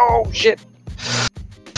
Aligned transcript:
Oh 0.00 0.30
shit! 0.32 0.60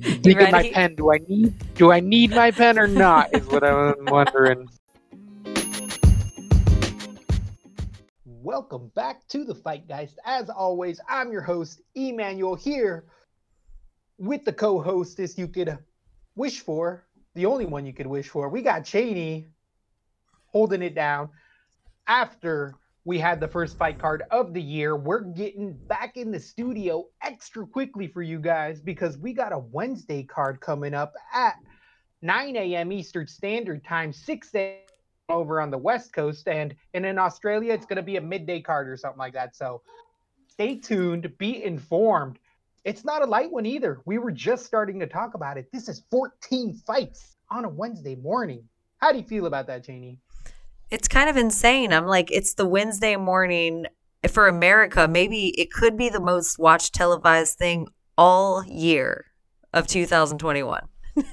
Thinking 0.00 0.52
my 0.52 0.70
pen. 0.72 0.94
Do 0.94 1.12
I 1.12 1.18
need? 1.26 1.74
Do 1.74 1.90
I 1.90 1.98
need 1.98 2.30
my 2.30 2.52
pen 2.52 2.78
or 2.78 2.86
not? 2.86 3.34
Is 3.34 3.44
what 3.48 3.64
I'm 3.64 3.96
wondering. 4.06 4.68
Welcome 8.24 8.92
back 8.94 9.26
to 9.30 9.42
the 9.42 9.56
Fight 9.56 9.88
Guys. 9.88 10.14
As 10.24 10.48
always, 10.48 11.00
I'm 11.08 11.32
your 11.32 11.42
host 11.42 11.82
Emmanuel 11.96 12.54
here 12.54 13.06
with 14.16 14.44
the 14.44 14.52
co-hostess 14.52 15.36
you 15.36 15.48
could 15.48 15.76
wish 16.36 16.60
for, 16.60 17.06
the 17.34 17.46
only 17.46 17.66
one 17.66 17.84
you 17.84 17.92
could 17.92 18.06
wish 18.06 18.28
for. 18.28 18.48
We 18.48 18.62
got 18.62 18.84
Cheney 18.84 19.48
holding 20.46 20.82
it 20.82 20.94
down 20.94 21.30
after 22.06 22.76
we 23.04 23.18
had 23.18 23.40
the 23.40 23.48
first 23.48 23.78
fight 23.78 23.98
card 23.98 24.22
of 24.30 24.52
the 24.52 24.60
year. 24.60 24.94
We're 24.94 25.20
getting 25.20 25.72
back 25.72 26.16
in 26.16 26.30
the 26.30 26.40
studio 26.40 27.06
extra 27.22 27.66
quickly 27.66 28.08
for 28.08 28.22
you 28.22 28.38
guys 28.38 28.80
because 28.80 29.16
we 29.16 29.32
got 29.32 29.52
a 29.52 29.58
Wednesday 29.58 30.22
card 30.22 30.60
coming 30.60 30.92
up 30.92 31.14
at 31.32 31.56
9 32.22 32.56
a.m. 32.56 32.92
Eastern 32.92 33.26
Standard 33.26 33.84
Time, 33.84 34.12
6 34.12 34.54
a.m. 34.54 34.78
over 35.30 35.60
on 35.60 35.70
the 35.70 35.78
West 35.78 36.12
Coast. 36.12 36.46
And, 36.46 36.74
and 36.92 37.06
in 37.06 37.18
Australia, 37.18 37.72
it's 37.72 37.86
going 37.86 37.96
to 37.96 38.02
be 38.02 38.16
a 38.16 38.20
midday 38.20 38.60
card 38.60 38.88
or 38.88 38.96
something 38.98 39.18
like 39.18 39.32
that. 39.32 39.56
So 39.56 39.80
stay 40.48 40.76
tuned, 40.76 41.32
be 41.38 41.64
informed. 41.64 42.38
It's 42.84 43.04
not 43.04 43.22
a 43.22 43.26
light 43.26 43.50
one 43.50 43.64
either. 43.64 44.02
We 44.04 44.18
were 44.18 44.30
just 44.30 44.66
starting 44.66 45.00
to 45.00 45.06
talk 45.06 45.32
about 45.34 45.56
it. 45.56 45.70
This 45.72 45.88
is 45.88 46.02
14 46.10 46.74
fights 46.74 47.36
on 47.50 47.64
a 47.64 47.68
Wednesday 47.68 48.16
morning. 48.16 48.68
How 48.98 49.12
do 49.12 49.18
you 49.18 49.24
feel 49.24 49.46
about 49.46 49.66
that, 49.68 49.84
Janie? 49.84 50.18
It's 50.90 51.08
kind 51.08 51.30
of 51.30 51.36
insane. 51.36 51.92
I'm 51.92 52.06
like, 52.06 52.30
it's 52.30 52.54
the 52.54 52.66
Wednesday 52.66 53.16
morning 53.16 53.86
for 54.28 54.48
America. 54.48 55.08
Maybe 55.08 55.48
it 55.58 55.72
could 55.72 55.96
be 55.96 56.08
the 56.08 56.20
most 56.20 56.58
watched 56.58 56.94
televised 56.94 57.56
thing 57.58 57.88
all 58.18 58.64
year 58.64 59.26
of 59.72 59.86
2021. 59.86 60.88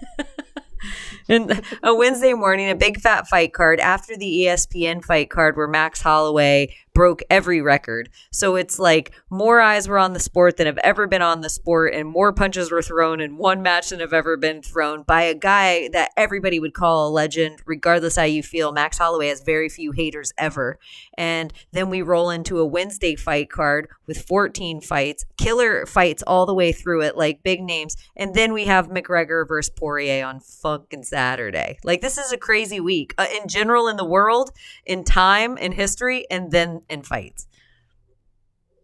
and 1.30 1.62
a 1.84 1.96
Wednesday 1.96 2.34
morning, 2.34 2.70
a 2.70 2.76
big 2.76 3.00
fat 3.00 3.28
fight 3.28 3.54
card 3.54 3.80
after 3.80 4.16
the 4.16 4.46
ESPN 4.46 5.04
fight 5.04 5.30
card 5.30 5.58
where 5.58 5.68
Max 5.68 6.02
Holloway 6.02 6.76
broke 6.98 7.22
every 7.30 7.62
record. 7.62 8.10
So 8.32 8.56
it's 8.56 8.80
like 8.80 9.12
more 9.30 9.62
eyes 9.62 9.88
were 9.88 10.00
on 10.00 10.14
the 10.14 10.20
sport 10.20 10.58
than 10.58 10.66
have 10.66 10.80
ever 10.80 11.06
been 11.06 11.22
on 11.22 11.42
the 11.42 11.50
sport, 11.50 11.94
and 11.94 12.10
more 12.10 12.34
punches 12.34 12.72
were 12.72 12.82
thrown 12.82 13.22
in 13.22 13.38
one 13.38 13.62
match 13.62 13.90
than 13.90 14.00
have 14.00 14.14
ever 14.14 14.36
been 14.36 14.64
thrown 14.64 15.04
by 15.04 15.22
a 15.22 15.36
guy 15.36 15.90
that 15.94 16.10
everybody 16.18 16.60
would 16.60 16.74
call 16.74 17.08
a 17.08 17.12
legend, 17.12 17.62
regardless 17.68 18.16
how 18.16 18.24
you 18.24 18.42
feel. 18.42 18.72
Max 18.72 18.98
Holloway 18.98 19.28
has 19.28 19.42
very 19.42 19.70
few 19.70 19.92
haters 19.92 20.34
ever. 20.40 20.80
And 21.16 21.54
then 21.72 21.92
we 21.92 22.02
roll 22.02 22.32
into 22.32 22.58
a 22.58 22.66
Wednesday 22.66 23.16
fight 23.16 23.52
card 23.52 23.90
with 24.08 24.24
14 24.24 24.82
fights, 24.82 25.24
killer 25.38 25.86
fights 25.86 26.24
all 26.26 26.48
the 26.48 26.54
way 26.56 26.72
through 26.72 27.04
it, 27.04 27.16
like 27.16 27.44
big 27.44 27.62
names. 27.62 27.96
And 28.16 28.34
then 28.34 28.54
we 28.54 28.66
have 28.66 28.88
McGregor 28.88 29.48
versus 29.48 29.70
Poirier 29.70 30.26
on 30.26 30.40
fucking 30.40 31.04
Saturday. 31.04 31.78
Like, 31.84 32.02
this 32.02 32.18
is 32.18 32.32
a 32.32 32.38
crazy 32.38 32.80
week 32.80 33.14
uh, 33.20 33.28
in 33.40 33.48
general 33.48 33.88
in 33.88 33.98
the 33.98 34.06
world, 34.06 34.50
in 34.84 35.04
time, 35.04 35.60
in 35.60 35.74
history, 35.74 36.26
and 36.32 36.52
then 36.52 36.82
in 36.90 37.02
fights. 37.04 37.48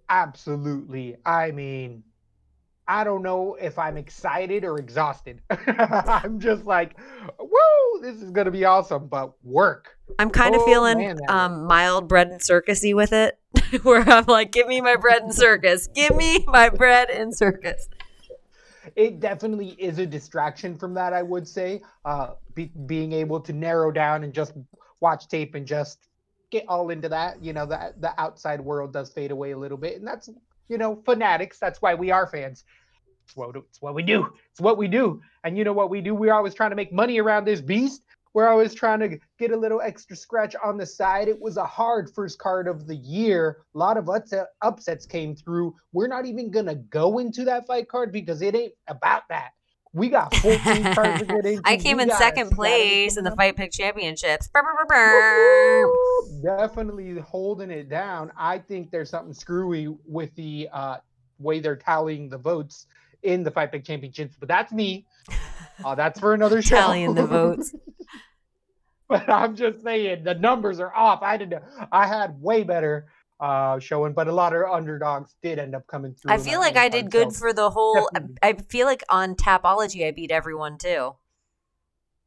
Absolutely. 0.09 1.15
I 1.25 1.51
mean, 1.51 2.03
I 2.87 3.03
don't 3.03 3.23
know 3.23 3.55
if 3.59 3.79
I'm 3.79 3.97
excited 3.97 4.65
or 4.65 4.77
exhausted. 4.77 5.41
I'm 5.49 6.39
just 6.39 6.65
like, 6.65 6.97
woo, 7.39 8.01
this 8.01 8.21
is 8.21 8.31
gonna 8.31 8.51
be 8.51 8.65
awesome, 8.65 9.07
but 9.07 9.33
work. 9.43 9.97
I'm 10.19 10.29
kind 10.29 10.55
oh, 10.55 10.59
of 10.59 10.65
feeling 10.65 10.97
man, 10.97 11.17
um, 11.29 11.65
mild 11.65 12.07
bread 12.09 12.27
and 12.27 12.41
circusy 12.41 12.93
with 12.93 13.13
it, 13.13 13.39
where 13.83 14.01
I'm 14.01 14.25
like, 14.25 14.51
give 14.51 14.67
me 14.67 14.81
my 14.81 14.97
bread 14.97 15.21
and 15.21 15.33
circus, 15.33 15.87
give 15.87 16.15
me 16.15 16.43
my 16.47 16.69
bread 16.69 17.09
and 17.09 17.33
circus. 17.33 17.87
It 18.97 19.21
definitely 19.21 19.69
is 19.79 19.97
a 19.97 20.05
distraction 20.05 20.75
from 20.75 20.93
that, 20.95 21.13
I 21.13 21.23
would 21.23 21.47
say. 21.47 21.81
Uh, 22.03 22.31
be, 22.53 22.65
being 22.85 23.13
able 23.13 23.39
to 23.39 23.53
narrow 23.53 23.91
down 23.91 24.25
and 24.25 24.33
just 24.33 24.53
watch 24.99 25.29
tape 25.29 25.55
and 25.55 25.65
just 25.65 26.09
get 26.53 26.65
all 26.69 26.89
into 26.91 27.09
that. 27.09 27.43
You 27.43 27.51
know, 27.51 27.65
the 27.65 27.93
the 27.99 28.19
outside 28.21 28.61
world 28.61 28.93
does 28.93 29.11
fade 29.11 29.31
away 29.31 29.51
a 29.51 29.57
little 29.57 29.77
bit, 29.77 29.97
and 29.97 30.07
that's 30.07 30.29
you 30.69 30.77
know 30.77 31.01
fanatics. 31.03 31.59
That's 31.59 31.81
why 31.81 31.95
we 31.95 32.11
are 32.11 32.27
fans. 32.27 32.63
It's 33.25 33.35
what 33.35 33.55
it's 33.55 33.81
what 33.81 33.95
we 33.95 34.03
do. 34.03 34.27
It's 34.51 34.61
what 34.61 34.77
we 34.77 34.87
do. 34.87 35.21
And 35.43 35.57
you 35.57 35.63
know 35.63 35.73
what 35.73 35.89
we 35.89 35.99
do? 35.99 36.15
We're 36.15 36.33
always 36.33 36.53
trying 36.53 36.69
to 36.69 36.75
make 36.75 36.93
money 36.93 37.19
around 37.19 37.45
this 37.45 37.59
beast. 37.59 38.03
We're 38.33 38.47
always 38.47 38.73
trying 38.73 38.99
to 39.01 39.19
get 39.37 39.51
a 39.51 39.57
little 39.57 39.79
extra 39.81 40.15
scratch 40.15 40.55
on 40.63 40.77
the 40.77 40.85
side. 40.85 41.27
It 41.27 41.39
was 41.39 41.57
a 41.57 41.65
hard 41.65 42.09
first 42.15 42.39
card 42.39 42.67
of 42.67 42.87
the 42.87 42.95
year. 42.95 43.57
A 43.75 43.77
lot 43.77 43.95
of 43.95 44.09
upsets 44.61 45.05
came 45.05 45.35
through. 45.35 45.75
We're 45.91 46.07
not 46.07 46.25
even 46.25 46.49
gonna 46.49 46.75
go 46.75 47.19
into 47.19 47.45
that 47.45 47.67
fight 47.67 47.87
card 47.87 48.11
because 48.11 48.41
it 48.41 48.55
ain't 48.55 48.73
about 48.87 49.23
that. 49.29 49.51
We 49.95 50.09
got 50.09 50.33
14 50.37 50.93
cards 50.95 51.19
to 51.19 51.25
get 51.25 51.45
into. 51.45 51.61
I 51.65 51.77
came 51.77 51.97
we 51.97 52.03
in 52.03 52.09
second 52.09 52.49
place 52.49 53.15
in 53.15 53.23
the 53.23 53.31
Fight 53.35 53.55
Pick 53.55 53.71
Championships. 53.71 54.49
Definitely 56.43 57.19
holding 57.19 57.69
it 57.69 57.89
down. 57.89 58.31
I 58.35 58.57
think 58.57 58.89
there's 58.89 59.11
something 59.11 59.35
screwy 59.35 59.95
with 60.07 60.33
the 60.35 60.67
uh, 60.73 60.97
way 61.37 61.59
they're 61.59 61.75
tallying 61.75 62.27
the 62.27 62.39
votes 62.39 62.87
in 63.21 63.43
the 63.43 63.51
Fight 63.51 63.71
Pick 63.71 63.85
Championships, 63.85 64.35
but 64.39 64.47
that's 64.47 64.71
me. 64.71 65.05
Uh, 65.83 65.95
that's 65.95 66.19
for 66.19 66.35
another 66.35 66.61
show. 66.61 66.75
Tallying 66.75 67.15
the 67.15 67.25
votes. 67.25 67.73
but 69.09 69.27
I'm 69.27 69.55
just 69.55 69.81
saying 69.81 70.23
the 70.23 70.35
numbers 70.35 70.79
are 70.79 70.93
off. 70.93 71.23
I 71.23 71.35
did. 71.37 71.55
I 71.91 72.05
had 72.05 72.39
way 72.39 72.63
better 72.63 73.07
uh, 73.43 73.77
showing, 73.77 74.13
but 74.13 74.29
a 74.29 74.31
lot 74.31 74.55
of 74.55 74.63
underdogs 74.71 75.35
did 75.41 75.59
end 75.59 75.75
up 75.75 75.85
coming 75.87 76.13
through. 76.13 76.31
I 76.31 76.37
feel 76.37 76.61
like 76.61 76.77
I 76.77 76.87
did 76.87 77.11
good 77.11 77.33
so 77.33 77.39
for 77.39 77.53
the 77.53 77.69
whole. 77.69 78.07
Definitely. 78.13 78.37
I 78.41 78.53
feel 78.53 78.87
like 78.87 79.03
on 79.09 79.35
Tapology 79.35 80.07
I 80.07 80.11
beat 80.11 80.31
everyone 80.31 80.77
too. 80.77 81.15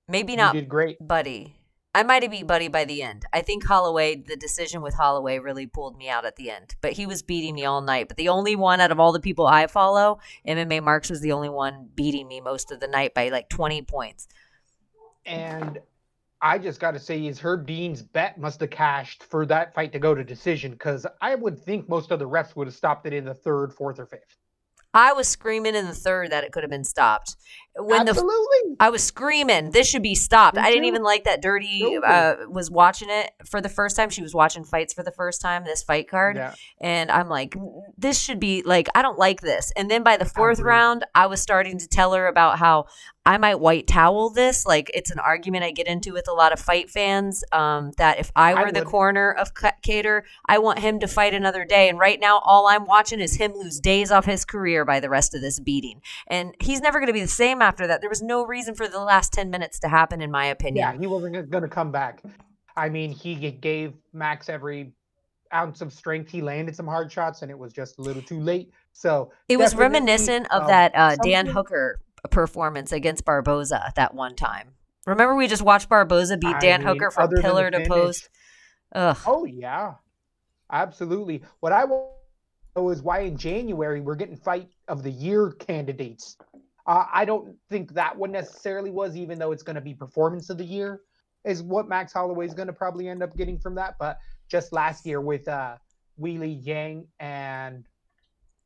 Maybe 0.06 0.37
not. 0.37 0.54
You 0.54 0.60
did 0.60 0.69
great, 0.69 0.99
Buddy. 1.00 1.56
I 1.94 2.03
might 2.03 2.22
have 2.22 2.32
beat 2.32 2.47
Buddy 2.47 2.69
by 2.69 2.84
the 2.84 3.03
end. 3.03 3.25
I 3.32 3.41
think 3.41 3.65
Holloway, 3.65 4.16
the 4.16 4.37
decision 4.37 4.82
with 4.82 4.93
Holloway 4.93 5.38
really 5.38 5.66
pulled 5.66 5.97
me 5.97 6.10
out 6.10 6.27
at 6.27 6.37
the 6.37 6.50
end. 6.50 6.77
But 6.82 6.93
he 6.93 7.06
was 7.06 7.22
beating 7.22 7.54
me 7.54 7.65
all 7.65 7.81
night. 7.81 8.09
But 8.09 8.19
the 8.19 8.28
only 8.28 8.54
one 8.54 8.83
out 8.83 8.93
of 8.93 9.00
all 9.00 9.12
the 9.12 9.19
people 9.19 9.47
I 9.47 9.66
follow, 9.69 10.19
MMA 10.47 10.83
Marks 10.83 11.09
was 11.09 11.22
the 11.22 11.33
only 11.33 11.48
one 11.48 11.88
beating 11.94 12.28
me 12.28 12.43
most 12.43 12.71
of 12.71 12.81
the 12.81 12.88
night 12.88 13.15
by 13.15 13.31
like 13.31 13.48
20 13.48 13.81
points. 13.83 14.28
And 15.25 15.78
I 16.42 16.58
just 16.58 16.80
got 16.80 16.92
to 16.92 16.98
say, 16.98 17.26
is 17.26 17.41
Herb 17.41 17.66
Dean's 17.66 18.02
bet 18.02 18.38
must 18.38 18.60
have 18.60 18.70
cashed 18.70 19.24
for 19.24 19.47
that 19.47 19.74
fight 19.74 19.92
to 19.92 19.98
go 19.98 20.14
to 20.14 20.22
decision 20.22 20.72
because 20.72 21.06
I 21.20 21.34
would 21.34 21.58
think 21.58 21.88
most 21.88 22.10
of 22.10 22.19
the 22.19 22.28
refs 22.28 22.54
would 22.56 22.66
have 22.66 22.74
stopped 22.74 23.06
it 23.06 23.12
in 23.12 23.24
the 23.24 23.34
third, 23.34 23.72
fourth, 23.72 23.98
or 23.98 24.06
fifth. 24.06 24.36
I 24.92 25.12
was 25.12 25.28
screaming 25.28 25.74
in 25.74 25.86
the 25.86 25.94
third 25.94 26.30
that 26.30 26.44
it 26.44 26.52
could 26.52 26.62
have 26.62 26.70
been 26.70 26.84
stopped. 26.84 27.36
When 27.78 28.09
Absolutely. 28.09 28.70
The, 28.70 28.76
I 28.81 28.88
was 28.91 29.04
screaming, 29.04 29.70
this 29.70 29.88
should 29.88 30.03
be 30.03 30.14
stopped. 30.14 30.56
I 30.56 30.70
didn't 30.70 30.87
even 30.87 31.03
like 31.03 31.25
that 31.25 31.42
Dirty 31.42 31.98
uh, 32.04 32.37
was 32.48 32.70
watching 32.70 33.09
it 33.10 33.32
for 33.44 33.60
the 33.60 33.69
first 33.69 33.97
time. 33.97 34.09
She 34.09 34.22
was 34.22 34.34
watching 34.34 34.64
fights 34.64 34.94
for 34.94 35.03
the 35.03 35.10
first 35.10 35.42
time, 35.42 35.64
this 35.64 35.82
fight 35.82 36.09
card. 36.09 36.36
Yeah. 36.36 36.54
And 36.81 37.10
I'm 37.10 37.28
like, 37.28 37.54
this 37.98 38.19
should 38.19 38.41
be 38.41 38.62
like, 38.62 38.88
I 38.94 39.03
don't 39.03 39.19
like 39.19 39.41
this. 39.41 39.72
And 39.76 39.91
then 39.91 40.03
by 40.03 40.16
the 40.16 40.25
fourth 40.25 40.60
round, 40.60 41.04
I 41.15 41.26
was 41.26 41.41
starting 41.41 41.78
to 41.78 41.88
tell 41.88 42.15
her 42.15 42.26
about 42.26 42.59
how 42.59 42.86
I 43.26 43.38
might 43.38 43.56
white 43.56 43.88
towel 43.88 44.31
this. 44.31 44.65
Like 44.65 44.88
it's 44.94 45.10
an 45.10 45.19
argument 45.19 45.65
I 45.65 45.72
get 45.72 45.88
into 45.88 46.12
with 46.12 46.28
a 46.28 46.32
lot 46.32 46.53
of 46.53 46.60
fight 46.60 46.88
fans. 46.88 47.42
Um, 47.50 47.91
that 47.98 48.20
if 48.20 48.31
I 48.36 48.54
were 48.54 48.69
I 48.69 48.70
the 48.70 48.84
corner 48.84 49.32
of 49.32 49.53
Kattar, 49.53 50.22
I 50.47 50.59
want 50.59 50.78
him 50.78 51.00
to 51.00 51.09
fight 51.09 51.34
another 51.34 51.65
day. 51.65 51.88
And 51.88 51.98
right 51.98 52.20
now, 52.20 52.38
all 52.38 52.69
I'm 52.69 52.86
watching 52.86 53.19
is 53.19 53.34
him 53.34 53.53
lose 53.53 53.81
days 53.81 54.12
off 54.12 54.25
his 54.25 54.44
career 54.44 54.84
by 54.84 55.00
the 55.00 55.10
rest 55.10 55.34
of 55.34 55.41
this 55.41 55.59
beating. 55.59 56.03
And 56.28 56.54
he's 56.60 56.81
never 56.81 57.00
going 57.00 57.09
to 57.09 57.12
be 57.12 57.20
the 57.20 57.26
same 57.26 57.60
after 57.66 57.87
that. 57.87 58.00
There 58.00 58.10
was 58.10 58.22
no 58.22 58.47
reason 58.47 58.75
for 58.75 58.88
the 58.88 59.00
last 59.00 59.32
ten 59.32 59.50
minutes 59.50 59.78
to 59.81 59.88
happen, 59.88 60.22
in 60.22 60.31
my 60.31 60.47
opinion. 60.47 60.77
Yeah, 60.77 60.99
he 60.99 61.06
wasn't 61.06 61.50
going 61.50 61.62
to 61.62 61.69
come 61.69 61.91
back. 61.91 62.22
I 62.77 62.88
mean, 62.88 63.10
he 63.10 63.34
gave 63.50 63.94
Max 64.12 64.48
every 64.48 64.92
ounce 65.53 65.80
of 65.80 65.92
strength. 65.92 66.30
He 66.30 66.42
landed 66.42 66.77
some 66.77 66.86
hard 66.86 67.10
shots, 67.10 67.42
and 67.42 67.51
it 67.51 67.59
was 67.59 67.72
just 67.72 67.98
a 67.98 68.03
little 68.03 68.22
too 68.22 68.41
late. 68.41 68.71
So 68.92 69.33
it 69.48 69.59
was 69.59 69.74
reminiscent 69.74 70.47
of 70.51 70.63
um, 70.63 70.68
that 70.68 70.92
uh, 70.95 71.16
Dan 71.22 71.47
Hooker 71.47 72.01
performance 72.30 72.92
against 72.92 73.24
Barboza 73.24 73.92
that 73.97 74.15
one 74.15 74.34
time. 74.34 74.74
Remember, 75.07 75.34
we 75.34 75.47
just 75.47 75.62
watched 75.62 75.89
Barboza 75.89 76.36
beat 76.36 76.59
Dan 76.60 76.80
mean, 76.80 76.89
Hooker 76.89 77.10
from 77.10 77.30
pillar 77.41 77.71
to 77.71 77.86
post. 77.86 78.28
Ugh. 78.92 79.16
Oh 79.27 79.45
yeah, 79.45 79.95
absolutely. 80.71 81.42
What 81.60 81.72
I 81.72 81.84
want 81.84 82.10
to 82.74 82.83
know 82.83 82.91
is 82.91 83.03
why 83.03 83.21
in 83.21 83.36
January 83.36 84.01
we're 84.01 84.16
getting 84.16 84.36
fight 84.36 84.69
of 84.89 85.03
the 85.03 85.10
year 85.10 85.53
candidates. 85.53 86.36
Uh, 86.86 87.04
I 87.12 87.24
don't 87.24 87.56
think 87.68 87.92
that 87.94 88.16
one 88.16 88.33
necessarily 88.33 88.91
was, 88.91 89.16
even 89.16 89.38
though 89.38 89.53
it's 89.53 89.62
going 89.62 89.74
to 89.74 89.80
be 89.80 89.94
performance 89.94 90.50
of 90.50 90.59
the 90.59 90.65
year, 90.65 91.00
is 91.44 91.62
what 91.62 91.88
Max 91.88 92.12
Holloway 92.12 92.47
is 92.47 92.54
going 92.54 92.68
to 92.68 92.72
probably 92.72 93.09
end 93.09 93.22
up 93.22 93.36
getting 93.36 93.59
from 93.59 93.74
that. 93.77 93.97
But 93.98 94.18
just 94.48 94.72
last 94.72 95.04
year 95.04 95.21
with 95.21 95.48
uh, 95.48 95.77
Weili 96.21 96.65
Zhang 96.65 97.06
and 97.18 97.86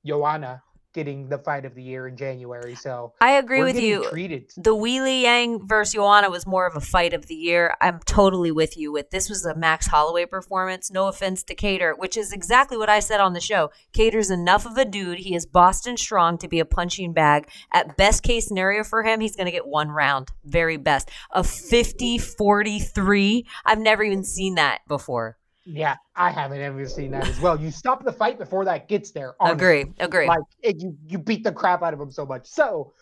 Joanna, 0.05 0.63
getting 0.93 1.29
the 1.29 1.39
fight 1.39 1.65
of 1.65 1.75
the 1.75 1.83
year 1.83 2.09
in 2.09 2.17
January. 2.17 2.75
So 2.75 3.13
I 3.21 3.33
agree 3.33 3.63
with 3.63 3.81
you. 3.81 4.09
Treated. 4.09 4.53
The 4.57 4.75
Weili 4.75 5.23
Zhang 5.23 5.69
versus 5.69 5.95
Joanna 5.95 6.31
was 6.31 6.47
more 6.47 6.67
of 6.67 6.77
a 6.77 6.81
fight 6.81 7.15
of 7.15 7.27
the 7.27 7.35
year. 7.35 7.75
I'm 7.81 8.01
totally 8.07 8.51
with 8.51 8.77
you. 8.77 8.93
With 8.93 9.11
this 9.11 9.29
was 9.29 9.45
a 9.45 9.55
Max 9.55 9.87
Holloway 9.87 10.27
performance. 10.27 10.91
No 10.91 11.09
offense 11.09 11.43
to 11.45 11.55
Kattar, 11.55 11.97
which 11.97 12.17
is 12.17 12.33
exactly 12.33 12.77
what 12.77 12.89
I 12.89 13.01
said 13.01 13.21
on 13.21 13.33
the 13.33 13.41
show. 13.41 13.71
Kattar's 13.93 14.31
enough 14.31 14.67
of 14.67 14.77
a 14.77 14.85
dude. 14.85 15.19
He 15.19 15.35
is 15.35 15.47
Boston 15.47 15.97
strong 15.97 16.39
to 16.39 16.49
be 16.49 16.61
a 16.61 16.65
punching 16.65 17.13
bag. 17.13 17.49
At 17.73 17.97
best 17.97 18.23
case 18.23 18.49
scenario 18.49 18.85
for 18.85 19.03
him, 19.03 19.21
he's 19.21 19.37
going 19.37 19.47
to 19.47 19.53
get 19.53 19.67
one 19.67 19.91
round. 19.91 20.29
Very 20.45 20.77
best. 20.77 21.11
A 21.33 21.45
50 21.45 22.19
43. 22.19 23.47
I've 23.65 23.79
never 23.79 24.03
even 24.03 24.25
seen 24.25 24.57
that 24.57 24.81
before. 24.89 25.37
Yeah, 25.65 25.97
I 26.17 26.31
haven't 26.31 26.61
ever 26.61 26.87
seen 26.89 27.11
that 27.11 27.29
as 27.29 27.39
well. 27.41 27.61
You 27.61 27.71
stop 27.71 28.05
the 28.05 28.13
fight 28.13 28.39
before 28.39 28.65
that 28.65 28.89
gets 28.89 29.11
there. 29.11 29.35
honestly. 29.41 29.81
Agree. 29.81 29.95
Agree. 29.99 30.27
Like 30.27 30.41
it, 30.63 30.81
you, 30.81 30.97
you 31.07 31.19
beat 31.19 31.45
the 31.45 31.53
crap 31.53 31.83
out 31.83 31.93
of 31.93 32.01
him 32.01 32.11
so 32.11 32.25
much. 32.25 32.47
So, 32.47 32.93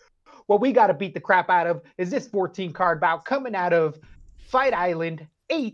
what 0.47 0.59
we 0.59 0.71
got 0.71 0.87
to 0.87 0.93
beat 0.93 1.13
the 1.13 1.21
crap 1.21 1.49
out 1.49 1.67
of 1.67 1.81
is 1.97 2.09
this 2.09 2.27
14 2.27 2.73
card 2.73 2.99
bout 2.99 3.23
coming 3.23 3.55
out 3.55 3.71
of 3.71 3.97
Fight 4.37 4.73
Island 4.73 5.25
8. 5.49 5.73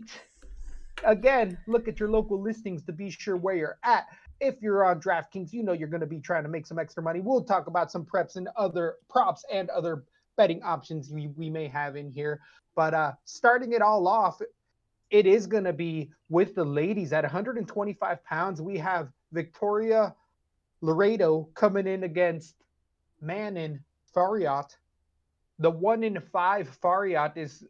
Again, 1.04 1.58
look 1.66 1.88
at 1.88 1.98
your 1.98 2.08
local 2.08 2.40
listings 2.40 2.82
to 2.84 2.92
be 2.92 3.10
sure 3.10 3.36
where 3.36 3.56
you're 3.56 3.78
at. 3.82 4.06
If 4.40 4.56
you're 4.60 4.84
on 4.84 5.00
DraftKings, 5.00 5.52
you 5.52 5.62
know 5.62 5.72
you're 5.72 5.88
going 5.88 6.02
to 6.02 6.06
be 6.06 6.20
trying 6.20 6.42
to 6.42 6.48
make 6.48 6.66
some 6.66 6.78
extra 6.78 7.02
money. 7.02 7.20
We'll 7.20 7.42
talk 7.42 7.66
about 7.66 7.90
some 7.90 8.04
preps 8.04 8.36
and 8.36 8.48
other 8.56 8.96
props 9.08 9.44
and 9.52 9.70
other 9.70 10.04
betting 10.36 10.62
options 10.62 11.10
we, 11.10 11.28
we 11.28 11.50
may 11.50 11.68
have 11.68 11.96
in 11.96 12.10
here. 12.10 12.40
But 12.74 12.92
uh 12.92 13.12
starting 13.24 13.72
it 13.72 13.80
all 13.80 14.06
off, 14.06 14.40
it 15.10 15.26
is 15.26 15.46
going 15.46 15.64
to 15.64 15.72
be 15.72 16.10
with 16.28 16.54
the 16.54 16.64
ladies 16.64 17.12
at 17.12 17.24
125 17.24 18.24
pounds. 18.24 18.60
We 18.60 18.78
have 18.78 19.08
Victoria 19.32 20.14
Leonardo 20.80 21.48
coming 21.54 21.86
in 21.86 22.04
against 22.04 22.56
Manon 23.20 23.82
Fiorot. 24.14 24.76
The 25.58 25.70
one 25.70 26.04
in 26.04 26.20
five 26.32 26.68
Fiorot 26.82 27.36
is 27.36 27.64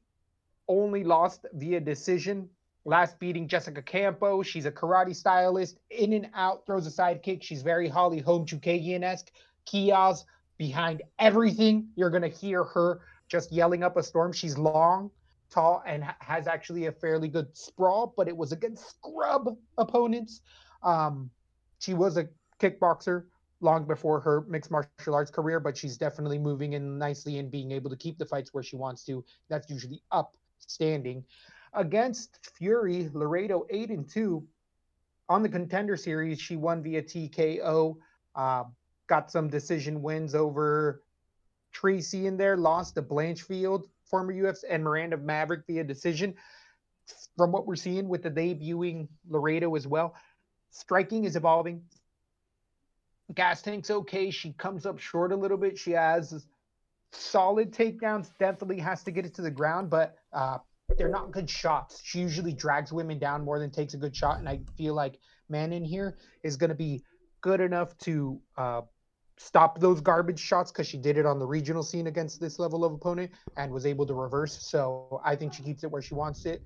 only 0.68 1.04
lost 1.04 1.46
via 1.54 1.80
decision. 1.80 2.48
Last 2.84 3.18
beating 3.18 3.48
Jessica 3.48 3.82
Campo. 3.82 4.42
She's 4.42 4.64
a 4.64 4.70
karate 4.70 5.14
stylist, 5.14 5.78
in 5.90 6.12
and 6.12 6.28
out, 6.34 6.64
throws 6.66 6.86
a 6.86 6.90
side 6.90 7.22
kick. 7.22 7.42
She's 7.42 7.62
very 7.62 7.88
Holly 7.88 8.20
Holm 8.20 8.46
Chookagian 8.46 9.02
esque. 9.02 9.32
Kiai's 9.66 10.24
behind 10.56 11.02
everything. 11.18 11.88
You're 11.96 12.10
going 12.10 12.22
to 12.22 12.28
hear 12.28 12.62
her 12.64 13.00
just 13.28 13.52
yelling 13.52 13.82
up 13.82 13.96
a 13.96 14.02
storm. 14.02 14.32
She's 14.32 14.56
long, 14.56 15.10
tall, 15.50 15.82
and 15.86 16.04
ha- 16.04 16.16
has 16.20 16.46
actually 16.46 16.86
a 16.86 16.92
fairly 16.92 17.28
good 17.28 17.56
sprawl, 17.56 18.14
but 18.16 18.28
it 18.28 18.36
was 18.36 18.52
against 18.52 18.88
scrub 18.90 19.56
opponents. 19.78 20.40
Um, 20.82 21.30
she 21.78 21.94
was 21.94 22.16
a 22.16 22.28
kickboxer 22.60 23.24
long 23.60 23.86
before 23.86 24.20
her 24.20 24.42
mixed 24.48 24.70
martial 24.70 25.14
arts 25.14 25.30
career, 25.30 25.60
but 25.60 25.76
she's 25.76 25.96
definitely 25.96 26.38
moving 26.38 26.74
in 26.74 26.98
nicely 26.98 27.38
and 27.38 27.50
being 27.50 27.72
able 27.72 27.90
to 27.90 27.96
keep 27.96 28.18
the 28.18 28.26
fights 28.26 28.52
where 28.52 28.62
she 28.62 28.76
wants 28.76 29.04
to. 29.04 29.24
That's 29.48 29.70
usually 29.70 30.02
upstanding. 30.12 31.24
Against 31.72 32.38
Fury, 32.56 33.10
Leonardo 33.12 33.66
8 33.70 33.90
and 33.90 34.08
2 34.08 34.46
on 35.28 35.42
the 35.42 35.48
contender 35.48 35.96
series, 35.96 36.40
she 36.40 36.56
won 36.56 36.82
via 36.82 37.02
TKO. 37.02 37.96
Uh, 38.34 38.64
got 39.08 39.30
some 39.30 39.48
decision 39.48 40.02
wins 40.02 40.34
over 40.34 41.02
Tracy 41.72 42.26
in 42.26 42.36
there, 42.36 42.56
lost 42.56 42.94
to 42.94 43.02
Blanchfield, 43.02 43.84
former 44.10 44.32
UFC, 44.32 44.64
and 44.68 44.82
Miranda 44.82 45.16
Maverick 45.16 45.62
via 45.66 45.84
decision. 45.84 46.34
From 47.36 47.52
what 47.52 47.66
we're 47.66 47.76
seeing 47.76 48.08
with 48.08 48.22
the 48.22 48.30
debuting 48.30 49.08
Leonardo 49.28 49.74
as 49.76 49.86
well, 49.86 50.14
striking 50.70 51.24
is 51.24 51.36
evolving. 51.36 51.82
Gas 53.34 53.62
tank's 53.62 53.90
okay. 53.90 54.30
She 54.30 54.52
comes 54.54 54.86
up 54.86 54.98
short 54.98 55.32
a 55.32 55.36
little 55.36 55.56
bit. 55.56 55.78
She 55.78 55.92
has 55.92 56.46
solid 57.12 57.72
takedowns. 57.72 58.30
Definitely 58.38 58.78
has 58.80 59.02
to 59.04 59.10
get 59.10 59.26
it 59.26 59.34
to 59.34 59.42
the 59.42 59.50
ground, 59.50 59.90
but 59.90 60.16
uh, 60.32 60.58
they're 60.96 61.08
not 61.08 61.32
good 61.32 61.48
shots. 61.48 62.00
She 62.04 62.20
usually 62.20 62.52
drags 62.52 62.92
women 62.92 63.18
down 63.18 63.44
more 63.44 63.58
than 63.58 63.70
takes 63.70 63.94
a 63.94 63.96
good 63.96 64.14
shot, 64.14 64.38
and 64.38 64.48
I 64.48 64.60
feel 64.76 64.94
like 64.94 65.18
Manon 65.48 65.84
here 65.84 66.16
is 66.42 66.56
going 66.56 66.70
to 66.70 66.76
be 66.76 67.02
good 67.40 67.60
enough 67.60 67.96
to 67.98 68.40
uh, 68.56 68.82
stop 69.38 69.80
those 69.80 70.00
garbage 70.00 70.40
shots 70.40 70.72
because 70.72 70.86
she 70.86 70.96
did 70.96 71.18
it 71.18 71.26
on 71.26 71.38
the 71.38 71.46
regional 71.46 71.82
scene 71.82 72.06
against 72.06 72.40
this 72.40 72.58
level 72.58 72.84
of 72.84 72.92
opponent 72.92 73.30
and 73.56 73.70
was 73.70 73.86
able 73.86 74.06
to 74.06 74.14
reverse. 74.14 74.58
So 74.62 75.20
I 75.24 75.36
think 75.36 75.52
she 75.52 75.62
keeps 75.62 75.84
it 75.84 75.90
where 75.90 76.02
she 76.02 76.14
wants 76.14 76.46
it. 76.46 76.62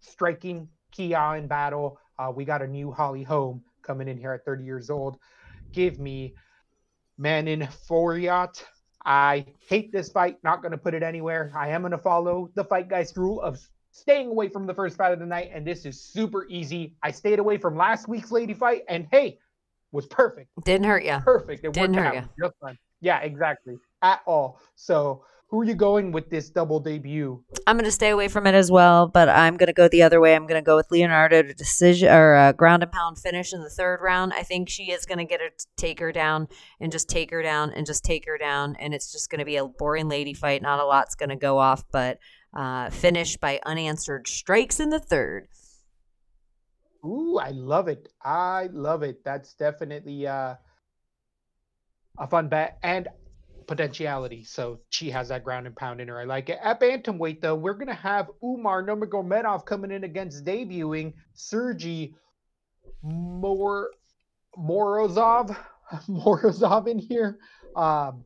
Striking 0.00 0.68
Kiai 0.96 1.38
in 1.38 1.46
battle. 1.46 1.98
Uh, 2.18 2.32
we 2.34 2.44
got 2.44 2.62
a 2.62 2.66
new 2.66 2.90
Holly 2.90 3.22
Holm 3.22 3.62
coming 3.82 4.08
in 4.08 4.16
here 4.16 4.32
at 4.32 4.44
30 4.44 4.64
years 4.64 4.90
old. 4.90 5.18
Give 5.72 5.98
me 5.98 6.34
Manon 7.18 7.68
Fiorot. 7.88 8.62
I 9.04 9.46
hate 9.66 9.92
this 9.92 10.10
fight. 10.10 10.36
Not 10.42 10.62
going 10.62 10.72
to 10.72 10.78
put 10.78 10.94
it 10.94 11.02
anywhere. 11.02 11.52
I 11.56 11.68
am 11.68 11.82
going 11.82 11.92
to 11.92 11.98
follow 11.98 12.50
the 12.54 12.64
Fight 12.64 12.88
guy's 12.88 13.16
rule 13.16 13.40
of 13.40 13.58
staying 13.92 14.28
away 14.28 14.48
from 14.48 14.66
the 14.66 14.74
first 14.74 14.96
fight 14.96 15.12
of 15.12 15.18
the 15.18 15.26
night, 15.26 15.50
and 15.52 15.66
this 15.66 15.84
is 15.84 16.00
super 16.00 16.46
easy. 16.48 16.94
I 17.02 17.10
stayed 17.10 17.38
away 17.38 17.58
from 17.58 17.76
last 17.76 18.08
week's 18.08 18.30
lady 18.30 18.54
fight, 18.54 18.82
and 18.88 19.06
hey, 19.10 19.38
was 19.92 20.06
perfect. 20.06 20.50
Didn't 20.64 20.86
hurt 20.86 21.04
you. 21.04 21.18
Perfect. 21.24 21.64
It 21.64 21.72
Didn't 21.72 21.96
worked 21.96 22.14
hurt 22.14 22.16
out 22.16 22.28
just 22.40 22.54
fine. 22.60 22.78
Yeah, 23.00 23.20
exactly. 23.20 23.76
At 24.02 24.20
all. 24.26 24.60
So, 24.76 25.24
who 25.48 25.62
are 25.62 25.64
you 25.64 25.74
going 25.74 26.12
with 26.12 26.30
this 26.30 26.48
double 26.48 26.78
debut? 26.78 27.42
I'm 27.66 27.76
going 27.76 27.84
to 27.84 27.90
stay 27.90 28.10
away 28.10 28.28
from 28.28 28.46
it 28.46 28.54
as 28.54 28.70
well, 28.70 29.08
but 29.08 29.28
I'm 29.28 29.56
going 29.56 29.66
to 29.66 29.72
go 29.72 29.88
the 29.88 30.02
other 30.02 30.20
way. 30.20 30.36
I'm 30.36 30.46
going 30.46 30.62
to 30.62 30.64
go 30.64 30.76
with 30.76 30.92
Leonardo 30.92 31.42
to 31.42 31.52
decision 31.52 32.08
or 32.08 32.36
a 32.36 32.52
ground 32.52 32.84
and 32.84 32.92
pound 32.92 33.18
finish 33.18 33.52
in 33.52 33.60
the 33.60 33.68
third 33.68 33.98
round. 34.00 34.32
I 34.32 34.44
think 34.44 34.68
she 34.68 34.92
is 34.92 35.06
going 35.06 35.18
to 35.18 35.24
get 35.24 35.40
her 35.40 35.48
take 35.76 35.98
her 35.98 36.12
down 36.12 36.46
and 36.78 36.92
just 36.92 37.08
take 37.08 37.32
her 37.32 37.42
down 37.42 37.72
and 37.72 37.84
just 37.84 38.04
take 38.04 38.26
her 38.26 38.38
down, 38.38 38.76
and 38.78 38.94
it's 38.94 39.10
just 39.10 39.28
going 39.28 39.40
to 39.40 39.44
be 39.44 39.56
a 39.56 39.66
boring 39.66 40.08
lady 40.08 40.34
fight. 40.34 40.62
Not 40.62 40.78
a 40.78 40.84
lot's 40.84 41.16
going 41.16 41.30
to 41.30 41.36
go 41.36 41.58
off, 41.58 41.82
but 41.90 42.18
uh, 42.54 42.90
finish 42.90 43.36
by 43.36 43.60
unanswered 43.66 44.28
strikes 44.28 44.78
in 44.78 44.90
the 44.90 45.00
third. 45.00 45.48
Ooh, 47.04 47.38
I 47.38 47.50
love 47.50 47.88
it. 47.88 48.08
I 48.22 48.68
love 48.72 49.02
it. 49.02 49.24
That's 49.24 49.54
definitely 49.54 50.26
uh, 50.26 50.54
a 52.18 52.26
fun 52.28 52.48
bet 52.48 52.78
and 52.82 53.08
potentiality. 53.66 54.44
So 54.44 54.80
she 54.90 55.10
has 55.10 55.28
that 55.28 55.44
ground 55.44 55.66
and 55.66 55.76
pound 55.76 56.00
in 56.00 56.08
her. 56.08 56.20
I 56.20 56.24
like 56.24 56.48
it. 56.50 56.58
At 56.62 56.80
bantamweight, 56.80 57.40
though, 57.40 57.54
we're 57.54 57.74
gonna 57.74 57.94
have 57.94 58.30
Umar 58.44 58.82
Nurmagomedov 58.82 59.64
coming 59.64 59.90
in 59.90 60.04
against 60.04 60.44
debuting 60.44 61.14
Sergey 61.34 62.14
Mor 63.02 63.90
Morozov. 64.58 65.56
Morozov 66.08 66.86
in 66.86 66.98
here. 66.98 67.38
Um, 67.76 68.24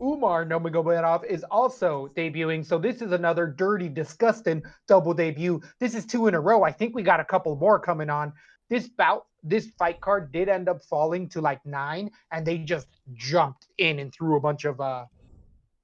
Umar 0.00 0.44
Nurmagomedov 0.44 1.24
is 1.24 1.44
also 1.50 2.10
debuting. 2.16 2.64
So 2.64 2.78
this 2.78 3.02
is 3.02 3.12
another 3.12 3.46
dirty, 3.46 3.88
disgusting 3.88 4.62
double 4.86 5.12
debut. 5.12 5.60
This 5.80 5.94
is 5.94 6.06
two 6.06 6.28
in 6.28 6.34
a 6.34 6.40
row. 6.40 6.62
I 6.62 6.72
think 6.72 6.94
we 6.94 7.02
got 7.02 7.20
a 7.20 7.24
couple 7.24 7.56
more 7.56 7.78
coming 7.80 8.10
on. 8.10 8.32
This 8.70 8.88
bout, 8.88 9.26
this 9.42 9.66
fight 9.78 10.00
card 10.00 10.30
did 10.30 10.48
end 10.48 10.68
up 10.68 10.82
falling 10.84 11.28
to 11.30 11.40
like 11.40 11.64
nine, 11.64 12.10
and 12.30 12.46
they 12.46 12.58
just 12.58 12.86
jumped 13.14 13.66
in 13.78 13.98
and 13.98 14.12
threw 14.12 14.36
a 14.36 14.40
bunch 14.40 14.64
of 14.64 14.80
uh 14.80 15.06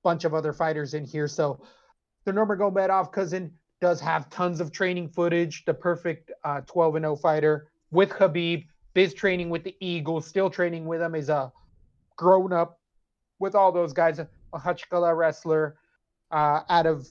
bunch 0.03 0.25
of 0.25 0.35
other 0.35 0.53
fighters 0.53 0.95
in 0.95 1.05
here. 1.05 1.27
So 1.27 1.61
the 2.25 2.33
Nurmagomedov 2.33 3.11
cousin 3.11 3.53
does 3.81 4.01
have 4.01 4.29
tons 4.31 4.61
of 4.61 4.71
training 4.71 5.09
footage. 5.09 5.65
The 5.65 5.75
perfect 5.75 6.31
uh, 6.45 6.61
12 6.63 6.97
and 6.97 7.05
0 7.05 7.17
fighter 7.17 7.69
with 7.91 8.11
Khabib. 8.11 8.67
Biz 8.93 9.15
training 9.15 9.51
with 9.51 9.65
the 9.65 9.75
Eagles, 9.81 10.25
still 10.25 10.49
training 10.49 10.85
with 10.85 11.03
him. 11.03 11.17
Is 11.17 11.29
a 11.29 11.53
grown 12.17 12.53
up 12.53 12.79
with 13.45 13.55
all 13.55 13.71
those 13.71 13.93
guys. 13.93 14.19
A 14.19 14.29
Hachkala 14.55 15.17
wrestler 15.17 15.77
uh, 16.33 16.61
out 16.69 16.87
of 16.87 17.07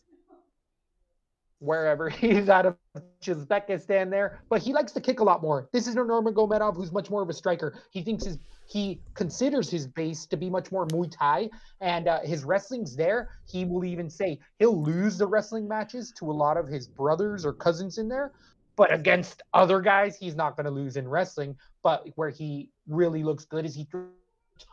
wherever 1.60 2.10
he's 2.22 2.50
out 2.50 2.66
of 2.66 2.76
Uzbekistan 3.24 4.10
there, 4.10 4.42
but 4.50 4.62
he 4.62 4.74
likes 4.74 4.92
to 4.94 5.00
kick 5.00 5.22
a 5.22 5.24
lot 5.24 5.42
more. 5.42 5.70
This 5.72 5.88
is 5.88 5.96
Nurmagomedov, 5.96 6.76
who's 6.76 6.92
much 6.92 7.10
more 7.10 7.22
of 7.22 7.30
a 7.30 7.34
striker. 7.34 7.80
He 7.92 8.02
thinks 8.02 8.26
his 8.26 8.38
he 8.66 9.02
considers 9.14 9.70
his 9.70 9.88
base 9.88 10.26
to 10.26 10.38
be 10.38 10.50
much 10.50 10.72
more 10.72 10.88
Muay 10.88 11.12
Thai, 11.12 11.50
and 11.82 12.08
uh, 12.08 12.22
his 12.22 12.44
wrestling's 12.44 12.96
there. 12.96 13.30
He 13.46 13.66
will 13.66 13.86
even 13.86 14.10
say 14.10 14.40
he'll 14.58 14.82
lose 14.82 15.18
the 15.18 15.28
wrestling 15.28 15.68
matches 15.68 16.12
to 16.18 16.32
a 16.32 16.34
lot 16.34 16.58
of 16.58 16.68
his 16.68 16.88
brothers 16.88 17.46
or 17.46 17.54
cousins 17.54 17.98
in 17.98 18.08
there, 18.08 18.32
but 18.76 18.92
against 18.92 19.44
other 19.54 19.80
guys, 19.82 20.18
he's 20.18 20.36
not 20.36 20.56
going 20.58 20.66
to 20.66 20.72
lose 20.72 20.96
in 20.96 21.08
wrestling. 21.08 21.56
But 21.84 22.08
where 22.16 22.30
he 22.30 22.70
really 22.88 23.24
looks 23.24 23.46
good 23.46 23.66
is 23.66 23.76
he 23.76 23.86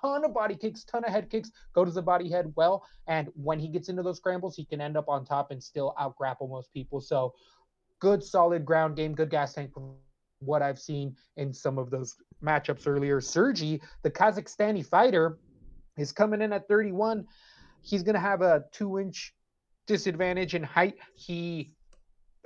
ton 0.00 0.24
of 0.24 0.34
body 0.34 0.54
kicks, 0.54 0.84
ton 0.84 1.04
of 1.04 1.10
head 1.10 1.30
kicks, 1.30 1.50
go 1.74 1.84
to 1.84 1.90
the 1.90 2.02
body 2.02 2.30
head 2.30 2.52
well. 2.56 2.84
And 3.06 3.28
when 3.34 3.58
he 3.58 3.68
gets 3.68 3.88
into 3.88 4.02
those 4.02 4.18
scrambles, 4.18 4.56
he 4.56 4.64
can 4.64 4.80
end 4.80 4.96
up 4.96 5.08
on 5.08 5.24
top 5.24 5.50
and 5.50 5.62
still 5.62 5.94
out 5.98 6.16
grapple 6.16 6.48
most 6.48 6.72
people. 6.72 7.00
So 7.00 7.34
good, 8.00 8.22
solid 8.22 8.64
ground 8.64 8.96
game, 8.96 9.14
good 9.14 9.30
gas 9.30 9.54
tank 9.54 9.72
what 10.40 10.62
I've 10.62 10.78
seen 10.78 11.14
in 11.36 11.52
some 11.52 11.78
of 11.78 11.90
those 11.90 12.16
matchups 12.42 12.86
earlier. 12.86 13.20
Sergi, 13.20 13.80
the 14.02 14.10
Kazakhstani 14.10 14.84
fighter, 14.84 15.38
is 15.96 16.12
coming 16.12 16.40
in 16.40 16.52
at 16.52 16.66
31. 16.66 17.26
He's 17.82 18.02
going 18.02 18.14
to 18.14 18.20
have 18.20 18.42
a 18.42 18.64
two 18.72 18.98
inch 18.98 19.34
disadvantage 19.86 20.54
in 20.54 20.62
height. 20.62 20.94
He 21.14 21.72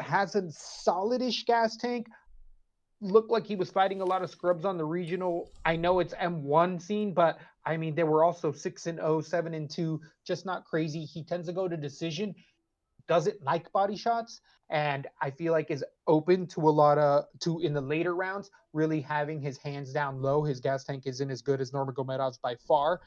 has 0.01 0.35
a 0.35 0.43
solidish 0.43 1.47
gas 1.47 1.77
tank, 1.77 2.09
looked 3.01 3.31
like 3.31 3.47
he 3.47 3.57
was 3.57 3.71
fighting 3.71 4.01
a 4.01 4.05
lot 4.05 4.23
of 4.23 4.31
scrubs 4.31 4.65
on 4.65 4.79
the 4.79 4.85
regional. 4.85 5.51
I 5.65 5.77
know 5.77 6.01
it's 6.01 6.15
M1 6.15 6.81
scene, 6.81 7.13
but 7.13 7.39
I 7.67 7.77
mean, 7.77 7.95
they 7.95 8.05
were 8.05 8.25
also 8.25 8.53
6 8.53 8.87
and 8.87 8.99
0, 8.99 9.21
7 9.21 9.55
and 9.55 9.71
2, 9.71 10.01
just 10.27 10.47
not 10.47 10.65
crazy. 10.65 11.05
He 11.05 11.23
tends 11.23 11.49
to 11.49 11.53
go 11.53 11.69
to 11.69 11.77
decision, 11.77 12.35
doesn't 13.09 13.43
like 13.43 13.71
body 13.73 13.97
shots, 13.97 14.41
and 14.71 15.07
I 15.21 15.31
feel 15.31 15.53
like 15.53 15.71
is 15.71 15.85
open 16.07 16.47
to 16.49 16.61
a 16.61 16.71
lot 16.71 16.99
of 16.99 17.25
to 17.41 17.61
in 17.61 17.75
the 17.75 17.81
later 17.81 18.15
rounds, 18.15 18.51
really 18.73 19.01
having 19.01 19.41
his 19.41 19.59
hands 19.59 19.93
down 19.93 20.23
low. 20.23 20.43
His 20.43 20.61
gas 20.61 20.85
tank 20.85 21.05
isn't 21.07 21.31
as 21.31 21.43
good 21.43 21.61
as 21.61 21.73
Nurmagomedov's 21.73 22.39
by 22.39 22.57
far. 22.67 23.01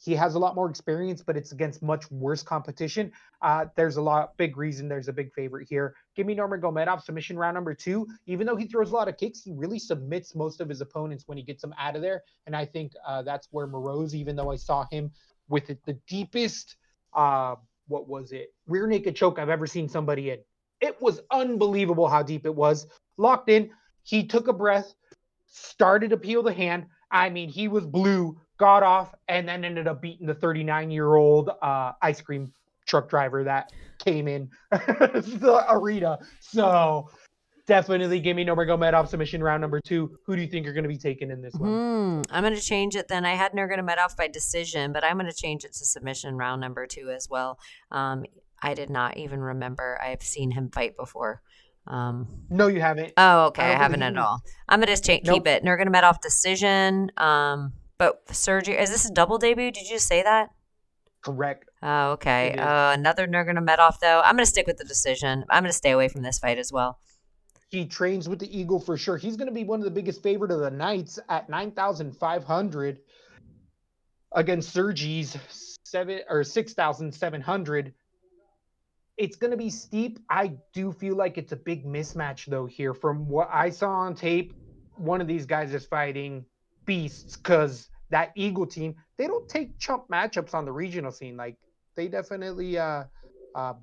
He 0.00 0.14
has 0.14 0.36
a 0.36 0.38
lot 0.38 0.54
more 0.54 0.70
experience, 0.70 1.22
but 1.22 1.36
it's 1.36 1.50
against 1.50 1.82
much 1.82 2.08
worse 2.10 2.42
competition. 2.42 3.10
Uh, 3.42 3.66
there's 3.76 3.96
a 3.96 4.02
lot 4.02 4.36
big 4.36 4.56
reason 4.56 4.88
there's 4.88 5.08
a 5.08 5.12
big 5.12 5.32
favorite 5.32 5.66
here. 5.68 5.94
Give 6.14 6.24
me 6.24 6.36
Nurmagomedov 6.36 7.02
submission 7.02 7.36
round 7.36 7.54
number 7.54 7.74
two. 7.74 8.06
Even 8.26 8.46
though 8.46 8.54
he 8.54 8.66
throws 8.66 8.92
a 8.92 8.94
lot 8.94 9.08
of 9.08 9.16
kicks, 9.16 9.42
he 9.42 9.52
really 9.52 9.78
submits 9.78 10.36
most 10.36 10.60
of 10.60 10.68
his 10.68 10.80
opponents 10.80 11.24
when 11.26 11.36
he 11.36 11.42
gets 11.42 11.62
them 11.62 11.74
out 11.78 11.96
of 11.96 12.02
there. 12.02 12.22
And 12.46 12.54
I 12.54 12.64
think 12.64 12.92
uh, 13.06 13.22
that's 13.22 13.48
where 13.50 13.66
Moroz, 13.66 14.14
even 14.14 14.36
though 14.36 14.52
I 14.52 14.56
saw 14.56 14.86
him 14.90 15.10
with 15.48 15.68
it, 15.68 15.80
the 15.84 15.94
deepest, 16.06 16.76
uh, 17.14 17.56
what 17.88 18.08
was 18.08 18.30
it, 18.30 18.54
rear 18.68 18.86
naked 18.86 19.16
choke 19.16 19.38
I've 19.38 19.48
ever 19.48 19.66
seen 19.66 19.88
somebody 19.88 20.30
in. 20.30 20.38
It 20.80 21.00
was 21.02 21.20
unbelievable 21.32 22.06
how 22.06 22.22
deep 22.22 22.46
it 22.46 22.54
was. 22.54 22.86
Locked 23.16 23.50
in. 23.50 23.70
He 24.04 24.24
took 24.26 24.46
a 24.46 24.52
breath, 24.52 24.94
started 25.46 26.10
to 26.10 26.16
peel 26.16 26.44
the 26.44 26.52
hand. 26.52 26.86
I 27.10 27.30
mean, 27.30 27.48
he 27.48 27.66
was 27.66 27.84
blue 27.84 28.38
got 28.58 28.82
off, 28.82 29.14
and 29.28 29.48
then 29.48 29.64
ended 29.64 29.86
up 29.86 30.02
beating 30.02 30.26
the 30.26 30.34
39 30.34 30.90
year 30.90 31.14
old 31.14 31.50
uh, 31.62 31.92
ice 32.02 32.20
cream 32.20 32.52
truck 32.86 33.08
driver 33.08 33.44
that 33.44 33.72
came 33.98 34.28
in 34.28 34.50
the 34.70 35.64
arena. 35.68 36.18
So 36.40 37.08
definitely 37.66 38.18
give 38.18 38.34
me 38.34 38.44
Nurmagomedov 38.44 39.08
submission 39.08 39.42
round 39.42 39.60
number 39.60 39.80
two. 39.80 40.16
Who 40.26 40.34
do 40.34 40.42
you 40.42 40.48
think 40.48 40.64
you're 40.64 40.74
going 40.74 40.84
to 40.84 40.88
be 40.88 40.98
taken 40.98 41.30
in 41.30 41.40
this 41.40 41.54
one? 41.54 41.70
Hmm, 41.70 42.22
I'm 42.34 42.42
going 42.42 42.54
to 42.54 42.60
change 42.60 42.96
it 42.96 43.08
then. 43.08 43.24
I 43.24 43.34
had 43.34 43.52
Nurmagomedov 43.52 44.16
by 44.16 44.26
decision, 44.26 44.92
but 44.92 45.04
I'm 45.04 45.18
going 45.18 45.30
to 45.30 45.36
change 45.36 45.64
it 45.64 45.74
to 45.74 45.84
submission 45.84 46.36
round 46.36 46.60
number 46.60 46.86
two 46.86 47.10
as 47.10 47.28
well. 47.30 47.58
Um, 47.92 48.24
I 48.60 48.74
did 48.74 48.90
not 48.90 49.16
even 49.16 49.40
remember. 49.40 50.00
I've 50.02 50.22
seen 50.22 50.50
him 50.50 50.70
fight 50.70 50.96
before. 50.96 51.42
Um, 51.86 52.26
no, 52.50 52.66
you 52.66 52.80
haven't. 52.80 53.12
Oh, 53.16 53.46
okay. 53.46 53.62
I, 53.62 53.72
I 53.72 53.76
haven't 53.76 54.02
at 54.02 54.18
all. 54.18 54.42
I'm 54.68 54.80
going 54.80 54.86
to 54.88 54.92
just 54.92 55.04
cha- 55.04 55.20
nope. 55.24 55.34
keep 55.34 55.46
it. 55.46 55.64
Nurmagomedov 55.64 56.20
decision. 56.20 57.12
Um, 57.16 57.72
but 57.98 58.22
Sergey, 58.34 58.78
is 58.78 58.90
this 58.90 59.08
a 59.08 59.12
double 59.12 59.38
debut? 59.38 59.70
Did 59.70 59.88
you 59.90 59.98
say 59.98 60.22
that? 60.22 60.50
Correct. 61.20 61.68
Oh, 61.82 62.12
okay. 62.12 62.54
Uh, 62.54 62.92
another 62.92 63.26
Nurmagomedov, 63.26 63.98
though. 64.00 64.20
I'm 64.24 64.36
going 64.36 64.44
to 64.44 64.46
stick 64.46 64.66
with 64.66 64.78
the 64.78 64.84
decision. 64.84 65.44
I'm 65.50 65.64
going 65.64 65.70
to 65.70 65.76
stay 65.76 65.90
away 65.90 66.08
from 66.08 66.22
this 66.22 66.38
fight 66.38 66.58
as 66.58 66.72
well. 66.72 67.00
He 67.70 67.86
trains 67.86 68.28
with 68.28 68.38
the 68.38 68.58
Eagle 68.58 68.80
for 68.80 68.96
sure. 68.96 69.16
He's 69.16 69.36
going 69.36 69.48
to 69.48 69.54
be 69.54 69.64
one 69.64 69.80
of 69.80 69.84
the 69.84 69.90
biggest 69.90 70.22
favorite 70.22 70.50
of 70.50 70.60
the 70.60 70.70
nights 70.70 71.18
at 71.28 71.50
9,500 71.50 72.98
against 74.32 74.72
Sergey's 74.72 75.36
seven 75.84 76.20
or 76.28 76.44
6,700. 76.44 77.94
It's 79.16 79.36
going 79.36 79.50
to 79.50 79.56
be 79.56 79.70
steep. 79.70 80.20
I 80.30 80.52
do 80.72 80.92
feel 80.92 81.16
like 81.16 81.36
it's 81.36 81.52
a 81.52 81.56
big 81.56 81.84
mismatch 81.84 82.46
though 82.46 82.66
here. 82.66 82.94
From 82.94 83.28
what 83.28 83.50
I 83.52 83.70
saw 83.70 83.90
on 83.90 84.14
tape, 84.14 84.54
one 84.96 85.20
of 85.20 85.26
these 85.26 85.44
guys 85.44 85.74
is 85.74 85.84
fighting 85.84 86.44
beasts 86.88 87.36
because 87.36 87.90
that 88.10 88.32
Eagle 88.34 88.66
team, 88.66 88.96
they 89.18 89.26
don't 89.26 89.46
take 89.48 89.78
chump 89.78 90.08
matchups 90.08 90.54
on 90.54 90.64
the 90.64 90.72
regional 90.72 91.12
scene. 91.12 91.36
Like 91.36 91.56
they 91.94 92.08
definitely 92.08 92.78
uh, 92.78 93.04
uh, 93.54 93.74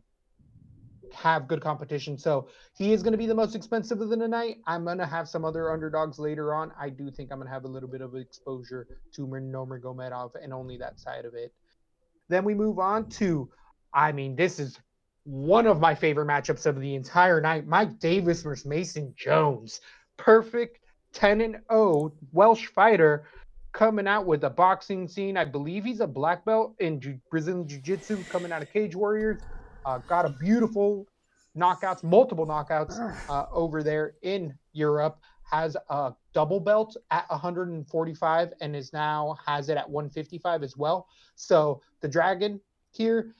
have 1.13 1.47
good 1.47 1.61
competition. 1.61 2.17
So 2.17 2.49
he 2.75 2.93
is 2.93 3.03
going 3.03 3.11
to 3.11 3.17
be 3.17 3.27
the 3.27 3.35
most 3.35 3.55
expensive 3.55 4.01
of 4.01 4.09
the 4.09 4.17
night. 4.17 4.57
I'm 4.65 4.83
going 4.83 4.97
to 4.97 5.05
have 5.05 5.29
some 5.29 5.45
other 5.45 5.71
underdogs 5.71 6.17
later 6.17 6.53
on. 6.55 6.71
I 6.79 6.89
do 6.89 7.11
think 7.11 7.31
I'm 7.31 7.37
going 7.37 7.47
to 7.47 7.53
have 7.53 7.65
a 7.65 7.69
little 7.69 7.87
bit 7.87 8.01
of 8.01 8.15
exposure 8.15 8.87
to 9.13 9.27
Nurmagomedov 9.27 10.31
and 10.41 10.51
only 10.51 10.77
that 10.77 10.99
side 10.99 11.25
of 11.25 11.35
it. 11.35 11.53
Then 12.27 12.43
we 12.43 12.55
move 12.55 12.79
on 12.79 13.07
to, 13.21 13.49
I 13.93 14.11
mean, 14.11 14.35
this 14.35 14.59
is 14.59 14.79
one 15.25 15.67
of 15.67 15.79
my 15.79 15.93
favorite 15.93 16.27
matchups 16.27 16.65
of 16.65 16.81
the 16.81 16.95
entire 16.95 17.39
night. 17.39 17.67
Mike 17.67 17.99
Davis 17.99 18.41
versus 18.41 18.65
Mason 18.65 19.13
Jones. 19.15 19.79
Perfect 20.17 20.79
10 21.15 21.41
and 21.41 21.57
0 21.71 22.13
Welsh 22.33 22.67
fighter 22.67 23.25
coming 23.73 24.07
out 24.07 24.25
with 24.25 24.43
a 24.43 24.49
boxing 24.49 25.07
scene. 25.07 25.37
I 25.37 25.45
believe 25.45 25.83
he's 25.83 26.01
a 26.01 26.07
black 26.07 26.45
belt 26.45 26.75
in 26.79 26.99
Jiu- 26.99 27.19
Brazilian 27.31 27.67
Jiu 27.67 27.79
Jitsu 27.79 28.23
coming 28.25 28.51
out 28.51 28.61
of 28.61 28.71
Cage 28.71 28.95
Warriors. 28.95 29.41
Uh, 29.85 29.99
got 30.07 30.25
a 30.25 30.29
beautiful 30.29 31.07
knockouts, 31.57 32.03
multiple 32.03 32.45
knockouts 32.45 32.99
uh, 33.29 33.45
over 33.51 33.81
there 33.81 34.13
in 34.21 34.53
Europe. 34.73 35.19
Has 35.49 35.77
a 35.89 36.13
double 36.33 36.59
belt 36.59 36.97
at 37.11 37.29
145 37.29 38.53
and 38.61 38.75
is 38.75 38.91
now 38.93 39.37
has 39.45 39.69
it 39.69 39.77
at 39.77 39.89
155 39.89 40.63
as 40.63 40.75
well. 40.75 41.07
So 41.35 41.81
the 42.01 42.07
Dragon 42.07 42.59
here 42.91 43.31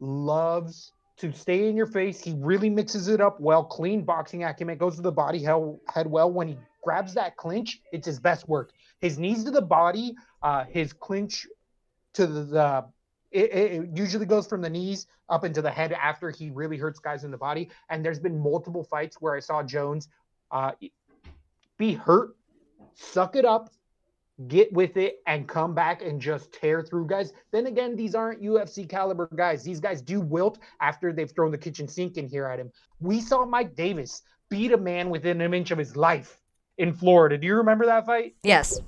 loves 0.00 0.92
to 1.18 1.32
stay 1.32 1.68
in 1.68 1.76
your 1.76 1.86
face. 1.86 2.22
He 2.22 2.34
really 2.36 2.70
mixes 2.70 3.08
it 3.08 3.20
up 3.20 3.40
well. 3.40 3.64
Clean 3.64 4.02
boxing 4.02 4.44
acumen 4.44 4.78
goes 4.78 4.96
to 4.96 5.02
the 5.02 5.12
body 5.12 5.42
head 5.42 6.06
well 6.06 6.30
when 6.30 6.48
he 6.48 6.58
grabs 6.82 7.14
that 7.14 7.36
clinch, 7.36 7.80
it's 7.92 8.06
his 8.06 8.20
best 8.20 8.48
work. 8.48 8.70
His 9.00 9.18
knees 9.18 9.42
to 9.44 9.50
the 9.50 9.60
body, 9.60 10.14
uh, 10.42 10.64
his 10.64 10.92
clinch 10.92 11.46
to 12.14 12.26
the, 12.26 12.42
the 12.44 12.84
it, 13.32 13.52
it, 13.52 13.88
usually 13.94 14.24
goes 14.24 14.46
from 14.46 14.62
the 14.62 14.70
knees 14.70 15.08
up 15.28 15.44
into 15.44 15.60
the 15.60 15.70
head 15.70 15.92
after 15.92 16.30
he 16.30 16.50
really 16.50 16.76
hurts 16.76 17.00
guys 17.00 17.24
in 17.24 17.32
the 17.32 17.36
body. 17.36 17.70
And 17.90 18.04
there's 18.04 18.20
been 18.20 18.38
multiple 18.38 18.84
fights 18.84 19.20
where 19.20 19.34
I 19.34 19.40
saw 19.40 19.62
Jones 19.64 20.08
uh, 20.52 20.72
be 21.76 21.94
hurt, 21.94 22.36
suck 22.94 23.34
it 23.34 23.44
up, 23.44 23.70
get 24.48 24.72
with 24.72 24.96
it, 24.96 25.22
and 25.26 25.48
come 25.48 25.74
back 25.74 26.02
and 26.02 26.20
just 26.20 26.52
tear 26.52 26.82
through 26.82 27.06
guys. 27.06 27.32
Then 27.52 27.66
again, 27.66 27.96
these 27.96 28.14
aren't 28.14 28.42
UFC 28.42 28.88
caliber 28.88 29.28
guys. 29.34 29.62
These 29.62 29.80
guys 29.80 30.02
do 30.02 30.20
wilt 30.20 30.58
after 30.80 31.12
they've 31.12 31.30
thrown 31.30 31.50
the 31.50 31.58
kitchen 31.58 31.88
sink 31.88 32.16
in 32.16 32.28
here 32.28 32.46
at 32.46 32.58
him. 32.58 32.70
We 33.00 33.20
saw 33.20 33.46
Mike 33.46 33.74
Davis 33.74 34.22
beat 34.48 34.72
a 34.72 34.76
man 34.76 35.10
within 35.10 35.40
an 35.40 35.54
inch 35.54 35.70
of 35.70 35.78
his 35.78 35.96
life 35.96 36.40
in 36.78 36.92
Florida. 36.92 37.38
Do 37.38 37.46
you 37.46 37.56
remember 37.56 37.86
that 37.86 38.06
fight? 38.06 38.34
Yes. 38.42 38.80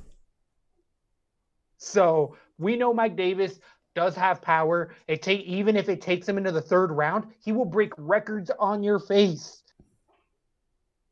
So 1.78 2.36
we 2.58 2.76
know 2.76 2.92
Mike 2.92 3.16
Davis 3.16 3.58
does 3.94 4.14
have 4.14 4.42
power. 4.42 4.94
It 5.06 5.22
take 5.22 5.40
even 5.40 5.76
if 5.76 5.88
it 5.88 6.00
takes 6.00 6.28
him 6.28 6.38
into 6.38 6.52
the 6.52 6.60
third 6.60 6.90
round, 6.90 7.26
he 7.40 7.52
will 7.52 7.64
break 7.64 7.92
records 7.96 8.50
on 8.58 8.82
your 8.82 8.98
face. 8.98 9.62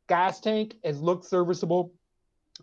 Gas 0.07 0.39
tank 0.39 0.75
has 0.83 1.01
looked 1.01 1.25
serviceable. 1.25 1.93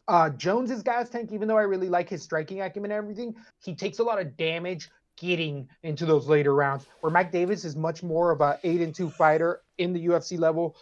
Uh, 0.08 0.30
Jones's 0.30 0.82
gas 0.82 1.08
tank, 1.08 1.32
even 1.32 1.48
though 1.48 1.58
I 1.58 1.62
really 1.62 1.88
like 1.88 2.08
his 2.08 2.22
striking 2.22 2.60
acumen 2.60 2.90
and 2.90 2.98
everything, 2.98 3.34
he 3.62 3.74
takes 3.74 3.98
a 3.98 4.02
lot 4.02 4.20
of 4.20 4.36
damage 4.36 4.90
getting 5.16 5.68
into 5.82 6.06
those 6.06 6.26
later 6.26 6.54
rounds. 6.54 6.86
Where 7.00 7.12
Mike 7.12 7.32
Davis 7.32 7.64
is 7.64 7.76
much 7.76 8.02
more 8.02 8.30
of 8.30 8.40
a 8.40 8.58
eight 8.64 8.80
and 8.80 8.94
two 8.94 9.10
fighter 9.10 9.62
in 9.78 9.92
the 9.92 10.06
UFC 10.06 10.38
level, 10.38 10.76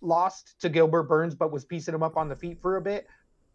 lost 0.00 0.60
to 0.60 0.68
Gilbert 0.68 1.04
Burns, 1.04 1.34
but 1.34 1.52
was 1.52 1.64
piecing 1.64 1.94
him 1.94 2.02
up 2.02 2.16
on 2.16 2.28
the 2.28 2.36
feet 2.36 2.60
for 2.60 2.76
a 2.76 2.80
bit. 2.80 3.06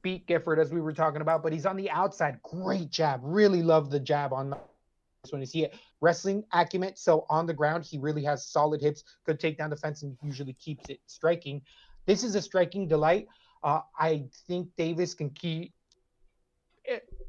Beat 0.02 0.26
Gifford, 0.28 0.60
as 0.60 0.72
we 0.72 0.80
were 0.80 0.94
talking 0.94 1.22
about, 1.22 1.44
but 1.44 1.52
he's 1.52 1.66
on 1.66 1.76
the 1.76 1.90
outside. 1.90 2.40
Great 2.44 2.90
jab. 2.90 3.20
Really 3.24 3.62
love 3.62 3.90
the 3.90 4.00
jab 4.00 4.32
on 4.32 4.52
this 4.52 5.32
when 5.32 5.42
you 5.42 5.48
see 5.48 5.64
it. 5.64 5.76
Wrestling 6.00 6.44
acumen. 6.54 6.96
So 6.96 7.26
on 7.30 7.46
the 7.46 7.54
ground, 7.54 7.84
he 7.84 7.98
really 7.98 8.24
has 8.24 8.46
solid 8.46 8.82
hips, 8.82 9.04
good 9.26 9.40
takedown 9.40 9.70
defense, 9.70 10.04
and 10.04 10.16
usually 10.24 10.54
keeps 10.54 10.90
it 10.90 11.00
striking. 11.08 11.62
This 12.06 12.24
is 12.24 12.36
a 12.36 12.42
striking 12.42 12.88
delight. 12.88 13.28
Uh, 13.68 13.82
I 14.00 14.24
think 14.48 14.70
Davis 14.78 15.14
can 15.14 15.30
keep 15.30 15.74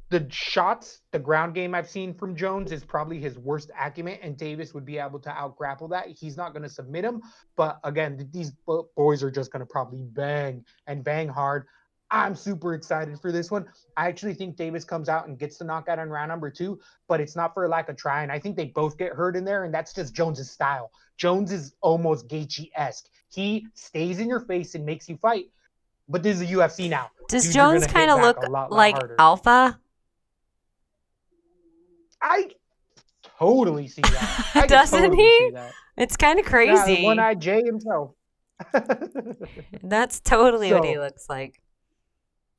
the 0.08 0.24
shots, 0.30 1.00
the 1.10 1.18
ground 1.18 1.52
game 1.52 1.74
I've 1.74 1.90
seen 1.90 2.14
from 2.14 2.36
Jones 2.36 2.70
is 2.70 2.84
probably 2.84 3.18
his 3.18 3.36
worst 3.36 3.72
acumen, 3.76 4.18
and 4.22 4.36
Davis 4.36 4.72
would 4.72 4.84
be 4.84 4.98
able 4.98 5.18
to 5.18 5.30
out 5.30 5.56
grapple 5.56 5.88
that. 5.88 6.06
He's 6.06 6.36
not 6.36 6.52
going 6.52 6.62
to 6.62 6.68
submit 6.68 7.04
him, 7.04 7.22
but 7.56 7.80
again, 7.82 8.28
these 8.32 8.52
boys 8.96 9.24
are 9.24 9.32
just 9.32 9.50
going 9.50 9.60
to 9.60 9.66
probably 9.66 10.04
bang 10.04 10.64
and 10.86 11.02
bang 11.02 11.26
hard. 11.26 11.66
I'm 12.08 12.36
super 12.36 12.72
excited 12.74 13.20
for 13.20 13.32
this 13.32 13.50
one. 13.50 13.66
I 13.96 14.06
actually 14.06 14.34
think 14.34 14.54
Davis 14.54 14.84
comes 14.84 15.08
out 15.08 15.26
and 15.26 15.36
gets 15.36 15.58
the 15.58 15.64
knockout 15.64 15.98
in 15.98 16.08
round 16.08 16.28
number 16.28 16.50
two, 16.50 16.78
but 17.08 17.20
it's 17.20 17.34
not 17.34 17.52
for 17.52 17.68
lack 17.68 17.88
of 17.88 17.96
trying. 17.96 18.30
I 18.30 18.38
think 18.38 18.56
they 18.56 18.66
both 18.66 18.96
get 18.96 19.12
hurt 19.12 19.34
in 19.34 19.44
there, 19.44 19.64
and 19.64 19.74
that's 19.74 19.92
just 19.92 20.14
Jones's 20.14 20.52
style. 20.52 20.92
Jones 21.16 21.50
is 21.50 21.74
almost 21.80 22.28
Gaethje 22.28 22.70
esque. 22.76 23.08
He 23.28 23.66
stays 23.74 24.20
in 24.20 24.28
your 24.28 24.40
face 24.40 24.76
and 24.76 24.86
makes 24.86 25.08
you 25.08 25.16
fight. 25.16 25.46
But 26.08 26.22
this 26.22 26.40
is 26.40 26.50
a 26.50 26.54
UFC 26.54 26.88
now. 26.88 27.10
Does 27.28 27.44
Dudes 27.44 27.54
Jones 27.54 27.86
kind 27.86 28.10
of 28.10 28.20
look 28.20 28.38
lot, 28.48 28.72
like 28.72 28.94
lot 28.94 29.10
Alpha? 29.18 29.78
I 32.22 32.50
totally 33.38 33.88
see 33.88 34.02
that. 34.02 34.64
Doesn't 34.68 35.02
totally 35.02 35.16
he? 35.22 35.52
It's 35.96 36.16
kind 36.16 36.38
of 36.38 36.46
crazy. 36.46 36.94
Yeah, 36.94 37.04
one 37.04 37.18
eyed 37.18 37.40
Jay 37.40 37.62
himself. 37.62 38.12
That's 39.82 40.20
totally 40.20 40.70
so, 40.70 40.78
what 40.78 40.88
he 40.88 40.98
looks 40.98 41.28
like. 41.28 41.60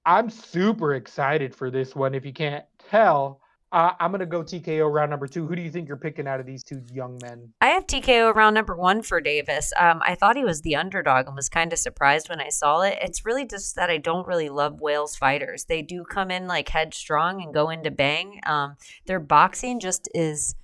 I'm 0.06 0.30
super 0.30 0.96
excited 0.96 1.56
for 1.56 1.70
this 1.72 1.96
one. 1.96 2.16
If 2.16 2.26
you 2.26 2.34
can't 2.34 2.66
tell, 2.90 3.42
Uh, 3.72 3.92
I'm 4.00 4.12
gonna 4.12 4.26
go 4.26 4.42
TKO 4.42 4.92
round 4.92 5.12
number 5.12 5.28
two. 5.28 5.46
Who 5.46 5.56
do 5.56 5.62
you 5.62 5.70
think 5.70 5.88
you're 5.88 5.98
picking 5.98 6.28
out 6.28 6.40
of 6.40 6.46
these 6.48 6.64
two 6.64 6.82
young 6.92 7.20
men? 7.22 7.54
I 7.62 7.68
have 7.68 7.86
TKO 7.86 8.34
round 8.34 8.56
number 8.56 8.76
one 8.76 9.04
for 9.04 9.22
Davis. 9.22 9.72
Um, 9.80 10.02
I 10.04 10.16
thought 10.16 10.36
he 10.36 10.44
was 10.44 10.62
the 10.62 10.76
underdog 10.76 11.28
and 11.28 11.36
was 11.36 11.50
kind 11.50 11.72
of 11.72 11.78
surprised 11.78 12.30
when 12.30 12.42
I 12.42 12.50
saw 12.50 12.82
it. 12.82 12.98
It's 13.02 13.26
really 13.26 13.46
just 13.46 13.76
that 13.76 13.92
I 13.92 13.98
don't 13.98 14.28
really 14.28 14.50
love 14.50 14.82
Wales 14.82 15.16
fighters. 15.16 15.66
They 15.66 15.84
do 15.84 16.04
come 16.04 16.32
in 16.32 16.48
like 16.48 16.70
headstrong 16.70 17.44
and 17.44 17.54
go 17.54 17.70
into 17.70 17.92
bang. 17.92 18.40
Um, 18.46 18.76
their 19.06 19.20
boxing 19.20 19.80
just 19.80 20.10
is 20.16 20.56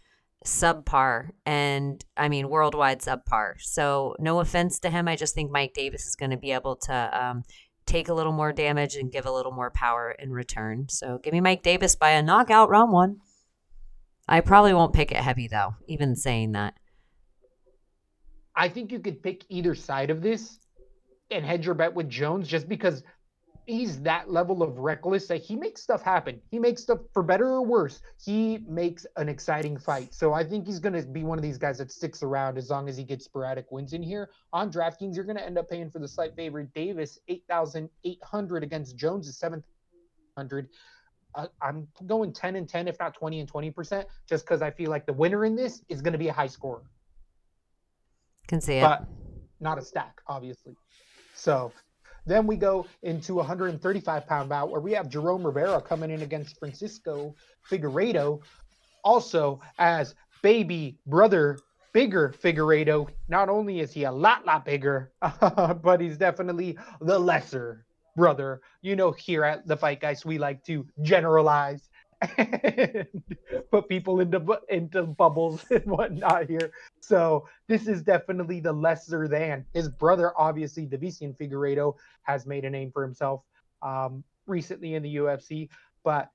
subpar 0.46 1.30
and 1.46 2.06
I 2.16 2.30
mean 2.30 2.50
worldwide 2.50 3.02
subpar. 3.02 3.56
So 3.60 4.16
no 4.20 4.40
offense 4.40 4.80
to 4.80 4.90
him, 4.90 5.08
I 5.08 5.16
just 5.16 5.36
think 5.36 5.52
Mike 5.52 5.74
Davis 5.74 6.06
is 6.06 6.16
going 6.16 6.32
to 6.32 6.38
be 6.38 6.52
able 6.52 6.76
to 6.78 7.26
um, 7.26 7.44
take 7.86 8.10
a 8.10 8.14
little 8.14 8.32
more 8.32 8.52
damage 8.52 8.96
and 8.96 9.12
give 9.12 9.26
a 9.26 9.32
little 9.32 9.52
more 9.52 9.72
power 9.72 10.16
in 10.18 10.32
return. 10.32 10.88
So 10.90 11.20
give 11.22 11.34
me 11.34 11.42
Mike 11.42 11.64
Davis 11.64 11.96
by 11.96 12.12
a 12.12 12.24
knockout 12.24 12.70
round 12.70 12.92
one. 12.92 13.18
I 14.28 14.42
probably 14.42 14.74
won't 14.74 14.94
pick 14.94 15.12
it 15.12 15.18
heavy 15.18 15.48
though, 15.48 15.76
even 15.88 16.16
saying 16.16 16.54
that. 16.54 16.74
I 18.56 18.70
think 18.70 18.92
you 18.92 19.00
could 19.00 19.22
pick 19.22 19.44
either 19.50 19.76
side 19.76 20.10
of 20.10 20.22
this 20.22 20.60
and 21.30 21.46
hedge 21.46 21.66
your 21.66 21.76
bet 21.76 21.94
with 21.94 22.10
Jones 22.10 22.48
just 22.48 22.70
because 22.70 23.04
he's 23.66 24.02
that 24.02 24.32
level 24.32 24.62
of 24.62 24.78
reckless 24.78 25.28
that 25.28 25.42
he 25.42 25.56
makes 25.56 25.82
stuff 25.82 26.02
happen. 26.02 26.42
He 26.52 26.60
makes 26.60 26.84
stuff 26.84 27.00
for 27.14 27.24
better 27.24 27.48
or 27.48 27.64
worse. 27.64 28.02
He 28.24 28.60
makes 28.68 29.06
an 29.18 29.30
exciting 29.30 29.78
fight. 29.78 30.14
So 30.14 30.34
I 30.34 30.44
think 30.44 30.66
he's 30.66 30.80
going 30.80 30.94
to 30.94 31.02
be 31.08 31.24
one 31.24 31.38
of 31.38 31.44
these 31.44 31.58
guys 31.58 31.80
that 31.80 31.92
sticks 31.92 32.24
around 32.24 32.58
as 32.58 32.70
long 32.70 32.88
as 32.88 32.98
he 32.98 33.04
gets 33.04 33.26
sporadic 33.26 33.72
wins 33.72 33.94
in 33.94 34.04
here. 34.04 34.30
On 34.54 34.72
DraftKings, 34.72 35.16
you're 35.16 35.26
going 35.26 35.38
to 35.38 35.46
end 35.46 35.58
up 35.58 35.70
paying 35.70 35.90
for 35.90 36.00
the 36.00 36.08
slight 36.08 36.36
favorite 36.36 36.74
Davis 36.74 37.20
8,800 37.28 38.64
against 38.64 38.96
Jones 38.96 39.28
is 39.28 39.38
700. 39.38 40.70
Uh, 41.34 41.48
I'm 41.62 41.88
going 42.06 42.32
10 42.32 42.56
and 42.56 42.70
10, 42.70 42.88
if 42.88 43.00
not 43.00 43.14
20 43.14 43.42
and 43.42 43.52
20%, 43.52 44.06
just 44.28 44.46
because 44.46 44.62
I 44.62 44.72
feel 44.72 44.90
like 44.90 45.06
the 45.06 45.14
winner 45.14 45.44
in 45.46 45.56
this 45.56 45.84
is 45.90 46.02
going 46.02 46.14
to 46.14 46.20
be 46.20 46.30
a 46.30 46.34
high 46.34 46.48
scorer. 46.48 46.84
Can 48.48 48.62
see 48.62 48.76
it. 48.76 48.82
But 48.82 49.08
not 49.60 49.78
a 49.78 49.82
stack, 49.82 50.22
obviously. 50.28 50.76
So 51.34 51.74
then 52.26 52.48
we 52.48 52.56
go 52.56 52.86
into 53.04 53.36
135 53.36 54.28
pound 54.28 54.50
bout 54.50 54.70
where 54.70 54.82
we 54.82 54.94
have 54.94 55.10
Jerome 55.10 55.46
Rivera 55.46 55.82
coming 55.82 56.12
in 56.12 56.22
against 56.22 56.60
Francisco 56.60 57.36
Figueiredo, 57.70 58.42
also 59.04 59.62
as 59.78 60.16
baby 60.42 60.98
brother 61.06 61.60
bigger 61.94 62.34
Figueiredo. 62.44 63.08
Not 63.30 63.50
only 63.50 63.80
is 63.80 63.94
he 63.94 64.04
a 64.04 64.12
lot, 64.12 64.46
lot 64.46 64.66
bigger, 64.66 65.12
but 65.22 66.02
he's 66.02 66.18
definitely 66.18 66.78
the 67.00 67.18
lesser 67.18 67.86
brother. 68.16 68.62
You 68.82 68.96
know, 68.96 69.12
here 69.12 69.44
at 69.44 69.68
the 69.68 69.78
Fight 69.78 70.02
Guys, 70.02 70.26
we 70.26 70.38
like 70.38 70.64
to 70.66 70.86
generalize 71.02 71.90
and 72.38 73.08
put 73.72 73.90
people 73.90 74.20
into 74.20 74.60
into 74.70 75.04
bubbles 75.04 75.66
and 75.72 75.86
whatnot 75.86 76.50
here. 76.50 76.72
So 77.00 77.48
this 77.68 77.88
is 77.88 78.02
definitely 78.02 78.60
the 78.60 78.74
lesser 78.74 79.28
than 79.28 79.66
his 79.74 79.90
brother. 79.90 80.34
Obviously, 80.38 80.86
Deiveson 80.88 81.36
Figueiredo 81.38 81.96
has 82.24 82.46
made 82.46 82.66
a 82.66 82.70
name 82.70 82.92
for 82.92 83.04
himself 83.04 83.42
um, 83.82 84.24
recently 84.48 84.96
in 84.96 85.04
the 85.04 85.16
UFC, 85.16 85.70
but 86.04 86.30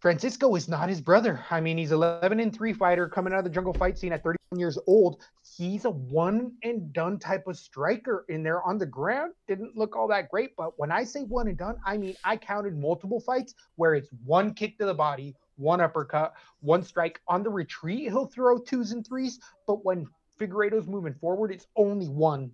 Francisco 0.00 0.54
is 0.56 0.68
not 0.68 0.88
his 0.88 1.00
brother. 1.00 1.44
I 1.50 1.60
mean, 1.60 1.76
he's 1.76 1.92
11 1.92 2.40
and 2.40 2.54
3 2.54 2.72
fighter 2.72 3.08
coming 3.08 3.32
out 3.32 3.40
of 3.40 3.44
the 3.44 3.50
jungle 3.50 3.74
fight 3.74 3.98
scene 3.98 4.12
at 4.12 4.22
31 4.22 4.39
years 4.58 4.78
old. 4.86 5.22
He's 5.56 5.84
a 5.84 5.90
one 5.90 6.52
and 6.64 6.92
done 6.92 7.18
type 7.18 7.46
of 7.46 7.56
striker 7.56 8.24
in 8.28 8.42
there 8.42 8.62
on 8.62 8.78
the 8.78 8.86
ground. 8.86 9.32
Didn't 9.46 9.76
look 9.76 9.94
all 9.94 10.08
that 10.08 10.28
great, 10.28 10.56
but 10.56 10.76
when 10.76 10.90
I 10.90 11.04
say 11.04 11.22
one 11.22 11.46
and 11.48 11.56
done, 11.56 11.76
I 11.86 11.96
mean 11.96 12.16
I 12.24 12.36
counted 12.36 12.76
multiple 12.76 13.20
fights 13.20 13.54
where 13.76 13.94
it's 13.94 14.08
one 14.24 14.54
kick 14.54 14.76
to 14.78 14.86
the 14.86 14.94
body, 14.94 15.36
one 15.56 15.80
uppercut, 15.80 16.34
one 16.60 16.82
strike. 16.82 17.20
On 17.28 17.42
the 17.44 17.50
retreat, 17.50 18.08
he'll 18.08 18.26
throw 18.26 18.58
twos 18.58 18.90
and 18.90 19.06
threes, 19.06 19.38
but 19.66 19.84
when 19.84 20.06
Figueiredo's 20.40 20.88
moving 20.88 21.14
forward, 21.14 21.52
it's 21.52 21.66
only 21.76 22.08
one. 22.08 22.50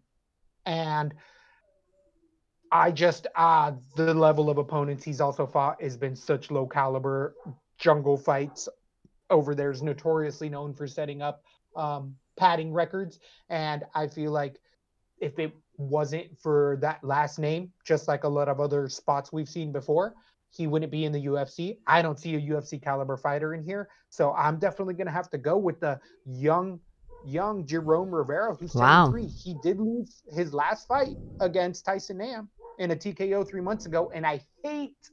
And 0.66 1.14
I 2.72 2.90
just 2.90 3.26
uh 3.36 3.72
the 3.94 4.12
level 4.12 4.50
of 4.50 4.58
opponents 4.58 5.02
he's 5.02 5.20
also 5.20 5.46
fought 5.46 5.80
has 5.80 5.96
been 5.96 6.16
such 6.16 6.50
low 6.50 6.66
caliber 6.66 7.34
jungle 7.78 8.18
fights 8.18 8.68
over 9.30 9.54
there 9.54 9.70
is 9.70 9.82
notoriously 9.82 10.48
known 10.48 10.74
for 10.74 10.86
setting 10.86 11.22
up 11.22 11.42
um 11.76 12.14
padding 12.36 12.72
records 12.72 13.18
and 13.48 13.84
I 13.94 14.06
feel 14.08 14.30
like 14.30 14.60
if 15.18 15.38
it 15.38 15.52
wasn't 15.78 16.38
for 16.38 16.78
that 16.80 17.02
last 17.02 17.38
name 17.38 17.72
just 17.84 18.08
like 18.08 18.24
a 18.24 18.28
lot 18.28 18.48
of 18.48 18.60
other 18.60 18.88
spots 18.88 19.32
we've 19.32 19.48
seen 19.48 19.72
before 19.72 20.14
he 20.56 20.66
wouldn't 20.66 20.90
be 20.90 21.04
in 21.04 21.12
the 21.12 21.26
UFC. 21.26 21.78
I 21.86 22.02
don't 22.02 22.18
see 22.18 22.34
a 22.34 22.40
UFC 22.40 22.82
caliber 22.82 23.16
fighter 23.16 23.54
in 23.54 23.62
here. 23.62 23.88
So 24.08 24.32
I'm 24.32 24.58
definitely 24.58 24.94
going 24.94 25.06
to 25.06 25.12
have 25.12 25.30
to 25.30 25.38
go 25.38 25.56
with 25.56 25.80
the 25.80 26.00
young 26.24 26.80
young 27.24 27.66
Jerome 27.66 28.14
Rivera 28.14 28.54
who's 28.54 28.74
wow. 28.74 29.06
73. 29.06 29.26
He 29.26 29.56
did 29.62 29.80
lose 29.80 30.22
his 30.32 30.54
last 30.54 30.86
fight 30.86 31.16
against 31.40 31.84
Tyson 31.84 32.18
Nam 32.18 32.48
in 32.78 32.92
a 32.92 32.96
TKO 32.96 33.46
three 33.48 33.60
months 33.60 33.86
ago, 33.86 34.10
and 34.14 34.24
I 34.26 34.40
hate 34.62 35.10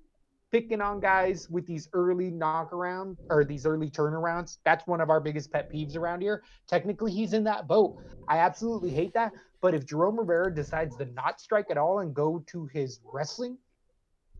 picking 0.53 0.81
on 0.81 0.99
guys 0.99 1.49
with 1.49 1.65
these 1.65 1.89
early 1.93 2.29
knockaround 2.29 3.17
or 3.31 3.43
these 3.43 3.65
early 3.65 3.89
turnarounds. 3.89 4.59
That's 4.63 4.85
one 4.85 5.01
of 5.01 5.09
our 5.09 5.19
biggest 5.19 5.51
pet 5.51 5.73
peeves 5.73 5.97
around 5.97 6.21
here. 6.21 6.43
Technically, 6.67 7.11
he's 7.11 7.33
in 7.33 7.43
that 7.45 7.67
boat. 7.67 7.97
I 8.27 8.37
absolutely 8.37 8.91
hate 8.91 9.15
that. 9.15 9.33
But 9.61 9.73
if 9.73 9.83
Jerome 9.83 10.19
Rivera 10.19 10.53
decides 10.53 10.95
to 10.97 11.05
not 11.05 11.41
strike 11.41 11.71
at 11.71 11.79
all 11.79 11.99
and 11.99 12.13
go 12.13 12.43
to 12.47 12.67
his 12.67 12.99
wrestling, 13.11 13.57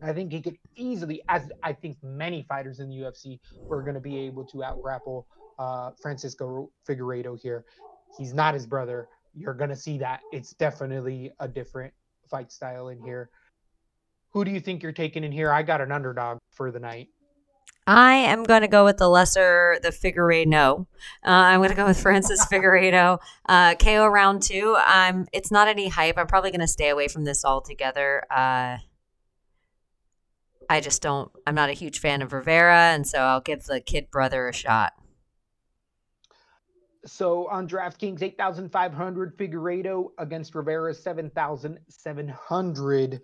I 0.03 0.13
think 0.13 0.31
he 0.31 0.39
could 0.39 0.57
easily, 0.75 1.23
as 1.29 1.51
I 1.63 1.73
think 1.73 1.97
many 2.03 2.43
fighters 2.43 2.79
in 2.79 2.89
the 2.89 2.95
UFC 2.95 3.39
were 3.55 3.81
going 3.81 3.95
to 3.95 3.99
be 3.99 4.19
able 4.19 4.45
to 4.45 4.63
out 4.63 4.83
grapple 4.83 5.25
uh, 5.57 5.91
Francisco 5.99 6.69
Figueiredo 6.87 7.39
here. 7.39 7.65
He's 8.19 8.35
not 8.35 8.53
his 8.53 8.67
brother. 8.67 9.07
You're 9.33 9.55
going 9.55 9.71
to 9.71 9.75
see 9.75 9.97
that. 9.97 10.19
It's 10.31 10.53
definitely 10.53 11.31
a 11.39 11.47
different 11.47 11.91
fight 12.29 12.51
style 12.51 12.89
in 12.89 13.01
here. 13.01 13.31
Who 14.33 14.43
do 14.43 14.51
you 14.51 14.59
think 14.59 14.81
you're 14.81 14.91
taking 14.91 15.23
in 15.23 15.31
here? 15.31 15.51
I 15.51 15.63
got 15.63 15.81
an 15.81 15.91
underdog 15.91 16.39
for 16.51 16.71
the 16.71 16.79
night. 16.79 17.09
I 17.85 18.15
am 18.15 18.43
going 18.43 18.61
to 18.61 18.67
go 18.67 18.85
with 18.85 18.97
the 18.97 19.09
lesser, 19.09 19.77
the 19.83 19.89
Figueiredo. 19.89 20.47
No, 20.47 20.87
uh, 21.25 21.29
I'm 21.29 21.59
going 21.59 21.69
to 21.69 21.75
go 21.75 21.85
with 21.85 21.99
Francis 21.99 22.45
Figueiredo. 22.51 23.19
Uh, 23.47 23.75
KO 23.75 24.07
round 24.07 24.41
two. 24.41 24.75
I'm. 24.79 25.27
It's 25.33 25.51
not 25.51 25.67
any 25.67 25.89
hype. 25.89 26.17
I'm 26.17 26.27
probably 26.27 26.51
going 26.51 26.61
to 26.61 26.67
stay 26.67 26.89
away 26.89 27.09
from 27.09 27.25
this 27.25 27.43
altogether. 27.43 28.23
Uh, 28.31 28.77
I 30.69 30.79
just 30.79 31.01
don't. 31.01 31.29
I'm 31.45 31.55
not 31.55 31.69
a 31.69 31.73
huge 31.73 31.99
fan 31.99 32.21
of 32.21 32.31
Rivera, 32.31 32.93
and 32.93 33.05
so 33.05 33.19
I'll 33.19 33.41
give 33.41 33.65
the 33.65 33.81
kid 33.81 34.09
brother 34.09 34.47
a 34.47 34.53
shot. 34.53 34.93
So 37.05 37.49
on 37.49 37.67
DraftKings, 37.67 38.21
8,500 38.21 39.37
Figueiredo 39.37 40.11
against 40.17 40.55
Rivera, 40.55 40.93
7,700. 40.93 43.21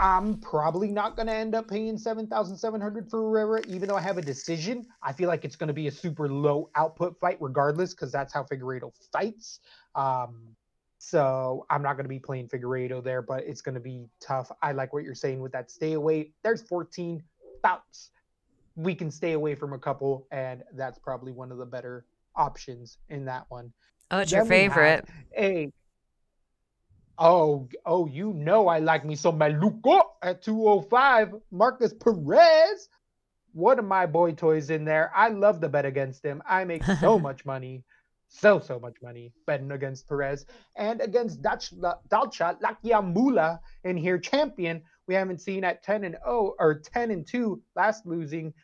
I'm 0.00 0.38
probably 0.38 0.90
not 0.90 1.16
going 1.16 1.28
to 1.28 1.34
end 1.34 1.54
up 1.54 1.68
paying 1.68 1.96
7,700 1.96 3.10
for 3.10 3.30
Rivera, 3.30 3.62
even 3.68 3.88
though 3.88 3.96
I 3.96 4.00
have 4.00 4.18
a 4.18 4.22
decision. 4.22 4.86
I 5.02 5.12
feel 5.12 5.28
like 5.28 5.44
it's 5.44 5.56
going 5.56 5.68
to 5.68 5.74
be 5.74 5.86
a 5.86 5.92
super 5.92 6.28
low 6.28 6.70
output 6.74 7.18
fight 7.20 7.36
regardless, 7.40 7.92
because 7.92 8.10
that's 8.10 8.32
how 8.32 8.42
Figueiredo 8.44 8.92
fights. 9.12 9.60
Um, 9.94 10.56
so 10.98 11.66
I'm 11.68 11.82
not 11.82 11.94
going 11.94 12.04
to 12.04 12.08
be 12.08 12.18
playing 12.18 12.48
Figueiredo 12.48 13.02
there, 13.02 13.22
but 13.22 13.44
it's 13.44 13.60
going 13.60 13.74
to 13.74 13.80
be 13.80 14.08
tough. 14.20 14.50
I 14.62 14.72
like 14.72 14.92
what 14.92 15.04
you're 15.04 15.14
saying 15.14 15.40
with 15.40 15.52
that 15.52 15.70
stay 15.70 15.92
away. 15.92 16.32
There's 16.42 16.62
14 16.62 17.22
bouts. 17.62 18.10
We 18.76 18.94
can 18.94 19.10
stay 19.10 19.32
away 19.32 19.54
from 19.54 19.72
a 19.72 19.78
couple, 19.78 20.26
and 20.30 20.62
that's 20.74 20.98
probably 20.98 21.32
one 21.32 21.52
of 21.52 21.58
the 21.58 21.66
better 21.66 22.06
options 22.36 22.98
in 23.08 23.24
that 23.26 23.46
one. 23.48 23.72
Oh, 24.10 24.18
it's 24.18 24.30
then 24.30 24.38
your 24.38 24.46
favorite. 24.46 25.08
A 25.36 25.72
oh 27.22 27.68
oh, 27.86 28.06
you 28.06 28.32
know 28.32 28.68
I 28.68 28.80
like 28.80 29.04
me 29.04 29.14
some 29.14 29.38
Maluco 29.38 30.02
at 30.22 30.42
205. 30.42 31.34
Markus 31.50 31.94
Perez. 31.94 32.88
One 33.52 33.78
of 33.78 33.84
my 33.84 34.06
boy 34.06 34.32
toys 34.32 34.70
in 34.70 34.84
there. 34.84 35.12
I 35.14 35.28
love 35.28 35.60
to 35.60 35.68
bet 35.68 35.84
against 35.84 36.24
him. 36.24 36.42
I 36.48 36.64
make 36.64 36.82
so 36.84 37.18
much 37.28 37.44
money. 37.44 37.84
So, 38.28 38.60
so 38.60 38.80
much 38.80 38.96
money 39.02 39.30
betting 39.46 39.72
against 39.72 40.08
Perez 40.08 40.46
and 40.76 41.02
against 41.02 41.42
Dutch 41.42 41.70
Dalcha 42.08 42.58
Lungiambula 42.62 43.58
in 43.84 43.96
here, 43.98 44.18
champion. 44.18 44.82
We 45.06 45.14
haven't 45.14 45.42
seen 45.42 45.64
at 45.64 45.82
10 45.82 46.04
and 46.04 46.16
0 46.24 46.54
or 46.58 46.80
10 46.80 47.10
and 47.10 47.26
2, 47.26 47.60
last 47.76 48.06
losing 48.06 48.54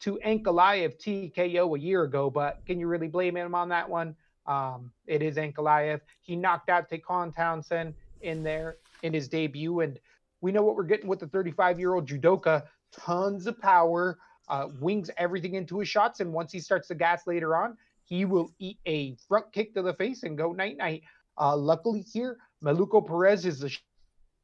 to 0.00 0.18
Ankalaev 0.26 0.98
TKO 0.98 1.76
a 1.76 1.80
year 1.80 2.02
ago, 2.02 2.30
but 2.30 2.66
can 2.66 2.80
you 2.80 2.88
really 2.88 3.06
blame 3.06 3.36
him 3.36 3.54
on 3.54 3.68
that 3.68 3.88
one? 3.88 4.16
Um, 4.46 4.90
it 5.06 5.22
is 5.22 5.36
Ankalaev. 5.36 6.00
He 6.20 6.34
knocked 6.34 6.68
out 6.68 6.90
Dequan 6.90 7.32
Townsend 7.34 7.94
in 8.22 8.42
there 8.42 8.76
in 9.02 9.12
his 9.12 9.28
debut, 9.28 9.80
and 9.80 9.98
we 10.40 10.52
know 10.52 10.62
what 10.62 10.76
we're 10.76 10.84
getting 10.84 11.08
with 11.08 11.20
the 11.20 11.26
35 11.28 11.78
year 11.78 11.94
old 11.94 12.06
judoka. 12.06 12.64
Tons 12.92 13.46
of 13.46 13.58
power, 13.58 14.18
uh, 14.48 14.68
wings 14.80 15.10
everything 15.16 15.54
into 15.54 15.78
his 15.78 15.88
shots, 15.88 16.20
and 16.20 16.32
once 16.32 16.52
he 16.52 16.60
starts 16.60 16.88
to 16.88 16.94
gas 16.94 17.26
later 17.26 17.56
on, 17.56 17.76
he 18.04 18.24
will 18.24 18.52
eat 18.58 18.78
a 18.86 19.14
front 19.28 19.50
kick 19.52 19.74
to 19.74 19.82
the 19.82 19.94
face 19.94 20.22
and 20.22 20.36
go 20.36 20.52
night 20.52 20.76
night. 20.76 21.02
Uh, 21.40 21.56
luckily 21.56 22.02
here, 22.02 22.38
Maluco 22.62 23.06
Perez 23.06 23.46
is 23.46 23.60
the 23.60 23.74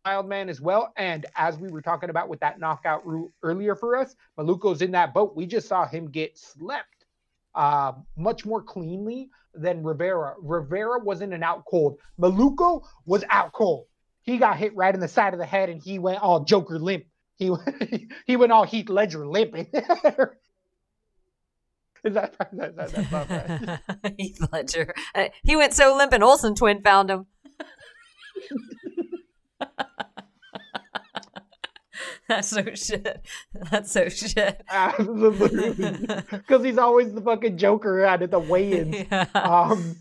mild 0.04 0.28
man 0.28 0.48
as 0.48 0.60
well. 0.60 0.92
And 0.96 1.26
as 1.36 1.58
we 1.58 1.68
were 1.68 1.82
talking 1.82 2.08
about 2.08 2.28
with 2.28 2.40
that 2.40 2.58
knockout 2.58 3.06
route 3.06 3.30
earlier 3.42 3.74
for 3.74 3.96
us, 3.96 4.16
Maluco's 4.38 4.80
in 4.80 4.90
that 4.92 5.12
boat. 5.12 5.36
We 5.36 5.44
just 5.44 5.68
saw 5.68 5.86
him 5.86 6.08
get 6.10 6.38
slept 6.38 7.04
uh, 7.54 7.92
much 8.16 8.46
more 8.46 8.62
cleanly 8.62 9.30
than 9.60 9.82
Rivera. 9.82 10.34
Rivera 10.40 10.98
wasn't 11.00 11.34
an 11.34 11.42
out 11.42 11.64
cold. 11.64 11.98
Maluco 12.20 12.84
was 13.06 13.24
out 13.30 13.52
cold. 13.52 13.86
He 14.22 14.38
got 14.38 14.56
hit 14.58 14.76
right 14.76 14.94
in 14.94 15.00
the 15.00 15.08
side 15.08 15.32
of 15.32 15.38
the 15.38 15.46
head 15.46 15.68
and 15.68 15.82
he 15.82 15.98
went 15.98 16.22
all 16.22 16.44
Joker 16.44 16.78
limp. 16.78 17.04
He 17.36 17.50
he 18.26 18.36
went 18.36 18.52
all 18.52 18.64
Heath 18.64 18.88
Ledger 18.88 19.26
limping. 19.26 19.68
Is 22.04 22.14
that, 22.14 22.36
that, 22.38 22.76
that 22.76 22.76
that's 22.76 23.10
not 23.12 23.28
right? 23.28 24.14
Heath 24.18 24.38
Ledger. 24.52 24.94
Uh, 25.14 25.28
he 25.42 25.56
went 25.56 25.74
so 25.74 25.96
limp 25.96 26.12
and 26.12 26.22
Olsen 26.22 26.54
twin 26.54 26.80
found 26.82 27.10
him. 27.10 27.26
That's 32.30 32.48
so 32.48 32.62
shit. 32.74 33.24
That's 33.70 33.90
so 33.90 34.08
shit. 34.08 34.62
Absolutely. 34.68 36.06
Because 36.30 36.62
he's 36.62 36.78
always 36.78 37.12
the 37.14 37.22
fucking 37.22 37.56
Joker 37.56 38.04
out 38.04 38.22
at 38.22 38.30
the 38.30 38.38
weigh-ins. 38.38 38.94
Yeah. 39.10 39.26
Um, 39.34 39.96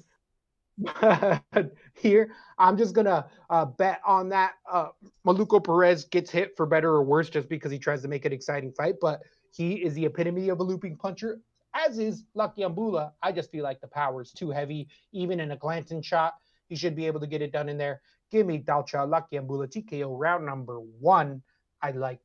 but 0.77 1.73
here, 1.93 2.31
I'm 2.57 2.77
just 2.77 2.93
gonna 2.93 3.27
uh, 3.49 3.65
bet 3.65 4.01
on 4.05 4.29
that. 4.29 4.53
Uh, 4.69 4.87
Maluco 5.25 5.63
Perez 5.63 6.05
gets 6.05 6.29
hit 6.29 6.55
for 6.55 6.65
better 6.65 6.89
or 6.89 7.03
worse, 7.03 7.29
just 7.29 7.49
because 7.49 7.71
he 7.71 7.79
tries 7.79 8.01
to 8.01 8.07
make 8.07 8.25
an 8.25 8.33
exciting 8.33 8.71
fight. 8.73 8.95
But 9.01 9.21
he 9.51 9.75
is 9.75 9.93
the 9.93 10.05
epitome 10.05 10.49
of 10.49 10.59
a 10.59 10.63
looping 10.63 10.97
puncher, 10.97 11.39
as 11.73 11.97
is 11.97 12.25
Lungiambula. 12.35 13.11
I 13.23 13.31
just 13.31 13.51
feel 13.51 13.63
like 13.63 13.81
the 13.81 13.87
power 13.87 14.21
is 14.21 14.31
too 14.31 14.51
heavy, 14.51 14.89
even 15.13 15.39
in 15.39 15.51
a 15.51 15.57
glancing 15.57 16.01
shot. 16.01 16.33
He 16.67 16.75
should 16.75 16.95
be 16.95 17.07
able 17.07 17.21
to 17.21 17.27
get 17.27 17.41
it 17.41 17.51
done 17.53 17.69
in 17.69 17.77
there. 17.77 18.01
Give 18.31 18.45
me 18.45 18.59
Dalcha 18.59 19.07
Lungiambula 19.07 19.67
TKO 19.71 20.13
round 20.17 20.45
number 20.45 20.79
one. 20.79 21.41
I 21.81 21.91
like 21.91 22.19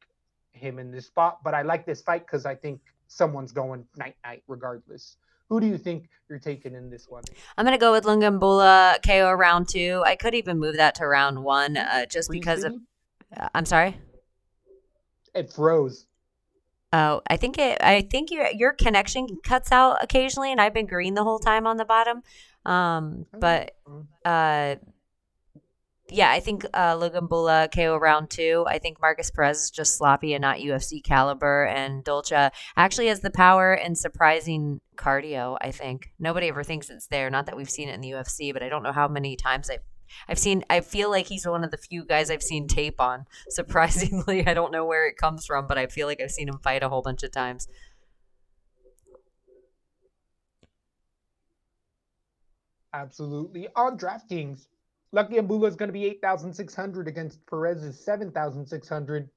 him 0.53 0.79
in 0.79 0.91
this 0.91 1.07
spot, 1.07 1.39
but 1.45 1.55
I 1.55 1.63
like 1.63 1.87
this 1.87 2.03
fight 2.03 2.27
because 2.27 2.47
I 2.47 2.55
think 2.55 2.81
someone's 3.09 3.53
going 3.53 3.87
night 3.97 4.17
night 4.25 4.43
regardless. 4.49 5.17
Who 5.49 5.61
do 5.61 5.67
you 5.67 5.77
think 5.77 6.09
you're 6.29 6.39
taking 6.39 6.75
in 6.75 6.89
this 6.89 7.09
one? 7.09 7.23
I'm 7.59 7.65
gonna 7.67 7.77
go 7.79 7.93
with 7.93 8.05
Lungiambula 8.05 9.03
KO 9.07 9.33
round 9.33 9.69
two. 9.69 10.03
I 10.07 10.17
could 10.17 10.35
even 10.35 10.59
move 10.59 10.77
that 10.77 10.95
to 10.97 11.07
round 11.07 11.43
one, 11.45 11.77
uh, 11.77 12.07
just 12.07 12.31
because 12.31 12.65
of. 12.65 12.75
Uh, 13.37 13.49
I'm 13.55 13.67
sorry. 13.67 13.99
it 15.35 15.53
froze. 15.53 16.07
Oh, 16.95 17.23
I 17.27 17.37
think 17.39 17.59
it. 17.59 17.79
I 17.83 18.03
think 18.03 18.31
your 18.31 18.49
your 18.51 18.73
connection 18.73 19.27
cuts 19.43 19.73
out 19.73 20.03
occasionally, 20.03 20.53
and 20.53 20.61
I've 20.61 20.75
been 20.75 20.87
green 20.87 21.15
the 21.15 21.25
whole 21.25 21.39
time 21.39 21.67
on 21.67 21.77
the 21.79 21.85
bottom. 21.87 22.23
Um, 22.65 23.27
but 23.39 23.73
Mm. 23.89 24.07
uh, 24.25 24.77
yeah, 26.13 26.31
I 26.31 26.41
think 26.41 26.65
uh, 26.75 26.97
Lungiambula 26.97 27.75
KO 27.75 27.97
round 27.97 28.31
two. 28.31 28.65
I 28.69 28.79
think 28.79 29.01
Markus 29.01 29.31
Perez 29.31 29.65
is 29.65 29.71
just 29.71 29.97
sloppy 29.97 30.35
and 30.35 30.43
not 30.43 30.59
UFC 30.59 31.03
caliber, 31.03 31.65
and 31.67 32.05
Dolce 32.05 32.51
actually 32.77 33.09
has 33.09 33.21
the 33.21 33.31
power 33.31 33.73
and 33.73 33.97
surprising 33.97 34.81
cardio. 34.97 35.57
I 35.61 35.71
think 35.71 36.11
nobody 36.19 36.49
ever 36.49 36.63
thinks 36.63 36.91
it's 36.91 37.07
there. 37.07 37.31
Not 37.31 37.47
that 37.47 37.57
we've 37.57 37.71
seen 37.71 37.89
it 37.89 37.95
in 37.95 38.01
the 38.01 38.11
UFC, 38.11 38.53
but 38.53 38.63
I 38.63 38.69
don't 38.69 38.83
know 38.83 38.93
how 38.93 39.09
many 39.09 39.37
times 39.37 39.71
I've 39.71 39.81
I've 40.29 40.39
seen. 40.39 40.65
I 40.69 40.81
feel 40.81 41.11
like 41.11 41.27
he's 41.27 41.47
one 41.47 41.65
of 41.65 41.71
the 41.71 41.79
few 41.79 42.05
guys 42.05 42.31
I've 42.31 42.43
seen 42.43 42.69
tape 42.69 43.01
on. 43.01 43.25
Surprisingly, 43.49 44.47
I 44.47 44.55
don't 44.55 44.73
know 44.73 44.85
where 44.85 45.07
it 45.07 45.17
comes 45.17 45.47
from, 45.47 45.67
but 45.67 45.79
I 45.79 45.87
feel 45.87 46.07
like 46.07 46.21
I've 46.21 46.31
seen 46.31 46.49
him 46.49 46.59
fight 46.59 46.83
a 46.83 46.89
whole 46.89 47.03
bunch 47.03 47.23
of 47.23 47.33
times. 47.33 47.69
Absolutely. 52.95 53.69
On 53.75 53.97
DraftKings, 53.97 54.67
Lungiambula 55.15 55.69
is 55.69 55.77
going 55.77 55.89
to 55.89 55.93
be 55.93 56.07
8,600 56.07 57.07
against 57.07 57.45
Perez's 57.47 58.03
7,600. 58.03 59.29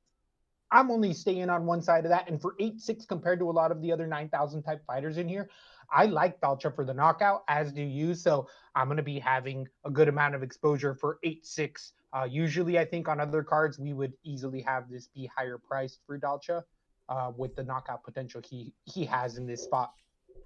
I'm 0.72 0.90
only 0.90 1.14
staying 1.14 1.50
on 1.50 1.66
one 1.66 1.82
side 1.82 2.06
of 2.06 2.10
that. 2.10 2.30
And 2.30 2.42
for 2.42 2.56
8 2.60 2.80
6 2.80 3.06
compared 3.06 3.40
to 3.40 3.50
a 3.50 3.52
lot 3.52 3.72
of 3.72 3.82
the 3.82 3.92
other 3.92 4.08
9,000 4.08 4.64
type 4.64 4.84
fighters 4.88 5.18
in 5.18 5.28
here, 5.28 5.50
I 5.92 6.06
like 6.06 6.42
Dalcha 6.42 6.72
for 6.72 6.86
the 6.86 6.94
knockout, 6.94 7.44
as 7.48 7.72
do 7.72 7.84
you. 7.84 8.16
So 8.16 8.48
I'm 8.74 8.88
going 8.88 8.98
to 8.98 9.04
be 9.04 9.20
having 9.20 9.68
a 9.84 9.92
good 9.92 10.08
amount 10.08 10.36
of 10.36 10.44
exposure 10.44 10.96
for 10.96 11.20
8 11.24 11.46
6. 11.46 11.94
Uh, 12.14 12.28
usually, 12.30 12.80
I 12.80 12.86
think 12.86 13.10
on 13.10 13.20
other 13.20 13.44
cards, 13.44 13.78
we 13.78 13.94
would 13.94 14.14
easily 14.24 14.62
have 14.62 14.90
this 14.90 15.08
be 15.08 15.30
higher 15.36 15.58
priced 15.58 16.00
for 16.08 16.18
Dalcha 16.18 16.64
uh, 17.10 17.32
with 17.36 17.56
the 17.56 17.64
knockout 17.64 18.04
potential 18.04 18.42
he, 18.50 18.74
he 18.86 19.06
has 19.06 19.38
in 19.38 19.46
this 19.46 19.64
spot. 19.64 19.94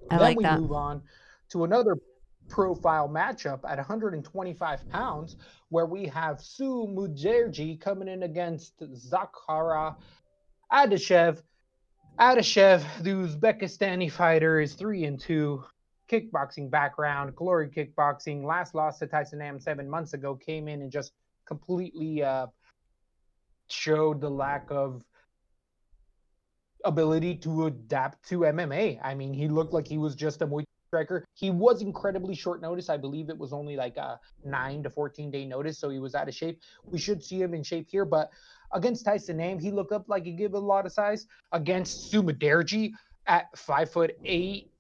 I 0.09 0.17
then 0.17 0.19
like 0.19 0.37
we 0.37 0.43
that. 0.43 0.59
move 0.59 0.71
on 0.71 1.03
to 1.49 1.63
another 1.63 1.95
profile 2.49 3.07
matchup 3.07 3.59
at 3.63 3.77
125 3.77 4.89
pounds, 4.89 5.37
where 5.69 5.85
we 5.85 6.05
have 6.07 6.41
Su 6.41 6.87
Mudaerji 6.89 7.79
coming 7.79 8.07
in 8.07 8.23
against 8.23 8.79
Zarrukh 8.79 9.95
Adashev. 10.71 11.41
Adashev, 12.19 12.83
the 13.01 13.11
Uzbekistani 13.11 14.11
fighter, 14.11 14.59
is 14.59 14.73
three 14.73 15.05
and 15.05 15.19
two. 15.19 15.63
Kickboxing 16.11 16.69
background, 16.71 17.35
glory 17.35 17.69
kickboxing. 17.69 18.43
Last 18.43 18.73
loss 18.73 18.97
to 18.99 19.07
Tyson 19.07 19.39
Nam 19.39 19.59
seven 19.59 19.87
months 19.87 20.13
ago 20.13 20.35
came 20.35 20.67
in 20.67 20.81
and 20.81 20.91
just 20.91 21.13
completely 21.45 22.23
uh, 22.23 22.47
showed 23.67 24.19
the 24.19 24.29
lack 24.29 24.65
of 24.71 25.03
ability 26.83 27.35
to 27.35 27.67
adapt 27.67 28.27
to 28.29 28.39
MMA. 28.39 28.99
I 29.03 29.13
mean, 29.13 29.33
he 29.33 29.47
looked 29.47 29.73
like 29.73 29.87
he 29.87 29.97
was 29.97 30.15
just 30.15 30.41
a 30.41 30.47
Muay 30.47 30.65
striker. 30.89 31.23
He 31.35 31.51
was 31.51 31.81
incredibly 31.81 32.35
short 32.35 32.61
notice. 32.61 32.89
I 32.89 32.97
believe 32.97 33.29
it 33.29 33.37
was 33.37 33.53
only 33.53 33.75
like 33.75 33.97
a 33.97 34.19
nine 34.43 34.83
to 34.83 34.89
14 34.89 35.31
day 35.31 35.45
notice, 35.45 35.77
so 35.77 35.89
he 35.89 35.99
was 35.99 36.15
out 36.15 36.27
of 36.27 36.35
shape. 36.35 36.59
We 36.83 36.97
should 36.97 37.23
see 37.23 37.41
him 37.41 37.53
in 37.53 37.63
shape 37.63 37.87
here, 37.89 38.05
but 38.05 38.31
against 38.73 39.05
Tyson 39.05 39.37
Nam, 39.37 39.59
he 39.59 39.71
looked 39.71 39.91
up 39.91 40.09
like 40.09 40.25
he 40.25 40.31
gave 40.31 40.53
a 40.53 40.59
lot 40.59 40.85
of 40.85 40.91
size. 40.91 41.27
Against 41.51 42.09
Su 42.09 42.23
Mudaerji 42.23 42.91
at 43.27 43.55
five 43.57 43.91
foot 43.91 44.17
eight, 44.25 44.71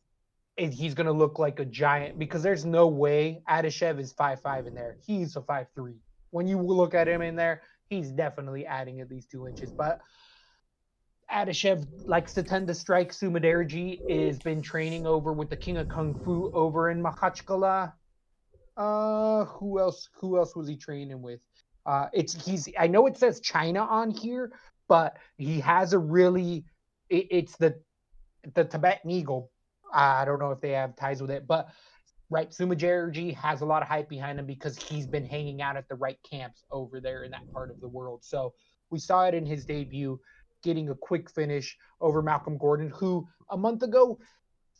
he's 0.57 0.95
gonna 0.95 1.11
look 1.11 1.39
like 1.39 1.59
a 1.59 1.65
giant 1.65 2.17
because 2.17 2.41
there's 2.43 2.65
no 2.65 2.87
way 2.87 3.41
Adashev 3.47 3.99
is 3.99 4.11
five 4.11 4.41
five 4.41 4.65
in 4.65 4.73
there. 4.73 4.97
He's 5.05 5.35
a 5.35 5.41
five 5.41 5.67
three. 5.75 5.99
When 6.31 6.47
you 6.47 6.59
look 6.59 6.93
at 6.93 7.07
him 7.07 7.21
in 7.21 7.35
there, 7.35 7.61
he's 7.89 8.11
definitely 8.11 8.65
adding 8.65 8.99
at 8.99 9.09
least 9.09 9.31
two 9.31 9.47
inches. 9.47 9.71
But 9.71 10.01
Adashev 11.31 11.85
likes 12.05 12.33
to 12.33 12.43
tend 12.43 12.67
to 12.67 12.73
strike. 12.73 13.13
Su 13.13 13.29
Mudaerji 13.29 14.27
has 14.27 14.39
been 14.39 14.61
training 14.61 15.05
over 15.05 15.31
with 15.33 15.49
the 15.49 15.57
King 15.57 15.77
of 15.77 15.87
Kung 15.87 16.13
Fu 16.23 16.51
over 16.53 16.89
in 16.89 17.01
Makhachkala. 17.01 17.93
Uh, 18.75 19.45
who 19.45 19.79
else? 19.79 20.09
Who 20.19 20.37
else 20.37 20.55
was 20.55 20.67
he 20.67 20.75
training 20.75 21.21
with? 21.21 21.39
Uh, 21.85 22.07
it's 22.13 22.45
he's. 22.45 22.69
I 22.79 22.87
know 22.87 23.07
it 23.07 23.17
says 23.17 23.39
China 23.41 23.81
on 23.81 24.11
here, 24.11 24.51
but 24.87 25.17
he 25.37 25.59
has 25.59 25.93
a 25.93 25.99
really. 25.99 26.65
It, 27.09 27.27
it's 27.29 27.57
the 27.57 27.75
the 28.55 28.65
Tibetan 28.65 29.11
Eagle. 29.11 29.51
I 29.93 30.25
don't 30.25 30.39
know 30.39 30.51
if 30.51 30.61
they 30.61 30.71
have 30.71 30.95
ties 30.95 31.21
with 31.21 31.31
it, 31.31 31.47
but 31.47 31.69
right, 32.29 32.53
Su 32.53 32.65
Mudaerji 32.65 33.33
has 33.35 33.61
a 33.61 33.65
lot 33.65 33.81
of 33.81 33.87
hype 33.87 34.07
behind 34.09 34.39
him 34.39 34.45
because 34.45 34.77
he's 34.77 35.07
been 35.07 35.25
hanging 35.25 35.61
out 35.61 35.77
at 35.77 35.87
the 35.89 35.95
right 35.95 36.19
camps 36.29 36.63
over 36.71 36.99
there 36.99 37.23
in 37.23 37.31
that 37.31 37.51
part 37.51 37.71
of 37.71 37.81
the 37.81 37.87
world. 37.87 38.23
So 38.23 38.53
we 38.91 38.99
saw 38.99 39.25
it 39.25 39.33
in 39.33 39.45
his 39.45 39.65
debut 39.65 40.19
getting 40.63 40.89
a 40.89 40.95
quick 40.95 41.29
finish 41.29 41.77
over 42.01 42.21
Malcolm 42.21 42.57
Gordon, 42.57 42.89
who 42.89 43.27
a 43.49 43.57
month 43.57 43.83
ago, 43.83 44.19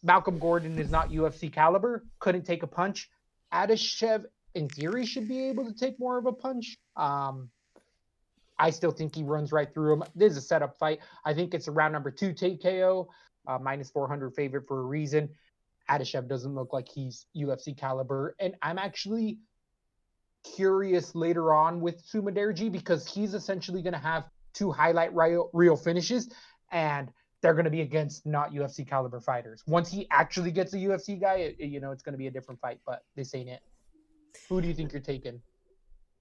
Malcolm 0.04 0.40
Gordon 0.40 0.78
is 0.80 0.90
not 0.90 1.10
UFC 1.10 1.52
caliber, 1.52 2.06
couldn't 2.20 2.46
take 2.46 2.64
a 2.64 2.68
punch. 2.68 3.10
Adashev, 3.54 4.26
in 4.56 4.70
theory, 4.70 5.06
should 5.06 5.28
be 5.28 5.50
able 5.50 5.66
to 5.66 5.74
take 5.74 6.00
more 6.00 6.18
of 6.18 6.26
a 6.26 6.32
punch. 6.32 6.78
Um, 6.96 7.50
I 8.58 8.70
still 8.70 8.92
think 8.92 9.16
he 9.16 9.24
runs 9.24 9.52
right 9.52 9.74
through 9.74 9.94
him. 9.94 10.04
This 10.16 10.34
is 10.34 10.38
a 10.38 10.42
setup 10.42 10.78
fight. 10.78 11.00
I 11.26 11.34
think 11.34 11.54
it's 11.54 11.68
a 11.68 11.72
round 11.72 11.94
number 11.94 12.12
two 12.12 12.34
TKO, 12.34 13.08
uh, 13.48 13.58
minus 13.60 13.90
400 13.90 14.36
favorite 14.36 14.68
for 14.68 14.80
a 14.80 14.84
reason. 14.84 15.30
Adashev 15.90 16.28
doesn't 16.28 16.54
look 16.54 16.72
like 16.72 16.88
he's 16.88 17.26
UFC 17.36 17.76
caliber. 17.76 18.36
And 18.40 18.56
I'm 18.62 18.78
actually 18.78 19.40
curious 20.56 21.16
later 21.16 21.54
on 21.54 21.82
with 21.82 22.02
Su 22.06 22.22
Mudaerji 22.22 22.72
because 22.72 23.12
he's 23.12 23.34
essentially 23.34 23.82
going 23.82 23.94
to 23.94 24.00
have 24.00 24.26
two 24.60 24.72
highlight 24.72 25.16
real, 25.16 25.50
real 25.54 25.78
finishes 25.78 26.30
and 26.72 27.12
they're 27.42 27.54
going 27.54 27.66
to 27.66 27.72
be 27.72 27.82
against 27.82 28.26
not 28.26 28.52
UFC 28.52 28.88
caliber 28.88 29.20
fighters. 29.22 29.64
Once 29.66 29.90
he 29.90 30.08
actually 30.12 30.52
gets 30.52 30.74
a 30.74 30.78
UFC 30.78 31.20
guy, 31.20 31.36
it, 31.36 31.56
you 31.60 31.80
know, 31.80 31.92
it's 31.92 32.04
going 32.04 32.14
to 32.14 32.18
be 32.18 32.28
a 32.28 32.32
different 32.32 32.60
fight, 32.60 32.80
but 32.86 33.04
this 33.16 33.34
ain't 33.34 33.50
it. 33.50 33.62
Who 34.50 34.62
do 34.62 34.68
you 34.68 34.74
think 34.74 34.92
you're 34.92 35.02
taking? 35.02 35.42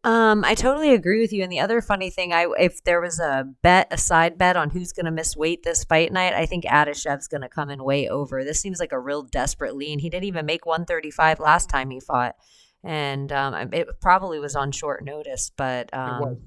Um, 0.04 0.44
I 0.44 0.54
totally 0.54 0.94
agree 0.94 1.20
with 1.20 1.32
you. 1.32 1.42
And 1.42 1.50
the 1.50 1.58
other 1.58 1.82
funny 1.82 2.08
thing, 2.08 2.32
I 2.32 2.46
if 2.56 2.84
there 2.84 3.00
was 3.00 3.18
a 3.18 3.44
bet, 3.62 3.88
a 3.90 3.98
side 3.98 4.38
bet 4.38 4.56
on 4.56 4.70
who's 4.70 4.92
going 4.92 5.06
to 5.06 5.10
miss 5.12 5.36
weight 5.36 5.64
this 5.64 5.82
fight 5.82 6.12
night, 6.12 6.34
I 6.34 6.46
think 6.46 6.64
Adashev's 6.64 7.26
going 7.26 7.40
to 7.40 7.48
come 7.48 7.68
in 7.68 7.82
way 7.82 8.08
over. 8.08 8.44
This 8.44 8.60
seems 8.60 8.78
like 8.78 8.92
a 8.92 9.00
real 9.00 9.22
desperate 9.22 9.74
lean. 9.74 9.98
He 9.98 10.08
didn't 10.08 10.24
even 10.24 10.46
make 10.46 10.66
135 10.66 11.40
last 11.40 11.68
time 11.68 11.90
he 11.90 11.98
fought, 11.98 12.36
and 12.84 13.32
um, 13.32 13.70
it 13.72 13.88
probably 14.00 14.38
was 14.38 14.54
on 14.54 14.70
short 14.70 15.04
notice. 15.04 15.50
But 15.56 15.92
um. 15.92 16.38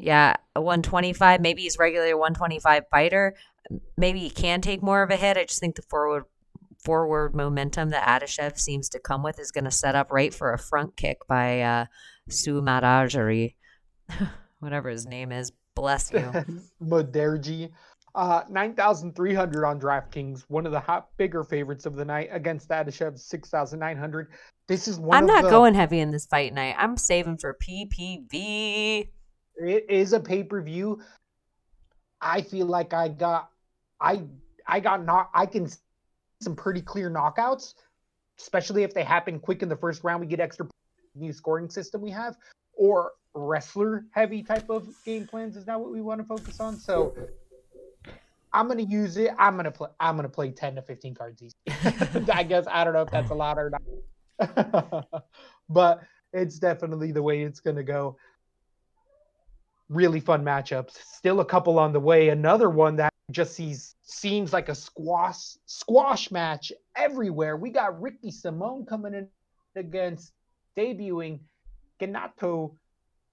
Yeah, 0.00 0.34
a 0.54 0.60
125. 0.60 1.40
Maybe 1.40 1.62
he's 1.62 1.78
regular 1.78 2.16
125 2.16 2.84
fighter. 2.90 3.34
Maybe 3.96 4.20
he 4.20 4.30
can 4.30 4.60
take 4.60 4.82
more 4.82 5.02
of 5.02 5.10
a 5.10 5.16
hit. 5.16 5.36
I 5.36 5.44
just 5.44 5.60
think 5.60 5.76
the 5.76 5.82
forward 5.82 6.24
forward 6.84 7.34
momentum 7.34 7.90
that 7.90 8.06
Adashev 8.06 8.58
seems 8.58 8.88
to 8.90 9.00
come 9.00 9.22
with 9.22 9.40
is 9.40 9.50
going 9.50 9.64
to 9.64 9.70
set 9.70 9.96
up 9.96 10.12
right 10.12 10.32
for 10.32 10.52
a 10.52 10.58
front 10.58 10.96
kick 10.96 11.26
by 11.26 11.60
uh, 11.60 11.86
Sumarajari. 12.30 13.54
whatever 14.60 14.88
his 14.88 15.06
name 15.06 15.32
is. 15.32 15.52
Bless 15.74 16.12
you. 16.12 16.32
Mudaerji. 16.82 17.70
Uh, 18.14 18.42
9,300 18.48 19.64
on 19.64 19.80
DraftKings, 19.80 20.44
one 20.48 20.66
of 20.66 20.72
the 20.72 20.80
hot 20.80 21.08
bigger 21.18 21.44
favorites 21.44 21.86
of 21.86 21.94
the 21.94 22.04
night 22.04 22.28
against 22.32 22.68
Adashev, 22.70 23.18
6,900. 23.18 24.28
This 24.66 24.88
is 24.88 24.98
one 24.98 25.16
I'm 25.16 25.26
not 25.26 25.44
the, 25.44 25.50
going 25.50 25.74
heavy 25.74 26.00
in 26.00 26.10
this 26.10 26.26
fight 26.26 26.52
night. 26.52 26.74
I'm 26.78 26.96
saving 26.96 27.36
for 27.38 27.56
PPV. 27.62 29.08
It 29.58 29.86
is 29.88 30.12
a 30.12 30.20
pay 30.20 30.44
per 30.44 30.62
view. 30.62 31.00
I 32.20 32.42
feel 32.42 32.66
like 32.66 32.92
I 32.92 33.08
got, 33.08 33.50
I, 34.00 34.22
I 34.66 34.80
got 34.80 35.04
not. 35.04 35.30
I 35.34 35.46
can 35.46 35.68
some 36.40 36.54
pretty 36.54 36.80
clear 36.80 37.10
knockouts, 37.10 37.74
especially 38.38 38.82
if 38.82 38.94
they 38.94 39.02
happen 39.02 39.38
quick 39.40 39.62
in 39.62 39.68
the 39.68 39.76
first 39.76 40.04
round. 40.04 40.20
We 40.20 40.26
get 40.26 40.40
extra 40.40 40.66
new 41.14 41.32
scoring 41.32 41.68
system 41.68 42.00
we 42.00 42.10
have, 42.10 42.36
or 42.76 43.12
wrestler 43.34 44.04
heavy 44.12 44.42
type 44.42 44.68
of 44.70 44.88
game 45.04 45.26
plans 45.26 45.56
is 45.56 45.66
not 45.66 45.80
what 45.80 45.92
we 45.92 46.00
want 46.00 46.20
to 46.20 46.26
focus 46.26 46.60
on. 46.60 46.78
So 46.78 47.14
I'm 48.52 48.68
gonna 48.68 48.82
use 48.82 49.16
it. 49.16 49.30
I'm 49.38 49.56
gonna 49.56 49.70
play. 49.70 49.88
I'm 50.00 50.16
gonna 50.16 50.28
play 50.28 50.50
ten 50.50 50.74
to 50.76 50.82
fifteen 50.82 51.14
cards 51.14 51.42
each. 51.42 51.54
I 52.32 52.42
guess 52.42 52.66
I 52.70 52.84
don't 52.84 52.94
know 52.94 53.02
if 53.02 53.10
that's 53.10 53.30
a 53.30 53.34
lot 53.34 53.58
or 53.58 53.72
not, 54.40 55.06
but 55.68 56.00
it's 56.32 56.58
definitely 56.58 57.12
the 57.12 57.22
way 57.22 57.42
it's 57.42 57.60
gonna 57.60 57.82
go. 57.82 58.16
Really 59.88 60.20
fun 60.20 60.44
matchups. 60.44 60.98
Still 61.02 61.40
a 61.40 61.44
couple 61.44 61.78
on 61.78 61.92
the 61.92 62.00
way. 62.00 62.28
Another 62.28 62.68
one 62.68 62.96
that 62.96 63.12
just 63.30 63.54
sees 63.54 63.94
seems 64.02 64.52
like 64.52 64.68
a 64.68 64.74
squash 64.74 65.56
squash 65.66 66.30
match 66.30 66.72
everywhere. 66.96 67.56
We 67.56 67.70
got 67.70 68.00
Ricky 68.00 68.30
Simón 68.30 68.86
coming 68.86 69.14
in 69.14 69.28
against 69.76 70.32
debuting 70.76 71.40
Gaetano 71.98 72.76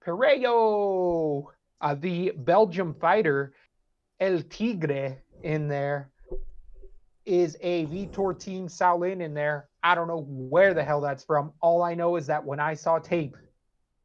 Pirrello, 0.06 1.46
uh, 1.82 1.96
the 1.96 2.32
Belgium 2.38 2.94
fighter 2.94 3.54
El 4.20 4.42
Tigre 4.44 5.18
in 5.44 5.68
there 5.68 6.10
is 7.26 7.58
a 7.62 7.86
Vitor 7.88 8.38
team 8.38 8.68
Shaolin 8.68 9.22
in 9.22 9.34
there. 9.34 9.68
I 9.84 9.96
don't 9.96 10.08
know 10.08 10.26
where 10.28 10.74
the 10.74 10.84
hell 10.84 11.02
that's 11.02 11.24
from. 11.24 11.54
All 11.60 11.82
I 11.82 11.96
know 11.96 12.16
is 12.18 12.28
that 12.28 12.44
when 12.44 12.60
I 12.60 12.76
saw 12.76 13.00
tape 13.00 13.36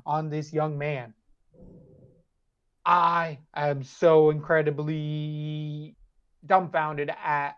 on 0.06 0.30
this 0.30 0.52
young 0.52 0.78
man, 0.78 1.12
I 2.84 3.38
am 3.54 3.82
so 3.82 4.30
incredibly 4.30 5.96
dumbfounded 6.46 7.10
at 7.22 7.56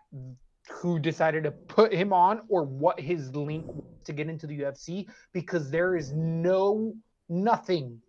who 0.69 0.99
decided 0.99 1.43
to 1.43 1.51
put 1.51 1.93
him 1.93 2.13
on 2.13 2.41
or 2.49 2.63
what 2.63 2.99
his 2.99 3.35
link 3.35 3.65
to 4.05 4.13
get 4.13 4.29
into 4.29 4.47
the 4.47 4.59
UFC 4.59 5.07
because 5.33 5.69
there 5.69 5.95
is 5.95 6.11
no 6.13 6.93
nothing 7.29 8.01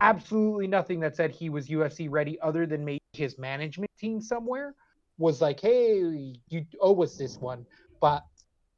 absolutely 0.00 0.66
nothing 0.66 1.00
that 1.00 1.16
said 1.16 1.30
he 1.30 1.48
was 1.48 1.68
UFC 1.68 2.08
ready 2.10 2.38
other 2.40 2.66
than 2.66 2.84
maybe 2.84 3.00
his 3.12 3.38
management 3.38 3.90
team 3.98 4.20
somewhere 4.20 4.74
was 5.18 5.40
like, 5.40 5.60
hey, 5.60 6.34
you 6.48 6.66
owe 6.80 7.02
us 7.02 7.16
this 7.16 7.38
one. 7.38 7.64
But 8.00 8.24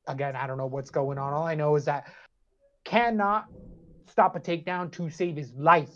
again, 0.07 0.37
I 0.37 0.47
don't 0.47 0.59
know 0.59 0.67
what's 0.67 0.91
going 0.91 1.19
on. 1.19 1.33
All 1.33 1.47
I 1.47 1.55
know 1.55 1.75
is 1.77 1.87
that 1.87 2.13
cannot 2.85 3.47
stop 4.09 4.37
a 4.37 4.41
takedown 4.41 4.93
to 4.93 5.11
save 5.11 5.37
his 5.37 5.53
life 5.55 5.91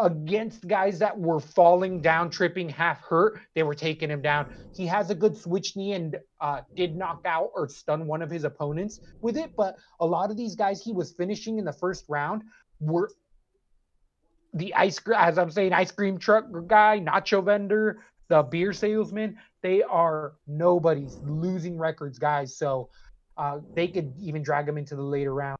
against 0.00 0.66
guys 0.66 0.98
that 0.98 1.18
were 1.18 1.40
falling 1.40 2.00
down, 2.00 2.30
tripping, 2.30 2.68
half 2.68 3.00
hurt. 3.02 3.40
They 3.54 3.62
were 3.62 3.74
taking 3.74 4.10
him 4.10 4.22
down. 4.22 4.46
He 4.74 4.86
has 4.86 5.10
a 5.10 5.14
good 5.14 5.36
switch 5.36 5.76
knee 5.76 5.92
and 5.92 6.16
uh, 6.40 6.62
did 6.74 6.96
knock 6.96 7.20
out 7.24 7.50
or 7.54 7.68
stun 7.68 8.06
one 8.06 8.22
of 8.22 8.30
his 8.30 8.44
opponents 8.44 9.00
with 9.20 9.36
it. 9.36 9.52
But 9.56 9.76
a 10.00 10.06
lot 10.06 10.30
of 10.30 10.36
these 10.36 10.54
guys 10.54 10.82
he 10.82 10.92
was 10.92 11.12
finishing 11.12 11.58
in 11.58 11.64
the 11.64 11.72
first 11.72 12.04
round 12.08 12.42
were 12.80 13.10
the 14.54 14.74
ice 14.74 14.98
as 15.16 15.38
I'm 15.38 15.50
saying, 15.50 15.72
ice 15.72 15.92
cream 15.92 16.18
truck 16.18 16.46
guy, 16.66 16.98
nacho 16.98 17.44
vendor, 17.44 18.00
the 18.28 18.42
beer 18.42 18.72
salesman, 18.72 19.36
they 19.62 19.82
are 19.82 20.34
nobody's 20.46 21.18
losing 21.22 21.76
records, 21.76 22.18
guys. 22.18 22.56
So 22.56 22.88
uh, 23.36 23.58
they 23.74 23.88
could 23.88 24.12
even 24.20 24.42
drag 24.42 24.68
him 24.68 24.78
into 24.78 24.96
the 24.96 25.02
later 25.02 25.34
round. 25.34 25.58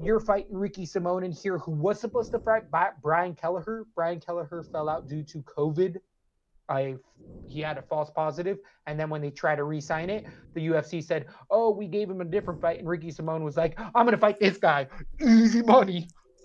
You're 0.00 0.20
fighting 0.20 0.56
Ricky 0.56 0.86
Simón 0.86 1.24
in 1.24 1.32
here, 1.32 1.58
who 1.58 1.72
was 1.72 2.00
supposed 2.00 2.30
to 2.32 2.38
fight 2.38 2.64
Brian 3.02 3.34
Kelleher. 3.34 3.84
Brian 3.94 4.20
Kelleher 4.20 4.62
fell 4.62 4.88
out 4.88 5.08
due 5.08 5.22
to 5.24 5.42
COVID. 5.42 5.96
I 6.68 6.96
he 7.46 7.60
had 7.60 7.78
a 7.78 7.82
false 7.82 8.10
positive, 8.10 8.58
and 8.86 9.00
then 9.00 9.08
when 9.08 9.22
they 9.22 9.30
tried 9.30 9.56
to 9.56 9.64
re-sign 9.64 10.10
it, 10.10 10.26
the 10.54 10.66
UFC 10.68 11.02
said, 11.02 11.26
"Oh, 11.50 11.70
we 11.70 11.88
gave 11.88 12.10
him 12.10 12.20
a 12.20 12.24
different 12.24 12.60
fight," 12.60 12.78
and 12.78 12.88
Ricky 12.88 13.08
Simón 13.08 13.42
was 13.42 13.56
like, 13.56 13.78
"I'm 13.78 14.04
gonna 14.04 14.18
fight 14.18 14.38
this 14.38 14.58
guy, 14.58 14.86
easy 15.20 15.62
money." 15.62 16.08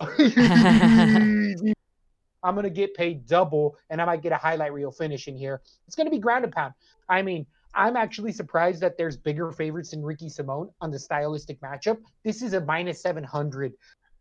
I'm 2.44 2.54
gonna 2.54 2.70
get 2.70 2.94
paid 2.94 3.26
double, 3.26 3.76
and 3.90 4.00
I 4.00 4.04
might 4.04 4.22
get 4.22 4.32
a 4.32 4.36
highlight 4.36 4.72
reel 4.72 4.90
finish 4.90 5.28
in 5.28 5.36
here. 5.36 5.62
It's 5.86 5.94
gonna 5.96 6.10
be 6.10 6.18
ground 6.18 6.44
and 6.44 6.52
pound. 6.52 6.74
I 7.08 7.22
mean, 7.22 7.46
I'm 7.74 7.96
actually 7.96 8.32
surprised 8.32 8.80
that 8.82 8.96
there's 8.96 9.16
bigger 9.16 9.50
favorites 9.52 9.90
than 9.90 10.02
Ricky 10.02 10.26
Simón 10.26 10.72
on 10.80 10.90
the 10.90 10.98
stylistic 10.98 11.60
matchup. 11.60 11.98
This 12.22 12.42
is 12.42 12.52
a 12.52 12.60
minus 12.60 13.02
700. 13.02 13.74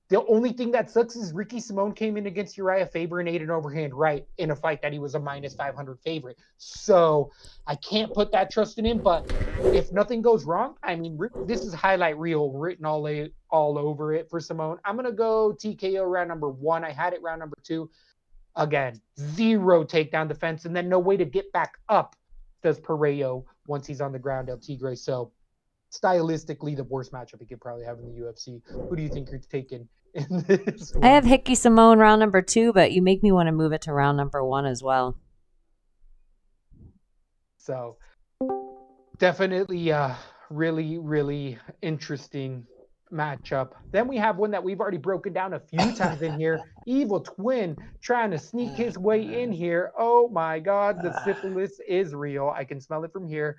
The 0.10 0.24
only 0.26 0.52
thing 0.52 0.72
that 0.72 0.92
sucks 0.92 1.16
is 1.16 1.34
Ricky 1.34 1.58
Simón 1.58 1.96
came 1.96 2.18
in 2.18 2.28
against 2.28 2.58
Urijah 2.58 2.92
Faber 2.92 3.20
and 3.20 3.30
ate 3.30 3.42
an 3.42 3.50
overhand 3.50 3.94
right 3.94 4.28
in 4.38 4.52
a 4.52 4.56
fight 4.56 4.82
that 4.82 4.92
he 4.92 5.00
was 5.00 5.16
a 5.16 5.20
minus 5.20 5.56
500 5.56 6.00
favorite. 6.02 6.38
So 6.58 7.32
I 7.66 7.76
can't 7.76 8.14
put 8.14 8.32
that 8.34 8.52
trust 8.52 8.78
in 8.78 8.86
him. 8.86 9.00
But 9.00 9.32
if 9.74 9.92
nothing 9.92 10.22
goes 10.22 10.44
wrong, 10.46 10.76
I 10.84 10.96
mean, 10.96 11.18
this 11.46 11.62
is 11.62 11.74
highlight 11.74 12.18
reel 12.18 12.52
written 12.52 12.86
all 12.86 13.10
all 13.50 13.78
over 13.78 14.14
it 14.14 14.30
for 14.30 14.40
Simón. 14.40 14.78
I'm 14.84 14.96
gonna 14.96 15.12
go 15.12 15.54
TKO 15.54 16.06
round 16.06 16.28
number 16.28 16.50
one. 16.50 16.84
I 16.84 16.92
had 16.92 17.14
it 17.14 17.22
round 17.22 17.40
number 17.40 17.58
two. 17.64 17.90
Again, 18.56 19.02
zero 19.20 19.84
takedown 19.84 20.28
defense, 20.28 20.66
and 20.66 20.76
then 20.76 20.90
no 20.90 21.00
way 21.00 21.18
to 21.18 21.26
get 21.26 21.52
back 21.54 21.74
up. 21.90 22.16
Does 22.64 22.80
Pirrello 22.80 23.44
once 23.68 23.88
he's 23.88 24.02
on 24.02 24.12
the 24.12 24.20
ground, 24.20 24.50
El 24.50 24.58
Tigre. 24.58 24.96
So 24.96 25.32
stylistically 25.92 26.76
the 26.76 26.84
worst 26.84 27.12
matchup 27.12 27.40
he 27.40 27.46
could 27.46 27.62
probably 27.62 27.86
have 27.86 28.00
in 28.00 28.06
the 28.06 28.20
UFC. 28.20 28.62
Who 28.90 28.96
do 28.96 29.04
you 29.04 29.10
think 29.10 29.30
you're 29.30 29.40
taking 29.40 29.88
in 30.14 30.44
this? 30.48 30.94
I 31.02 31.10
have 31.10 31.30
Ricky 31.30 31.54
Simón 31.54 31.98
round 31.98 32.20
number 32.20 32.42
two, 32.42 32.74
but 32.74 32.92
you 32.92 33.02
make 33.02 33.22
me 33.22 33.32
want 33.32 33.48
to 33.48 33.52
move 33.52 33.74
it 33.74 33.84
to 33.84 33.94
round 33.94 34.18
number 34.18 34.44
one 34.44 34.66
as 34.66 34.82
well. 34.82 35.18
So 37.58 37.98
definitely 39.18 39.92
uh 39.92 40.16
really, 40.50 40.98
really 40.98 41.58
interesting 41.82 42.68
matchup. 43.14 43.72
Then 43.92 44.08
we 44.08 44.18
have 44.18 44.38
one 44.38 44.52
that 44.52 44.64
we've 44.64 44.80
already 44.80 44.98
broken 44.98 45.32
down 45.32 45.54
a 45.54 45.60
few 45.60 45.96
times 45.96 46.22
in 46.22 46.40
here. 46.40 46.62
Evil 46.86 47.20
Twin 47.20 47.78
trying 48.02 48.32
to 48.32 48.40
sneak 48.40 48.72
his 48.72 48.98
way 48.98 49.42
in 49.42 49.52
mm. 49.52 49.56
here. 49.56 49.92
Oh 49.98 50.28
my 50.30 50.60
God, 50.60 51.02
the 51.02 51.18
syphilis 51.26 51.80
is 51.88 52.14
real. 52.14 52.50
I 52.50 52.64
can 52.64 52.82
smell 52.82 53.04
it 53.04 53.14
from 53.14 53.28
here 53.28 53.58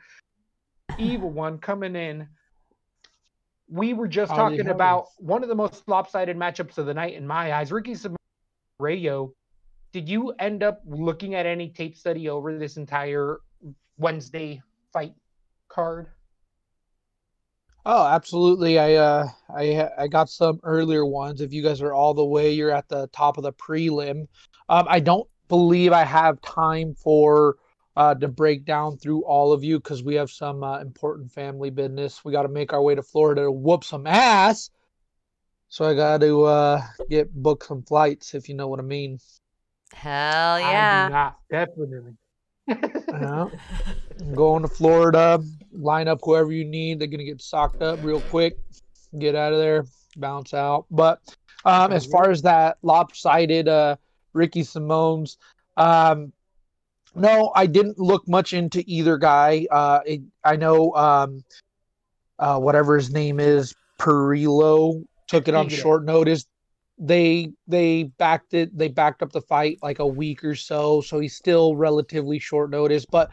evil 0.98 1.30
one 1.30 1.58
coming 1.58 1.96
in. 1.96 2.28
We 3.68 3.94
were 3.94 4.08
just 4.08 4.30
talking 4.30 4.68
about 4.68 5.06
one 5.18 5.42
of 5.42 5.48
the 5.48 5.54
most 5.54 5.88
lopsided 5.88 6.36
matchups 6.36 6.78
of 6.78 6.86
the 6.86 6.94
night 6.94 7.14
in 7.14 7.26
my 7.26 7.52
eyes. 7.52 7.72
Ricky 7.72 7.96
Rayo. 8.78 9.32
Did 9.92 10.08
you 10.08 10.34
end 10.38 10.62
up 10.62 10.82
looking 10.86 11.34
at 11.34 11.46
any 11.46 11.68
tape 11.68 11.96
study 11.96 12.28
over 12.28 12.58
this 12.58 12.76
entire 12.76 13.38
Wednesday 13.96 14.60
fight 14.92 15.14
card? 15.68 16.08
Oh, 17.86 18.06
absolutely. 18.06 18.78
I 18.78 18.94
uh 18.94 19.28
I 19.54 19.88
I 19.98 20.08
got 20.08 20.30
some 20.30 20.60
earlier 20.62 21.04
ones. 21.04 21.40
If 21.40 21.52
you 21.52 21.62
guys 21.62 21.82
are 21.82 21.92
all 21.92 22.14
the 22.14 22.24
way, 22.24 22.52
you're 22.52 22.70
at 22.70 22.88
the 22.88 23.08
top 23.08 23.36
of 23.36 23.44
the 23.44 23.52
prelim. 23.52 24.26
Um, 24.68 24.86
I 24.88 25.00
don't 25.00 25.28
believe 25.48 25.92
I 25.92 26.04
have 26.04 26.40
time 26.40 26.94
for 26.94 27.56
uh, 27.96 28.14
to 28.14 28.28
break 28.28 28.64
down 28.64 28.96
through 28.96 29.24
all 29.24 29.52
of 29.52 29.62
you 29.62 29.78
because 29.78 30.02
we 30.02 30.14
have 30.14 30.30
some 30.30 30.64
uh, 30.64 30.80
important 30.80 31.30
family 31.30 31.70
business. 31.70 32.24
We 32.24 32.32
got 32.32 32.42
to 32.42 32.48
make 32.48 32.72
our 32.72 32.82
way 32.82 32.94
to 32.94 33.02
Florida 33.02 33.42
to 33.42 33.52
whoop 33.52 33.84
some 33.84 34.06
ass. 34.06 34.70
So 35.68 35.84
I 35.84 35.94
got 35.94 36.20
to 36.20 36.44
uh, 36.44 36.82
get 37.10 37.32
book 37.34 37.64
some 37.64 37.82
flights, 37.82 38.34
if 38.34 38.48
you 38.48 38.54
know 38.54 38.68
what 38.68 38.80
I 38.80 38.84
mean. 38.84 39.18
Hell 39.92 40.60
yeah! 40.60 41.08
Not, 41.08 41.38
definitely. 41.50 42.16
uh, 43.12 43.48
going 44.34 44.62
to 44.62 44.68
Florida, 44.68 45.42
line 45.74 46.08
up 46.08 46.20
whoever 46.22 46.52
you 46.52 46.64
need. 46.64 46.98
They're 46.98 47.08
gonna 47.08 47.24
get 47.24 47.42
socked 47.42 47.82
up 47.82 47.98
real 48.02 48.20
quick, 48.20 48.58
get 49.18 49.34
out 49.34 49.52
of 49.52 49.58
there, 49.58 49.84
bounce 50.16 50.54
out. 50.54 50.86
But 50.90 51.20
um, 51.64 51.92
as 51.92 52.06
far 52.06 52.30
as 52.30 52.42
that 52.42 52.78
lopsided 52.82 53.68
uh, 53.68 53.96
Ricky 54.32 54.62
Simón's, 54.62 55.38
um, 55.76 56.32
no, 57.14 57.52
I 57.54 57.66
didn't 57.66 57.98
look 57.98 58.26
much 58.28 58.52
into 58.52 58.82
either 58.86 59.16
guy. 59.16 59.66
Uh, 59.70 60.00
it, 60.04 60.22
I 60.42 60.56
know 60.56 60.92
um, 60.94 61.44
uh, 62.38 62.58
whatever 62.58 62.96
his 62.96 63.12
name 63.12 63.38
is, 63.40 63.74
Pirrello 63.98 65.04
took 65.28 65.48
it 65.48 65.54
on 65.54 65.68
short 65.68 66.04
notice. 66.04 66.46
They 66.98 67.52
they 67.66 68.04
backed 68.04 68.54
it. 68.54 68.76
They 68.76 68.88
backed 68.88 69.22
up 69.22 69.32
the 69.32 69.40
fight 69.40 69.78
like 69.82 69.98
a 69.98 70.06
week 70.06 70.44
or 70.44 70.54
so, 70.54 71.00
so 71.00 71.18
he's 71.18 71.36
still 71.36 71.76
relatively 71.76 72.38
short 72.38 72.70
notice. 72.70 73.04
But 73.04 73.30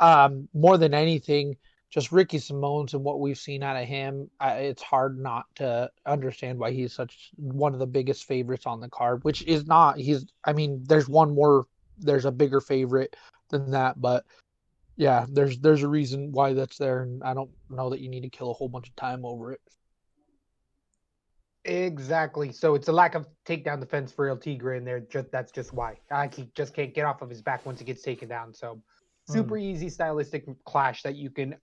um, 0.00 0.48
more 0.54 0.78
than 0.78 0.94
anything, 0.94 1.56
just 1.90 2.12
Ricky 2.12 2.38
Simón's 2.38 2.94
and 2.94 3.02
what 3.02 3.20
we've 3.20 3.38
seen 3.38 3.62
out 3.62 3.76
of 3.76 3.86
him, 3.86 4.30
I, 4.40 4.52
it's 4.58 4.82
hard 4.82 5.18
not 5.18 5.46
to 5.56 5.90
understand 6.04 6.58
why 6.58 6.72
he's 6.72 6.92
such 6.92 7.30
one 7.36 7.72
of 7.72 7.78
the 7.78 7.86
biggest 7.86 8.24
favorites 8.24 8.66
on 8.66 8.80
the 8.80 8.88
card. 8.88 9.24
Which 9.24 9.42
is 9.42 9.66
not. 9.66 9.98
He's. 9.98 10.26
I 10.44 10.52
mean, 10.52 10.84
there's 10.86 11.08
one 11.08 11.34
more. 11.34 11.66
There's 11.98 12.26
a 12.26 12.32
bigger 12.32 12.60
favorite 12.60 13.16
than 13.48 13.70
that, 13.70 14.00
but 14.00 14.24
yeah, 14.96 15.26
there's 15.28 15.58
there's 15.60 15.82
a 15.82 15.88
reason 15.88 16.32
why 16.32 16.52
that's 16.52 16.76
there, 16.76 17.02
and 17.02 17.22
I 17.22 17.32
don't 17.32 17.50
know 17.70 17.90
that 17.90 18.00
you 18.00 18.08
need 18.08 18.22
to 18.22 18.28
kill 18.28 18.50
a 18.50 18.54
whole 18.54 18.68
bunch 18.68 18.88
of 18.88 18.96
time 18.96 19.24
over 19.24 19.52
it. 19.52 19.60
Exactly. 21.64 22.52
So 22.52 22.74
it's 22.74 22.88
a 22.88 22.92
lack 22.92 23.14
of 23.14 23.26
takedown 23.46 23.80
defense 23.80 24.12
for 24.12 24.28
El 24.28 24.36
Tigre, 24.36 24.76
and 24.76 24.86
there 24.86 25.00
just 25.00 25.30
that's 25.30 25.52
just 25.52 25.72
why 25.72 25.98
I 26.10 26.28
he 26.28 26.50
just 26.54 26.74
can't 26.74 26.94
get 26.94 27.04
off 27.04 27.22
of 27.22 27.30
his 27.30 27.42
back 27.42 27.64
once 27.64 27.78
he 27.78 27.84
gets 27.84 28.02
taken 28.02 28.28
down. 28.28 28.52
So 28.52 28.82
super 29.28 29.54
mm. 29.56 29.62
easy 29.62 29.88
stylistic 29.88 30.46
clash 30.64 31.02
that 31.02 31.14
you 31.14 31.30
can 31.30 31.54
uh, 31.54 31.56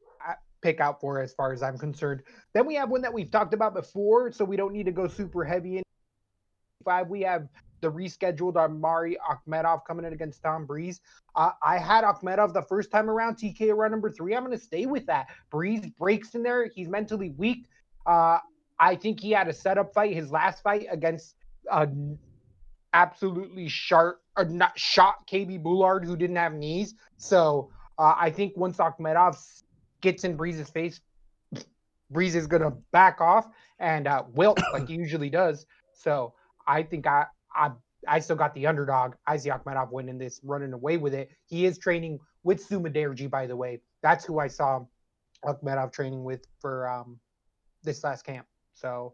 pick 0.66 0.80
out 0.80 1.00
for 1.00 1.22
as 1.22 1.32
far 1.32 1.54
as 1.54 1.62
I'm 1.62 1.78
concerned. 1.78 2.24
Then 2.54 2.66
we 2.66 2.74
have 2.74 2.90
one 2.90 3.02
that 3.04 3.14
we've 3.14 3.30
talked 3.30 3.54
about 3.54 3.76
before, 3.76 4.32
so 4.32 4.44
we 4.44 4.58
don't 4.58 4.74
need 4.74 4.88
to 4.88 4.92
go 4.92 5.08
super 5.08 5.44
heavy 5.44 5.78
in 5.78 5.84
five. 6.84 7.08
We 7.08 7.22
have 7.22 7.48
the 7.82 7.92
rescheduled 7.92 8.56
Omari 8.56 9.16
Akhmedov 9.30 9.86
coming 9.86 10.06
in 10.06 10.14
against 10.14 10.42
Tom 10.42 10.66
Breese. 10.66 11.02
Uh, 11.36 11.52
I 11.62 11.78
had 11.78 12.04
Akhmedov 12.04 12.54
the 12.54 12.64
first 12.64 12.90
time 12.90 13.12
around, 13.12 13.36
TK 13.36 13.76
run 13.76 13.92
number 13.92 14.10
three. 14.10 14.36
I'm 14.36 14.44
going 14.44 14.58
to 14.58 14.64
stay 14.64 14.88
with 14.88 15.06
that. 15.06 15.28
Breese 15.52 15.86
breaks 16.00 16.34
in 16.34 16.42
there. 16.42 16.68
He's 16.74 16.90
mentally 16.90 17.30
weak. 17.38 17.68
Uh, 18.08 18.40
I 18.80 18.96
think 18.96 19.20
he 19.20 19.30
had 19.32 19.48
a 19.48 19.54
setup 19.54 19.94
fight, 19.94 20.16
his 20.16 20.32
last 20.32 20.64
fight 20.64 20.88
against 20.90 21.36
an 21.72 22.18
absolutely 22.92 23.68
sharp 23.68 24.20
or 24.36 24.46
not 24.46 24.78
shot 24.80 25.28
KB 25.28 25.62
Bhullar 25.62 26.04
who 26.04 26.18
didn't 26.18 26.38
have 26.38 26.54
knees. 26.54 26.96
So 27.18 27.70
uh, 28.00 28.16
I 28.18 28.32
think 28.32 28.58
once 28.58 28.78
Akhmedov 28.78 29.38
gets 30.06 30.24
in 30.24 30.38
Breese's 30.38 30.70
face, 30.70 31.02
Breese 32.12 32.36
is 32.36 32.48
gonna 32.48 32.72
back 32.92 33.20
off 33.20 33.48
and 33.80 34.08
uh, 34.08 34.24
wilt 34.34 34.60
like 34.74 34.88
he 34.88 34.96
usually 34.96 35.30
does. 35.30 35.66
So 35.94 36.34
I 36.68 36.84
think 36.84 37.08
I 37.08 37.26
I 37.54 37.72
I 38.08 38.20
still 38.20 38.36
got 38.36 38.54
the 38.54 38.68
underdog. 38.68 39.16
Isaac 39.28 39.52
Akhmedov 39.52 39.92
winning 39.92 40.20
this, 40.20 40.40
running 40.44 40.74
away 40.74 40.98
with 40.98 41.14
it. 41.14 41.32
He 41.48 41.66
is 41.66 41.80
training 41.80 42.20
with 42.44 42.64
Su 42.64 42.80
Mudaerji, 42.80 43.30
by 43.30 43.48
the 43.48 43.56
way. 43.56 43.82
That's 44.04 44.24
who 44.24 44.40
I 44.40 44.48
saw 44.48 44.86
Akhmedov 45.44 45.92
training 45.92 46.24
with 46.24 46.46
for 46.60 46.88
um, 46.88 47.20
this 47.84 48.04
last 48.04 48.24
camp. 48.24 48.46
So, 48.74 49.14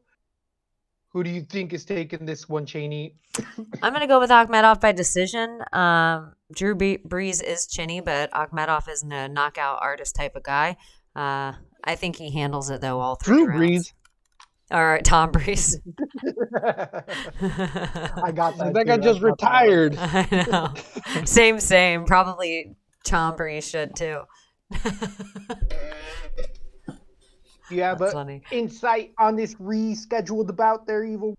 who 1.13 1.23
do 1.23 1.29
you 1.29 1.41
think 1.41 1.73
is 1.73 1.83
taking 1.83 2.25
this 2.25 2.47
one, 2.47 2.65
Cheney? 2.65 3.15
I'm 3.81 3.93
going 3.93 4.01
to 4.01 4.07
go 4.07 4.19
with 4.19 4.29
Akhmedov 4.29 4.79
by 4.79 4.93
decision. 4.93 5.61
Um, 5.73 6.33
Drew 6.55 6.75
Brees 6.75 7.43
is 7.43 7.67
Cheney, 7.67 8.01
but 8.01 8.31
Akhmedov 8.31 8.89
isn't 8.89 9.11
a 9.11 9.27
knockout 9.27 9.79
artist 9.81 10.15
type 10.15 10.35
of 10.35 10.43
guy. 10.43 10.77
Uh, 11.15 11.53
I 11.83 11.95
think 11.95 12.15
he 12.15 12.31
handles 12.31 12.69
it 12.69 12.81
though 12.81 12.99
all 12.99 13.15
three 13.15 13.43
Drew 13.43 13.47
rounds. 13.47 13.61
Brees. 13.61 13.93
All 14.71 14.85
right, 14.85 15.03
Tom 15.03 15.31
Breese. 15.31 15.77
I 16.23 17.03
got 18.33 18.57
that. 18.57 18.67
I 18.67 18.71
think 18.71 18.89
I 18.89 18.97
just 18.97 19.19
retired. 19.19 19.95
I 19.99 20.45
know. 20.49 20.73
same, 21.25 21.59
same. 21.59 22.05
Probably 22.05 22.77
Tom 23.03 23.35
Breese 23.35 23.67
should 23.67 23.97
too. 23.97 24.21
Do 27.71 27.77
you 27.77 27.83
have 27.83 27.99
That's 27.99 28.11
a 28.11 28.15
funny. 28.15 28.41
insight 28.51 29.13
on 29.17 29.37
this 29.37 29.55
rescheduled 29.55 30.53
bout 30.57 30.85
there, 30.85 31.05
Evil? 31.05 31.37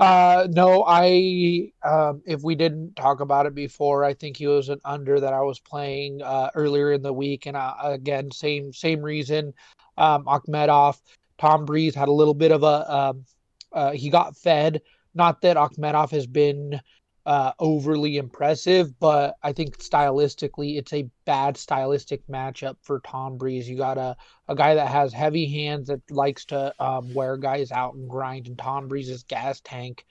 Uh, 0.00 0.48
no, 0.50 0.84
I 0.84 1.70
um, 1.84 2.22
if 2.26 2.42
we 2.42 2.56
didn't 2.56 2.96
talk 2.96 3.20
about 3.20 3.46
it 3.46 3.54
before, 3.54 4.02
I 4.02 4.14
think 4.14 4.36
he 4.36 4.48
was 4.48 4.68
an 4.70 4.80
under 4.84 5.20
that 5.20 5.32
I 5.32 5.42
was 5.42 5.60
playing 5.60 6.22
uh, 6.22 6.50
earlier 6.56 6.90
in 6.92 7.02
the 7.02 7.12
week, 7.12 7.46
and 7.46 7.56
uh, 7.56 7.74
again, 7.84 8.32
same 8.32 8.72
same 8.72 9.00
reason. 9.00 9.54
Um, 9.96 10.24
Akhmedov, 10.24 11.00
Tom 11.38 11.64
Breese 11.64 11.94
had 11.94 12.08
a 12.08 12.12
little 12.12 12.34
bit 12.34 12.50
of 12.50 12.64
a 12.64 12.92
um, 12.92 13.24
uh, 13.72 13.92
he 13.92 14.10
got 14.10 14.36
fed. 14.36 14.82
Not 15.14 15.40
that 15.42 15.56
Akhmedov 15.56 16.10
has 16.10 16.26
been 16.26 16.80
uh, 17.26 17.52
overly 17.58 18.18
impressive, 18.18 18.98
but 19.00 19.36
I 19.42 19.52
think 19.52 19.78
stylistically, 19.78 20.76
it's 20.76 20.92
a 20.92 21.08
bad 21.24 21.56
stylistic 21.56 22.26
matchup 22.26 22.76
for 22.82 23.00
Tom 23.00 23.38
Breese. 23.38 23.68
You 23.68 23.78
got 23.78 23.96
a, 23.96 24.16
a 24.48 24.54
guy 24.54 24.74
that 24.74 24.88
has 24.88 25.12
heavy 25.12 25.46
hands 25.46 25.88
that 25.88 26.02
likes 26.10 26.44
to 26.46 26.74
um, 26.78 27.14
wear 27.14 27.36
guys 27.38 27.72
out 27.72 27.94
and 27.94 28.08
grind, 28.08 28.46
and 28.46 28.58
Tom 28.58 28.88
Breese's 28.88 29.22
gas 29.22 29.60
tank 29.60 30.04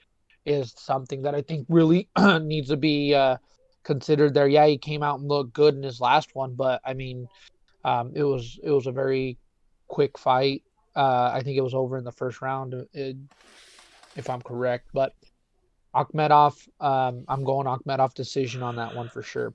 is 0.44 0.74
something 0.76 1.22
that 1.22 1.34
I 1.34 1.42
think 1.42 1.66
really 1.68 2.08
needs 2.40 2.68
to 2.68 2.76
be 2.76 3.14
uh, 3.14 3.36
considered 3.84 4.34
there. 4.34 4.48
Yeah, 4.48 4.66
he 4.66 4.76
came 4.76 5.04
out 5.04 5.20
and 5.20 5.28
looked 5.28 5.52
good 5.52 5.74
in 5.74 5.84
his 5.84 6.00
last 6.00 6.34
one, 6.34 6.54
but 6.54 6.80
I 6.84 6.94
mean, 6.94 7.28
um, 7.84 8.12
it 8.16 8.24
was 8.24 8.58
it 8.62 8.70
was 8.70 8.88
a 8.88 8.92
very 8.92 9.38
quick 9.86 10.18
fight. 10.18 10.64
Uh, 10.96 11.30
I 11.32 11.42
think 11.42 11.56
it 11.56 11.62
was 11.62 11.74
over 11.74 11.96
in 11.96 12.04
the 12.04 12.12
first 12.12 12.42
round, 12.42 12.74
uh, 12.74 13.12
if 14.16 14.30
I'm 14.30 14.42
correct, 14.42 14.88
but 14.92 15.12
Akhmedov, 15.94 16.68
um, 16.80 17.24
I'm 17.28 17.44
going 17.44 17.66
Akhmedov 17.66 18.14
decision 18.14 18.62
on 18.62 18.76
that 18.76 18.94
one 18.94 19.08
for 19.08 19.22
sure. 19.22 19.54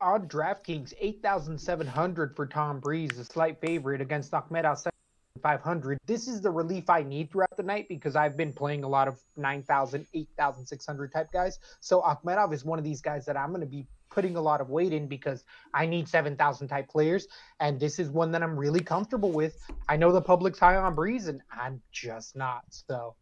On 0.00 0.26
DraftKings, 0.26 0.92
8,700 1.00 2.36
for 2.36 2.46
Tom 2.46 2.80
Breese, 2.80 3.18
a 3.18 3.24
slight 3.24 3.60
favorite 3.60 4.00
against 4.00 4.32
Akhmedov, 4.32 4.78
7,500. 4.78 5.98
This 6.06 6.28
is 6.28 6.40
the 6.40 6.50
relief 6.50 6.90
I 6.90 7.02
need 7.02 7.30
throughout 7.30 7.56
the 7.56 7.62
night 7.62 7.88
because 7.88 8.16
I've 8.16 8.36
been 8.36 8.52
playing 8.52 8.84
a 8.84 8.88
lot 8.88 9.08
of 9.08 9.20
9,000, 9.36 10.06
8,600 10.12 11.12
type 11.12 11.32
guys. 11.32 11.58
So 11.80 12.02
Akhmedov 12.02 12.52
is 12.52 12.64
one 12.64 12.78
of 12.78 12.84
these 12.84 13.00
guys 13.00 13.24
that 13.26 13.36
I'm 13.36 13.50
going 13.50 13.60
to 13.60 13.66
be 13.66 13.86
putting 14.10 14.36
a 14.36 14.40
lot 14.40 14.60
of 14.60 14.68
weight 14.68 14.92
in 14.92 15.06
because 15.06 15.44
I 15.72 15.86
need 15.86 16.08
7,000 16.08 16.68
type 16.68 16.88
players. 16.88 17.28
And 17.60 17.80
this 17.80 17.98
is 17.98 18.10
one 18.10 18.32
that 18.32 18.42
I'm 18.42 18.58
really 18.58 18.80
comfortable 18.80 19.30
with. 19.30 19.56
I 19.88 19.96
know 19.96 20.12
the 20.12 20.20
public's 20.20 20.58
high 20.58 20.76
on 20.76 20.94
Breese, 20.94 21.28
and 21.28 21.40
I'm 21.50 21.80
just 21.92 22.36
not. 22.36 22.64
So 22.68 23.14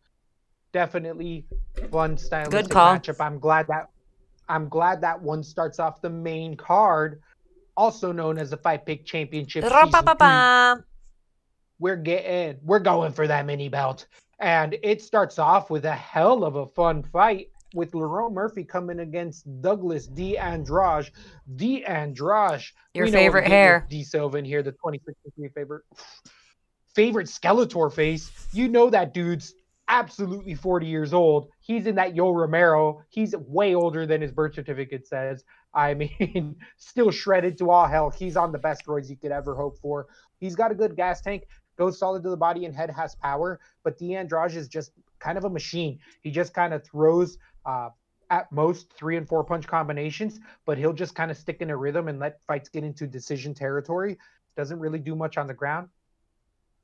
definitely 0.73 1.47
fun 1.91 2.17
stylistic 2.17 2.53
Good 2.53 2.71
call. 2.71 2.97
matchup. 2.97 3.25
I'm 3.25 3.39
glad 3.39 3.67
that 3.69 3.89
I'm 4.49 4.69
glad 4.69 5.01
that 5.03 5.21
one 5.23 5.43
starts 5.43 5.79
off 5.79 6.03
the 6.03 6.11
main 6.11 6.57
card, 6.57 7.23
also 7.77 8.11
known 8.11 8.37
as 8.37 8.51
the 8.51 8.57
Fight 8.57 8.85
Pick 8.85 9.07
Championship. 9.07 9.63
We're 11.79 11.97
getting 11.97 12.59
we're 12.63 12.81
going 12.81 13.13
for 13.13 13.27
that 13.27 13.47
mini 13.47 13.69
belt. 13.69 14.07
And 14.41 14.77
it 14.83 15.03
starts 15.03 15.39
off 15.39 15.71
with 15.71 15.85
a 15.85 15.95
hell 15.95 16.45
of 16.45 16.57
a 16.57 16.67
fun 16.67 17.03
fight 17.03 17.51
with 17.75 17.93
Lerone 17.93 18.33
Murphy 18.33 18.65
coming 18.65 19.01
against 19.01 19.45
Douglas 19.61 20.07
D. 20.07 20.37
Andrade. 20.37 21.11
D. 21.57 21.85
Andrade. 21.85 22.63
Your 22.95 23.07
favorite 23.09 23.47
hair. 23.47 23.87
D. 23.89 24.03
Silva 24.03 24.39
in 24.39 24.45
here, 24.45 24.63
the 24.63 24.73
2063 24.73 25.49
favorite. 25.49 25.83
Favorite 26.93 27.29
Skeletor 27.29 27.93
face. 27.93 28.33
You 28.53 28.67
know 28.67 28.91
that 28.91 29.15
dude's 29.15 29.55
absolutely 29.91 30.55
40 30.55 30.87
years 30.87 31.13
old. 31.13 31.49
He's 31.61 31.87
in 31.87 31.97
that 31.97 32.15
Yo 32.15 32.31
Romero. 32.31 33.03
He's 33.11 33.37
way 33.37 33.75
older 33.75 34.07
than 34.07 34.23
his 34.23 34.31
birth 34.31 34.55
certificate 34.55 35.07
says. 35.07 35.45
I 35.75 35.95
mean, 36.23 36.57
still 36.79 37.11
shredded 37.11 37.59
to 37.59 37.71
all 37.71 37.87
hell. 37.87 38.11
He's 38.11 38.37
on 38.37 38.53
the 38.53 38.59
best 38.59 38.87
roids 38.87 39.11
you 39.11 39.17
could 39.17 39.33
ever 39.33 39.55
hope 39.55 39.79
for. 39.79 40.07
He's 40.39 40.55
got 40.55 40.71
a 40.71 40.75
good 40.75 40.97
gas 40.97 41.21
tank, 41.21 41.45
goes 41.77 41.99
solid 41.99 42.23
to 42.23 42.31
the 42.31 42.37
body, 42.37 42.65
and 42.65 42.75
head 42.75 42.91
has 42.91 43.17
power. 43.17 43.61
But 43.83 43.99
D. 43.99 44.15
Andrade 44.15 44.55
is 44.55 44.69
just 44.69 44.93
kind 45.19 45.37
of 45.37 45.45
a 45.45 45.51
machine. 45.51 45.99
He 46.23 46.31
just 46.31 46.55
kind 46.55 46.73
of 46.73 46.85
throws 46.85 47.37
uh, 47.67 47.91
at 48.31 48.51
most 48.53 48.93
three 48.93 49.17
and 49.17 49.29
four 49.29 49.43
punch 49.43 49.67
combinations, 49.67 50.39
but 50.65 50.79
he'll 50.79 50.93
just 50.93 51.17
kind 51.17 51.31
of 51.31 51.37
stick 51.37 51.61
in 51.61 51.71
a 51.71 51.77
rhythm 51.77 52.07
and 52.07 52.21
let 52.21 52.41
fights 52.47 52.69
get 52.69 52.85
into 52.85 53.07
decision 53.07 53.55
territory. 53.55 54.17
Doesn't 54.57 54.79
really 54.79 55.01
do 55.01 55.17
much 55.17 55.37
on 55.37 55.49
the 55.49 55.55
ground. 55.55 55.89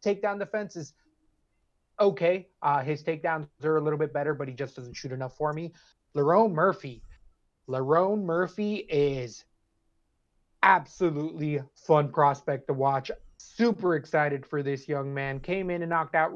Takedown 0.05 0.39
defense 0.39 0.77
is 0.77 0.93
okay. 2.01 2.49
Uh, 2.63 2.83
his 2.83 3.03
takedowns 3.03 3.49
are 3.63 3.77
a 3.77 3.83
little 3.83 3.99
bit 3.99 4.13
better, 4.13 4.35
but 4.35 4.49
he 4.49 4.55
just 4.55 4.77
doesn't 4.77 4.95
shoot 4.95 5.13
enough 5.13 5.37
for 5.37 5.53
me. 5.53 5.73
Lerone 6.17 6.53
Murphy. 6.53 7.03
Lerone 7.69 8.23
Murphy 8.23 8.77
is 8.89 9.45
absolutely 10.63 11.61
fun 11.75 12.11
prospect 12.11 12.69
to 12.69 12.75
watch. 12.75 13.11
Super 13.39 13.97
excited 13.97 14.47
for 14.47 14.63
this 14.63 14.89
young 14.89 15.13
man. 15.13 15.41
Came 15.41 15.71
in 15.71 15.83
and 15.83 15.91
knocked 15.91 16.15
out 16.15 16.33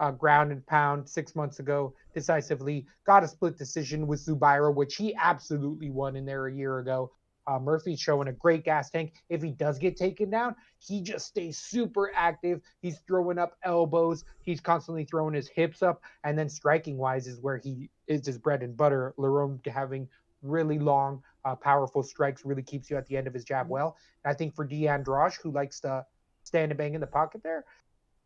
uh, 0.00 0.10
ground 0.10 0.50
and 0.50 0.66
pound 0.66 1.08
six 1.08 1.36
months 1.36 1.60
ago 1.60 1.94
decisively. 2.12 2.86
Got 3.06 3.22
a 3.22 3.28
split 3.28 3.56
decision 3.56 4.06
with 4.06 4.24
Zubaira, 4.24 4.74
which 4.74 4.96
he 4.96 5.14
absolutely 5.14 5.90
won 5.90 6.16
in 6.16 6.26
there 6.26 6.46
a 6.46 6.52
year 6.52 6.80
ago. 6.80 7.12
Uh, 7.46 7.58
Murphy's 7.58 8.00
showing 8.00 8.28
a 8.28 8.32
great 8.32 8.64
gas 8.64 8.90
tank. 8.90 9.14
If 9.28 9.42
he 9.42 9.50
does 9.50 9.78
get 9.78 9.96
taken 9.96 10.30
down, 10.30 10.54
he 10.78 11.02
just 11.02 11.26
stays 11.26 11.58
super 11.58 12.12
active. 12.14 12.60
He's 12.80 12.98
throwing 13.06 13.38
up 13.38 13.56
elbows. 13.64 14.24
He's 14.42 14.60
constantly 14.60 15.04
throwing 15.04 15.34
his 15.34 15.48
hips 15.48 15.82
up. 15.82 16.02
And 16.24 16.38
then 16.38 16.48
striking 16.48 16.96
wise 16.96 17.26
is 17.26 17.40
where 17.40 17.58
he 17.58 17.90
is 18.06 18.26
his 18.26 18.38
bread 18.38 18.62
and 18.62 18.76
butter. 18.76 19.14
Lerone 19.18 19.64
having 19.66 20.08
really 20.42 20.78
long, 20.78 21.22
uh, 21.44 21.54
powerful 21.54 22.02
strikes 22.02 22.44
really 22.44 22.62
keeps 22.62 22.90
you 22.90 22.96
at 22.96 23.06
the 23.06 23.16
end 23.16 23.26
of 23.26 23.34
his 23.34 23.44
jab 23.44 23.68
well. 23.68 23.96
And 24.24 24.32
I 24.32 24.34
think 24.34 24.54
for 24.54 24.64
D. 24.64 24.88
Andrade, 24.88 25.34
who 25.42 25.50
likes 25.50 25.80
to 25.80 26.04
stand 26.44 26.72
and 26.72 26.78
bang 26.78 26.94
in 26.94 27.00
the 27.00 27.06
pocket 27.06 27.42
there, 27.42 27.64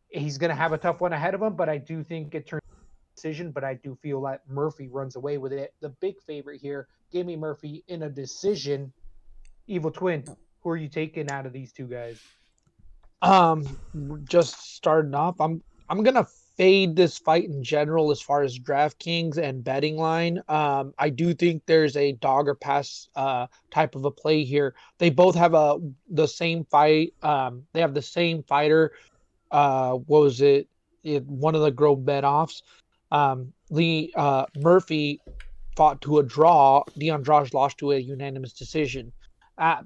he's 0.09 0.39
going 0.39 0.51
to 0.51 0.57
have 0.57 0.73
a 0.73 0.79
tough 0.79 1.01
one 1.01 1.13
ahead 1.13 1.35
of 1.35 1.43
him. 1.43 1.57
But 1.57 1.69
I 1.69 1.79
do 1.79 2.03
think 2.03 2.35
it 2.35 2.47
turns 2.47 2.63
decision, 3.17 3.51
but 3.51 3.65
I 3.65 3.75
do 3.75 3.97
feel 4.03 4.21
that 4.23 4.43
Murphy 4.49 4.89
runs 4.89 5.17
away 5.17 5.39
with 5.39 5.53
it. 5.53 5.75
The 5.81 5.89
big 5.89 6.21
favorite 6.27 6.61
here, 6.61 6.87
give 7.11 7.27
me 7.27 7.35
Murphy 7.35 7.83
in 7.89 8.03
a 8.03 8.11
decision 8.11 8.93
Evil 9.67 9.91
Twin, 9.91 10.25
Who 10.61 10.71
are 10.71 10.77
you 10.77 10.89
taking 10.89 11.31
out 11.31 11.47
of 11.47 11.53
these 11.53 11.73
two 11.73 11.87
guys? 11.87 12.21
Um, 13.23 13.79
just 14.29 14.75
starting 14.75 15.15
off, 15.15 15.41
I'm 15.41 15.63
I'm 15.89 16.03
gonna 16.03 16.27
fade 16.57 16.97
this 16.97 17.19
fight 17.19 17.45
in 17.45 17.63
general 17.63 18.11
as 18.11 18.21
far 18.21 18.43
as 18.43 18.59
DraftKings 18.59 19.37
and 19.37 19.63
betting 19.63 19.97
line. 19.97 20.43
Um, 20.49 20.95
I 20.99 21.11
do 21.11 21.35
think 21.35 21.63
there's 21.67 21.97
a 21.97 22.13
dog 22.13 22.49
or 22.49 22.55
pass 22.55 23.09
uh, 23.15 23.47
type 23.71 23.95
of 23.95 24.05
a 24.05 24.11
play 24.11 24.45
here. 24.45 24.75
They 24.99 25.11
both 25.11 25.35
have 25.35 25.55
a 25.55 25.79
the 26.11 26.27
same 26.27 26.65
fight. 26.65 27.15
Um, 27.23 27.65
they 27.73 27.81
have 27.81 27.95
the 27.95 28.03
same 28.03 28.43
fighter. 28.43 28.93
Uh, 29.51 29.93
what 29.95 30.21
was 30.21 30.41
it? 30.41 30.69
it 31.05 31.25
one 31.27 31.55
of 31.55 31.63
the 31.63 31.71
Grove 31.71 32.05
bet 32.05 32.25
offs. 32.25 32.63
Um, 33.11 33.53
Lee 33.71 34.13
uh, 34.17 34.47
Murphy 34.57 35.21
fought 35.77 36.01
to 36.03 36.19
a 36.19 36.23
draw. 36.23 36.83
Deon 36.99 37.15
Andrade 37.17 37.55
lost 37.55 37.79
to 37.79 37.93
a 37.93 37.99
unanimous 37.99 38.53
decision. 38.53 39.13
Uh, 39.59 39.83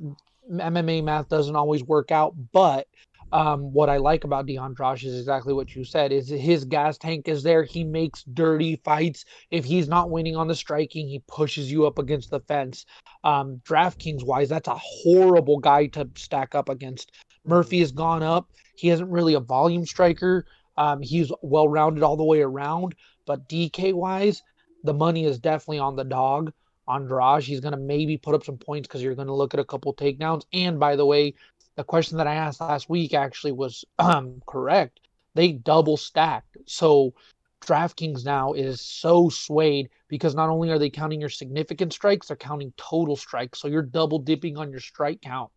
MMA 0.50 1.02
math 1.02 1.28
doesn't 1.28 1.56
always 1.56 1.84
work 1.84 2.10
out, 2.10 2.34
but 2.52 2.86
um, 3.32 3.72
what 3.72 3.88
I 3.88 3.98
like 3.98 4.24
about 4.24 4.46
Deon 4.46 4.74
Drosh 4.74 5.04
is 5.04 5.18
exactly 5.18 5.52
what 5.54 5.74
you 5.74 5.84
said. 5.84 6.10
Is 6.10 6.28
his 6.28 6.64
gas 6.64 6.98
tank 6.98 7.28
is 7.28 7.42
there. 7.42 7.62
He 7.62 7.84
makes 7.84 8.24
dirty 8.24 8.76
fights. 8.84 9.24
If 9.50 9.64
he's 9.64 9.88
not 9.88 10.10
winning 10.10 10.36
on 10.36 10.48
the 10.48 10.54
striking, 10.54 11.06
he 11.06 11.22
pushes 11.28 11.70
you 11.70 11.86
up 11.86 11.98
against 11.98 12.30
the 12.30 12.40
fence. 12.40 12.86
Um, 13.22 13.60
DraftKings 13.64 14.24
wise, 14.24 14.48
that's 14.48 14.68
a 14.68 14.76
horrible 14.76 15.58
guy 15.58 15.86
to 15.88 16.08
stack 16.16 16.54
up 16.54 16.68
against. 16.68 17.12
Murphy 17.44 17.80
has 17.80 17.92
gone 17.92 18.22
up. 18.22 18.50
He 18.74 18.90
isn't 18.90 19.08
really 19.10 19.34
a 19.34 19.40
volume 19.40 19.86
striker. 19.86 20.46
Um, 20.76 21.00
he's 21.00 21.30
well 21.42 21.68
rounded 21.68 22.02
all 22.02 22.16
the 22.16 22.24
way 22.24 22.40
around. 22.40 22.94
But 23.26 23.48
DK 23.48 23.92
wise, 23.92 24.42
the 24.82 24.94
money 24.94 25.24
is 25.24 25.38
definitely 25.38 25.78
on 25.78 25.94
the 25.94 26.04
dog. 26.04 26.52
Andrade, 26.94 27.42
he's 27.42 27.60
going 27.60 27.72
to 27.72 27.78
maybe 27.78 28.16
put 28.16 28.34
up 28.34 28.44
some 28.44 28.58
points 28.58 28.88
because 28.88 29.02
you're 29.02 29.14
going 29.14 29.28
to 29.28 29.34
look 29.34 29.54
at 29.54 29.60
a 29.60 29.64
couple 29.64 29.94
takedowns. 29.94 30.44
And 30.52 30.78
by 30.78 30.96
the 30.96 31.06
way, 31.06 31.34
the 31.76 31.84
question 31.84 32.18
that 32.18 32.26
I 32.26 32.34
asked 32.34 32.60
last 32.60 32.88
week 32.88 33.14
actually 33.14 33.52
was 33.52 33.84
um, 33.98 34.42
correct. 34.46 35.00
They 35.34 35.52
double 35.52 35.96
stacked. 35.96 36.56
So 36.66 37.14
DraftKings 37.60 38.24
now 38.24 38.52
is 38.52 38.80
so 38.80 39.28
swayed 39.28 39.90
because 40.08 40.34
not 40.34 40.48
only 40.48 40.70
are 40.70 40.78
they 40.78 40.90
counting 40.90 41.20
your 41.20 41.30
significant 41.30 41.92
strikes, 41.92 42.28
they're 42.28 42.36
counting 42.36 42.72
total 42.76 43.16
strikes. 43.16 43.60
So 43.60 43.68
you're 43.68 43.82
double 43.82 44.18
dipping 44.18 44.56
on 44.56 44.70
your 44.70 44.80
strike 44.80 45.20
count, 45.22 45.50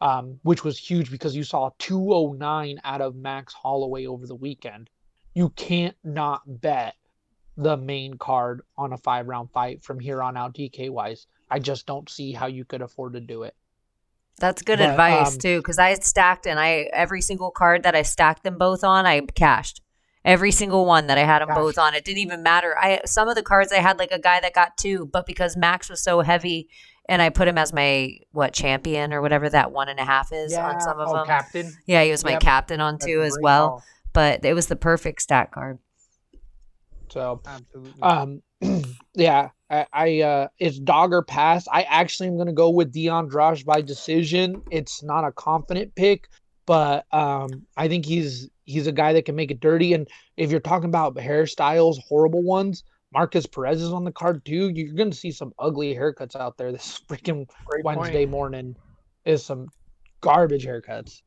um, 0.00 0.38
which 0.42 0.64
was 0.64 0.78
huge 0.78 1.10
because 1.10 1.34
you 1.34 1.44
saw 1.44 1.70
209 1.78 2.80
out 2.84 3.00
of 3.00 3.16
Max 3.16 3.52
Holloway 3.52 4.06
over 4.06 4.26
the 4.26 4.34
weekend. 4.34 4.90
You 5.34 5.50
can't 5.50 5.96
not 6.04 6.42
bet 6.46 6.94
the 7.56 7.76
main 7.76 8.14
card 8.14 8.62
on 8.76 8.92
a 8.92 8.98
five 8.98 9.28
round 9.28 9.50
fight 9.50 9.82
from 9.82 10.00
here 10.00 10.22
on 10.22 10.36
out, 10.36 10.54
DK 10.54 10.90
wise. 10.90 11.26
I 11.50 11.58
just 11.58 11.86
don't 11.86 12.08
see 12.08 12.32
how 12.32 12.46
you 12.46 12.64
could 12.64 12.82
afford 12.82 13.14
to 13.14 13.20
do 13.20 13.42
it. 13.42 13.54
That's 14.38 14.62
good 14.62 14.78
but, 14.78 14.90
advice 14.90 15.34
um, 15.34 15.38
too, 15.38 15.58
because 15.58 15.78
I 15.78 15.94
stacked 15.94 16.46
and 16.46 16.58
I 16.58 16.88
every 16.92 17.20
single 17.20 17.50
card 17.50 17.82
that 17.82 17.94
I 17.94 18.02
stacked 18.02 18.42
them 18.42 18.56
both 18.58 18.82
on, 18.82 19.06
I 19.06 19.20
cashed. 19.20 19.82
Every 20.24 20.52
single 20.52 20.84
one 20.84 21.06
that 21.06 21.16
I 21.16 21.22
had 21.24 21.40
them 21.40 21.48
gosh. 21.48 21.56
both 21.56 21.78
on, 21.78 21.94
it 21.94 22.04
didn't 22.04 22.18
even 22.18 22.42
matter. 22.42 22.76
I 22.78 23.00
some 23.06 23.28
of 23.28 23.34
the 23.34 23.42
cards 23.42 23.72
I 23.72 23.78
had 23.78 23.98
like 23.98 24.10
a 24.10 24.18
guy 24.18 24.40
that 24.40 24.54
got 24.54 24.76
two, 24.76 25.06
but 25.06 25.26
because 25.26 25.56
Max 25.56 25.88
was 25.88 26.02
so 26.02 26.20
heavy, 26.20 26.68
and 27.08 27.20
I 27.20 27.30
put 27.30 27.48
him 27.48 27.58
as 27.58 27.72
my 27.72 28.18
what 28.32 28.52
champion 28.52 29.12
or 29.12 29.22
whatever 29.22 29.48
that 29.48 29.72
one 29.72 29.88
and 29.88 29.98
a 29.98 30.04
half 30.04 30.32
is 30.32 30.52
yeah. 30.52 30.68
on 30.68 30.80
some 30.80 31.00
of 31.00 31.08
oh, 31.08 31.14
them. 31.14 31.26
Captain. 31.26 31.72
Yeah, 31.86 32.04
he 32.04 32.10
was 32.10 32.24
my 32.24 32.32
yep. 32.32 32.40
captain 32.40 32.80
on 32.80 32.94
That's 32.94 33.06
two 33.06 33.22
as 33.22 33.36
well. 33.40 33.68
Ball. 33.68 33.82
But 34.12 34.44
it 34.44 34.54
was 34.54 34.66
the 34.66 34.76
perfect 34.76 35.22
stack 35.22 35.52
card. 35.52 35.78
So, 37.10 37.40
Absolutely. 37.46 38.02
um, 38.02 38.42
yeah, 39.14 39.50
I, 39.68 39.86
I 39.92 40.20
uh, 40.20 40.48
it's 40.58 40.78
dog 40.78 41.12
or 41.12 41.22
pass. 41.22 41.66
I 41.70 41.82
actually 41.82 42.28
am 42.28 42.38
gonna 42.38 42.52
go 42.52 42.70
with 42.70 42.92
Deon 42.92 43.30
Drosh 43.30 43.64
by 43.64 43.80
decision. 43.80 44.62
It's 44.70 45.02
not 45.02 45.24
a 45.24 45.32
confident 45.32 45.94
pick, 45.94 46.28
but 46.66 47.06
um, 47.12 47.66
I 47.76 47.88
think 47.88 48.06
he's 48.06 48.48
he's 48.64 48.86
a 48.86 48.92
guy 48.92 49.12
that 49.12 49.24
can 49.24 49.36
make 49.36 49.50
it 49.50 49.60
dirty. 49.60 49.92
And 49.94 50.08
if 50.36 50.50
you're 50.50 50.60
talking 50.60 50.88
about 50.88 51.16
hairstyles, 51.16 51.98
horrible 52.08 52.42
ones, 52.42 52.84
Markus 53.12 53.46
Perez 53.46 53.82
is 53.82 53.92
on 53.92 54.04
the 54.04 54.12
card 54.12 54.44
too. 54.44 54.70
You're 54.74 54.94
gonna 54.94 55.12
see 55.12 55.32
some 55.32 55.52
ugly 55.58 55.94
haircuts 55.94 56.36
out 56.36 56.56
there 56.56 56.72
this 56.72 57.00
freaking 57.08 57.48
Great 57.66 57.84
Wednesday 57.84 58.24
point. 58.24 58.30
morning. 58.30 58.76
Is 59.24 59.44
some 59.44 59.68
garbage 60.22 60.64
haircuts. 60.66 61.20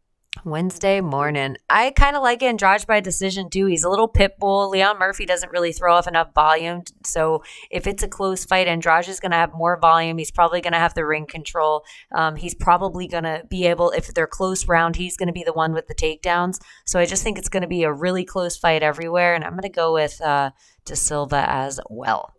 Wednesday 0.46 1.00
morning. 1.00 1.56
I 1.70 1.92
kind 1.92 2.16
of 2.16 2.24
like 2.24 2.44
Andrade 2.44 2.86
by 2.88 3.00
decision 3.00 3.50
too. 3.50 3.68
He's 3.68 3.84
a 3.84 3.90
little 3.90 4.08
pit 4.08 4.38
bull. 4.40 4.70
Leon 4.70 5.00
Murphy 5.00 5.26
doesn't 5.26 5.52
really 5.52 5.72
throw 5.72 5.96
off 5.96 6.08
enough 6.08 6.34
volume. 6.34 6.84
So 7.06 7.44
if 7.72 7.88
it's 7.88 8.04
a 8.04 8.08
close 8.08 8.44
fight, 8.44 8.68
Andrade 8.68 9.08
is 9.08 9.20
going 9.20 9.32
to 9.32 9.38
have 9.38 9.54
more 9.54 9.80
volume. 9.80 10.18
He's 10.18 10.32
probably 10.32 10.60
going 10.60 10.74
to 10.74 10.80
have 10.80 10.96
the 10.96 11.06
ring 11.06 11.26
control. 11.26 11.86
Um, 12.14 12.36
he's 12.36 12.56
probably 12.56 13.08
going 13.08 13.24
to 13.24 13.44
be 13.50 13.66
able, 13.68 13.92
if 13.92 14.14
they're 14.14 14.28
close 14.28 14.68
round, 14.68 14.96
he's 14.96 15.18
going 15.18 15.28
to 15.28 15.34
be 15.34 15.44
the 15.44 15.54
one 15.54 15.74
with 15.74 15.88
the 15.88 15.96
takedowns. 15.96 16.60
So 16.86 17.00
I 17.00 17.06
just 17.06 17.24
think 17.24 17.38
it's 17.38 17.50
going 17.50 17.62
to 17.62 17.68
be 17.68 17.84
a 17.84 17.94
really 17.94 18.26
close 18.26 18.58
fight 18.58 18.84
everywhere. 18.84 19.36
And 19.36 19.44
I'm 19.44 19.52
going 19.52 19.64
to 19.64 19.70
go 19.70 19.94
with 19.94 20.20
uh, 20.22 20.52
De 20.86 20.96
Silva 20.96 21.46
as 21.48 21.80
well. 21.90 22.34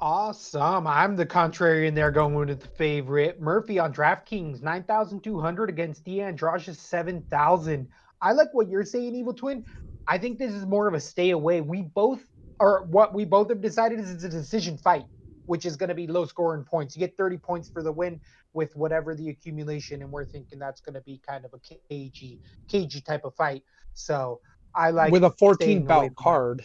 Awesome. 0.00 0.86
I'm 0.86 1.16
the 1.16 1.26
contrarian 1.26 1.94
there 1.94 2.12
going 2.12 2.34
with 2.34 2.60
the 2.60 2.68
favorite. 2.68 3.40
Murphy 3.40 3.80
on 3.80 3.92
DraftKings, 3.92 4.62
9,200 4.62 5.68
against 5.68 6.04
D'Andrade, 6.04 6.76
7,000. 6.76 7.88
I 8.20 8.32
like 8.32 8.48
what 8.52 8.68
you're 8.68 8.84
saying, 8.84 9.16
Evil 9.16 9.34
Twin. 9.34 9.64
I 10.06 10.18
think 10.18 10.38
this 10.38 10.52
is 10.52 10.64
more 10.64 10.86
of 10.86 10.94
a 10.94 11.00
stay 11.00 11.30
away. 11.30 11.60
We 11.62 11.82
both, 11.82 12.22
or 12.60 12.84
what 12.84 13.12
we 13.12 13.24
both 13.24 13.48
have 13.48 13.60
decided 13.60 13.98
is 13.98 14.10
it's 14.10 14.22
a 14.22 14.28
decision 14.28 14.78
fight, 14.78 15.06
which 15.46 15.66
is 15.66 15.76
going 15.76 15.88
to 15.88 15.96
be 15.96 16.06
low 16.06 16.26
scoring 16.26 16.64
points. 16.64 16.94
You 16.94 17.00
get 17.00 17.16
30 17.16 17.38
points 17.38 17.68
for 17.68 17.82
the 17.82 17.92
win 17.92 18.20
with 18.52 18.76
whatever 18.76 19.16
the 19.16 19.30
accumulation, 19.30 20.02
and 20.02 20.12
we're 20.12 20.24
thinking 20.24 20.60
that's 20.60 20.80
going 20.80 20.94
to 20.94 21.02
be 21.02 21.20
kind 21.26 21.44
of 21.44 21.52
a 21.54 21.76
cagey, 21.90 22.40
cagey 22.68 23.00
type 23.00 23.24
of 23.24 23.34
fight. 23.34 23.64
So 23.94 24.40
I 24.76 24.90
like 24.90 25.10
with 25.10 25.24
a 25.24 25.30
14 25.30 25.86
bout 25.86 26.14
card. 26.14 26.64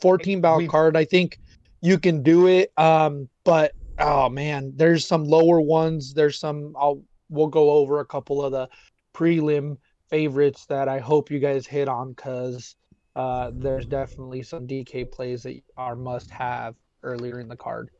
14 0.00 0.40
bout 0.40 0.66
card, 0.68 0.96
I 0.96 1.04
think 1.04 1.38
you 1.84 1.98
can 1.98 2.22
do 2.22 2.46
it. 2.46 2.72
Um, 2.78 3.28
but 3.44 3.72
oh 3.98 4.30
man, 4.30 4.72
there's 4.74 5.06
some 5.06 5.24
lower 5.24 5.60
ones. 5.60 6.14
There's 6.14 6.40
some 6.40 6.74
I'll 6.78 7.02
we'll 7.28 7.48
go 7.48 7.72
over 7.72 8.00
a 8.00 8.06
couple 8.06 8.42
of 8.42 8.52
the 8.52 8.68
prelim 9.14 9.76
favorites 10.08 10.64
that 10.66 10.88
I 10.88 10.98
hope 10.98 11.30
you 11.30 11.38
guys 11.38 11.66
hit 11.66 11.86
on 11.86 12.14
because 12.14 12.74
uh, 13.14 13.50
there's 13.54 13.86
definitely 13.86 14.42
some 14.42 14.66
DK 14.66 15.12
plays 15.12 15.42
that 15.42 15.60
are 15.76 15.94
must 15.94 16.30
have 16.30 16.74
earlier 17.02 17.38
in 17.38 17.48
the 17.48 17.56
card. 17.56 17.90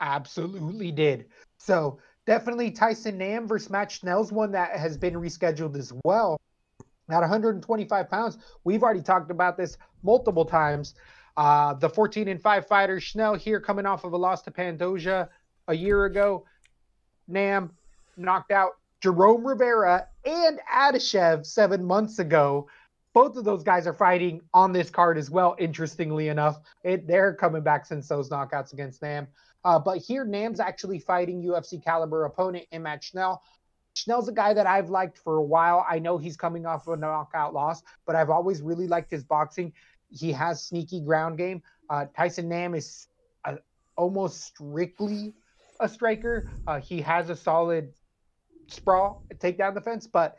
Absolutely 0.00 0.90
did. 0.90 1.26
So 1.58 2.00
definitely 2.26 2.72
Tyson 2.72 3.16
Nam 3.16 3.46
versus 3.46 3.70
Matt 3.70 3.92
Schnell's 3.92 4.32
one 4.32 4.50
that 4.52 4.76
has 4.76 4.98
been 4.98 5.14
rescheduled 5.14 5.76
as 5.76 5.92
well. 6.04 6.36
At 7.10 7.20
125 7.20 8.10
pounds, 8.10 8.38
we've 8.64 8.82
already 8.82 9.02
talked 9.02 9.30
about 9.30 9.56
this 9.56 9.76
multiple 10.02 10.44
times. 10.44 10.94
Uh, 11.40 11.72
the 11.72 11.88
14 11.88 12.28
and 12.28 12.42
5 12.42 12.68
fighter 12.68 13.00
Schnell 13.00 13.34
here 13.34 13.60
coming 13.60 13.86
off 13.86 14.04
of 14.04 14.12
a 14.12 14.16
loss 14.18 14.42
to 14.42 14.50
Pantoja 14.50 15.30
a 15.68 15.74
year 15.74 16.04
ago. 16.04 16.44
Nam 17.28 17.70
knocked 18.18 18.50
out 18.50 18.72
Jerome 19.00 19.46
Rivera 19.46 20.06
and 20.26 20.60
Adashev 20.70 21.46
seven 21.46 21.82
months 21.82 22.18
ago. 22.18 22.68
Both 23.14 23.38
of 23.38 23.46
those 23.46 23.62
guys 23.62 23.86
are 23.86 23.94
fighting 23.94 24.42
on 24.52 24.74
this 24.74 24.90
card 24.90 25.16
as 25.16 25.30
well, 25.30 25.56
interestingly 25.58 26.28
enough. 26.28 26.60
It, 26.84 27.06
they're 27.06 27.32
coming 27.32 27.62
back 27.62 27.86
since 27.86 28.06
those 28.06 28.28
knockouts 28.28 28.74
against 28.74 29.00
Nam. 29.00 29.26
Uh, 29.64 29.78
but 29.78 29.96
here, 29.96 30.26
Nam's 30.26 30.60
actually 30.60 30.98
fighting 30.98 31.42
UFC 31.42 31.82
caliber 31.82 32.26
opponent 32.26 32.66
in 32.70 32.82
Matt 32.82 33.02
Schnell. 33.02 33.42
Schnell's 33.94 34.28
a 34.28 34.32
guy 34.32 34.52
that 34.52 34.66
I've 34.66 34.90
liked 34.90 35.16
for 35.16 35.36
a 35.38 35.42
while. 35.42 35.86
I 35.88 36.00
know 36.00 36.18
he's 36.18 36.36
coming 36.36 36.66
off 36.66 36.86
of 36.86 36.98
a 36.98 37.00
knockout 37.00 37.54
loss, 37.54 37.82
but 38.04 38.14
I've 38.14 38.28
always 38.28 38.60
really 38.60 38.86
liked 38.86 39.10
his 39.10 39.24
boxing. 39.24 39.72
He 40.10 40.32
has 40.32 40.62
sneaky 40.62 41.00
ground 41.00 41.38
game. 41.38 41.62
Uh, 41.88 42.06
Tyson 42.16 42.48
Nam 42.48 42.74
is 42.74 43.08
a, 43.44 43.58
almost 43.96 44.42
strictly 44.42 45.34
a 45.80 45.88
striker. 45.88 46.50
Uh, 46.66 46.80
he 46.80 47.00
has 47.00 47.30
a 47.30 47.36
solid 47.36 47.92
sprawl 48.68 49.24
takedown 49.38 49.74
defense, 49.74 50.06
but 50.06 50.36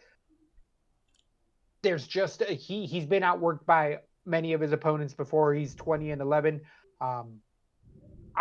there's 1.82 2.08
just 2.08 2.42
a, 2.42 2.46
he 2.46 2.86
he's 2.86 3.06
been 3.06 3.24
outworked 3.24 3.66
by 3.66 4.00
many 4.26 4.54
of 4.54 4.62
his 4.62 4.72
opponents 4.72 5.14
before. 5.14 5.54
He's 5.54 5.76
20 5.76 6.12
and 6.12 6.22
11. 6.22 6.62
Um, 7.00 7.40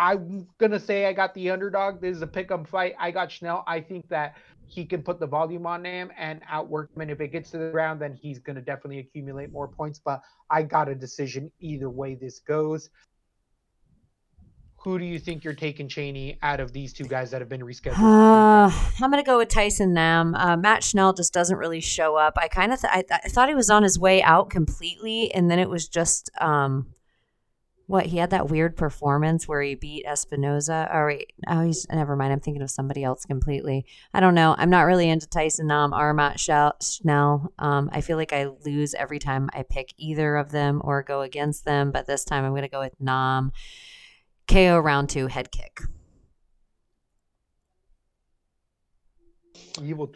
I'm 0.01 0.47
gonna 0.57 0.79
say 0.79 1.05
I 1.05 1.13
got 1.13 1.33
the 1.35 1.51
underdog. 1.51 2.01
This 2.01 2.15
is 2.15 2.23
a 2.23 2.27
pick 2.27 2.49
'em 2.49 2.65
fight. 2.65 2.95
I 2.99 3.11
got 3.11 3.31
Schnell. 3.31 3.63
I 3.67 3.79
think 3.81 4.09
that 4.09 4.35
he 4.65 4.83
can 4.83 5.03
put 5.03 5.19
the 5.19 5.27
volume 5.27 5.67
on 5.67 5.85
him 5.85 6.11
and 6.17 6.41
outwork 6.49 6.91
him. 6.95 7.01
And 7.01 7.11
if 7.11 7.21
it 7.21 7.27
gets 7.27 7.51
to 7.51 7.59
the 7.59 7.69
ground, 7.69 8.01
then 8.01 8.17
he's 8.19 8.39
to 8.39 8.53
definitely 8.61 8.99
accumulate 8.99 9.51
more 9.51 9.67
points. 9.67 10.01
But 10.03 10.21
I 10.49 10.63
got 10.63 10.89
a 10.89 10.95
decision 10.95 11.51
either 11.59 11.89
way 11.89 12.15
this 12.15 12.39
goes. 12.39 12.89
Who 14.77 14.97
do 14.97 15.05
you 15.05 15.19
think 15.19 15.43
you're 15.43 15.53
taking 15.53 15.87
Cheney 15.87 16.39
out 16.41 16.59
of 16.59 16.73
these 16.73 16.93
two 16.93 17.03
guys 17.03 17.29
that 17.29 17.39
have 17.41 17.49
been 17.49 17.61
rescheduled? 17.61 17.99
Uh, 17.99 18.71
I'm 19.03 19.11
to 19.23 19.23
go 19.23 19.37
with 19.37 19.49
Tyson 19.49 19.93
Nam. 19.93 20.33
Uh, 20.33 20.57
Matt 20.57 20.83
Schnell 20.83 21.13
just 21.13 21.31
doesn't 21.31 21.57
really 21.57 21.81
show 21.81 22.15
up. 22.15 22.33
I 22.37 22.47
kind 22.47 22.73
of 22.73 22.81
th- 22.81 22.91
I, 22.91 23.01
th- 23.03 23.21
I 23.25 23.29
thought 23.29 23.49
he 23.49 23.55
was 23.55 23.69
on 23.69 23.83
his 23.83 23.99
way 23.99 24.23
out 24.23 24.49
completely, 24.49 25.31
and 25.31 25.51
then 25.51 25.59
it 25.59 25.69
was 25.69 25.87
just 25.87 26.31
um, 26.39 26.87
what 27.91 28.05
he 28.05 28.17
had 28.17 28.29
that 28.29 28.47
weird 28.49 28.77
performance 28.77 29.49
where 29.49 29.61
he 29.61 29.75
beat 29.75 30.05
Espinoza. 30.05 30.89
Oh 30.93 31.05
wait, 31.07 31.33
oh 31.49 31.61
he's 31.61 31.85
never 31.91 32.15
mind. 32.15 32.31
I'm 32.31 32.39
thinking 32.39 32.61
of 32.61 32.71
somebody 32.71 33.03
else 33.03 33.25
completely. 33.25 33.85
I 34.13 34.21
don't 34.21 34.33
know. 34.33 34.55
I'm 34.57 34.69
not 34.69 34.83
really 34.83 35.09
into 35.09 35.27
Tyson 35.27 35.67
Nam 35.67 35.93
or 35.93 36.13
Matt 36.13 36.39
Schnell. 36.39 37.51
Um, 37.59 37.89
I 37.91 37.99
feel 37.99 38.15
like 38.15 38.31
I 38.31 38.45
lose 38.65 38.93
every 38.93 39.19
time 39.19 39.49
I 39.53 39.63
pick 39.63 39.93
either 39.97 40.37
of 40.37 40.51
them 40.51 40.81
or 40.85 41.03
go 41.03 41.21
against 41.21 41.65
them. 41.65 41.91
But 41.91 42.07
this 42.07 42.23
time 42.23 42.45
I'm 42.45 42.53
going 42.53 42.61
to 42.61 42.69
go 42.69 42.79
with 42.79 42.95
Nam. 43.01 43.51
KO 44.47 44.79
round 44.79 45.09
two 45.09 45.27
head 45.27 45.51
kick. 45.51 45.81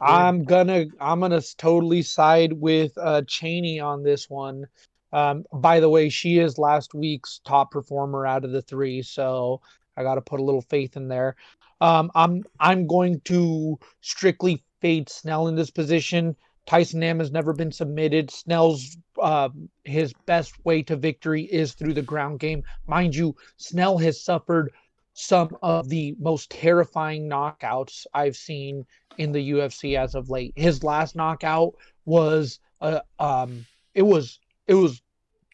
I'm 0.02 0.46
gonna 0.46 0.86
I'm 1.00 1.20
gonna 1.20 1.42
totally 1.58 2.04
side 2.04 2.54
with 2.54 2.94
uh 2.98 3.24
Cheney 3.28 3.82
on 3.82 4.02
this 4.02 4.30
one. 4.30 4.66
Um, 5.14 5.46
by 5.54 5.80
the 5.80 5.90
way, 5.90 6.10
she 6.10 6.40
is 6.40 6.58
last 6.58 6.94
week's 6.94 7.40
top 7.46 7.72
performer 7.72 8.26
out 8.26 8.44
of 8.44 8.52
the 8.52 8.62
three, 8.62 9.02
so 9.02 9.62
I 9.98 10.04
got 10.04 10.16
to 10.16 10.22
put 10.22 10.40
a 10.40 10.44
little 10.44 10.62
faith 10.62 10.98
in 10.98 11.08
there. 11.08 11.36
Um, 11.82 12.12
I'm 12.16 12.44
I'm 12.60 12.88
going 12.88 13.22
to 13.22 13.80
strictly 14.02 14.64
fade 14.82 15.10
Schnell 15.10 15.48
in 15.48 15.56
this 15.56 15.70
position. 15.70 16.36
Tyson 16.66 17.00
Nam 17.00 17.20
has 17.20 17.32
never 17.32 17.54
been 17.54 17.72
submitted. 17.72 18.32
Schnell's 18.32 18.98
uh, 19.22 19.50
his 19.84 20.14
best 20.26 20.54
way 20.66 20.82
to 20.84 20.96
victory 20.96 21.44
is 21.44 21.74
through 21.74 21.94
the 21.94 22.02
ground 22.02 22.40
game. 22.40 22.64
Mind 22.88 23.16
you, 23.16 23.36
Schnell 23.58 23.98
has 24.00 24.22
suffered 24.22 24.72
some 25.14 25.56
of 25.62 25.88
the 25.90 26.16
most 26.20 26.50
terrifying 26.50 27.30
knockouts 27.30 28.06
I've 28.14 28.36
seen 28.36 28.86
in 29.18 29.32
the 29.32 29.52
UFC 29.52 29.98
as 29.98 30.16
of 30.16 30.30
late. 30.30 30.54
His 30.56 30.84
last 30.84 31.16
knockout 31.16 31.76
was 32.06 32.60
uh, 32.82 33.00
um, 33.20 33.66
it 33.94 34.02
was 34.02 34.40
it 34.68 34.76
was 34.76 35.02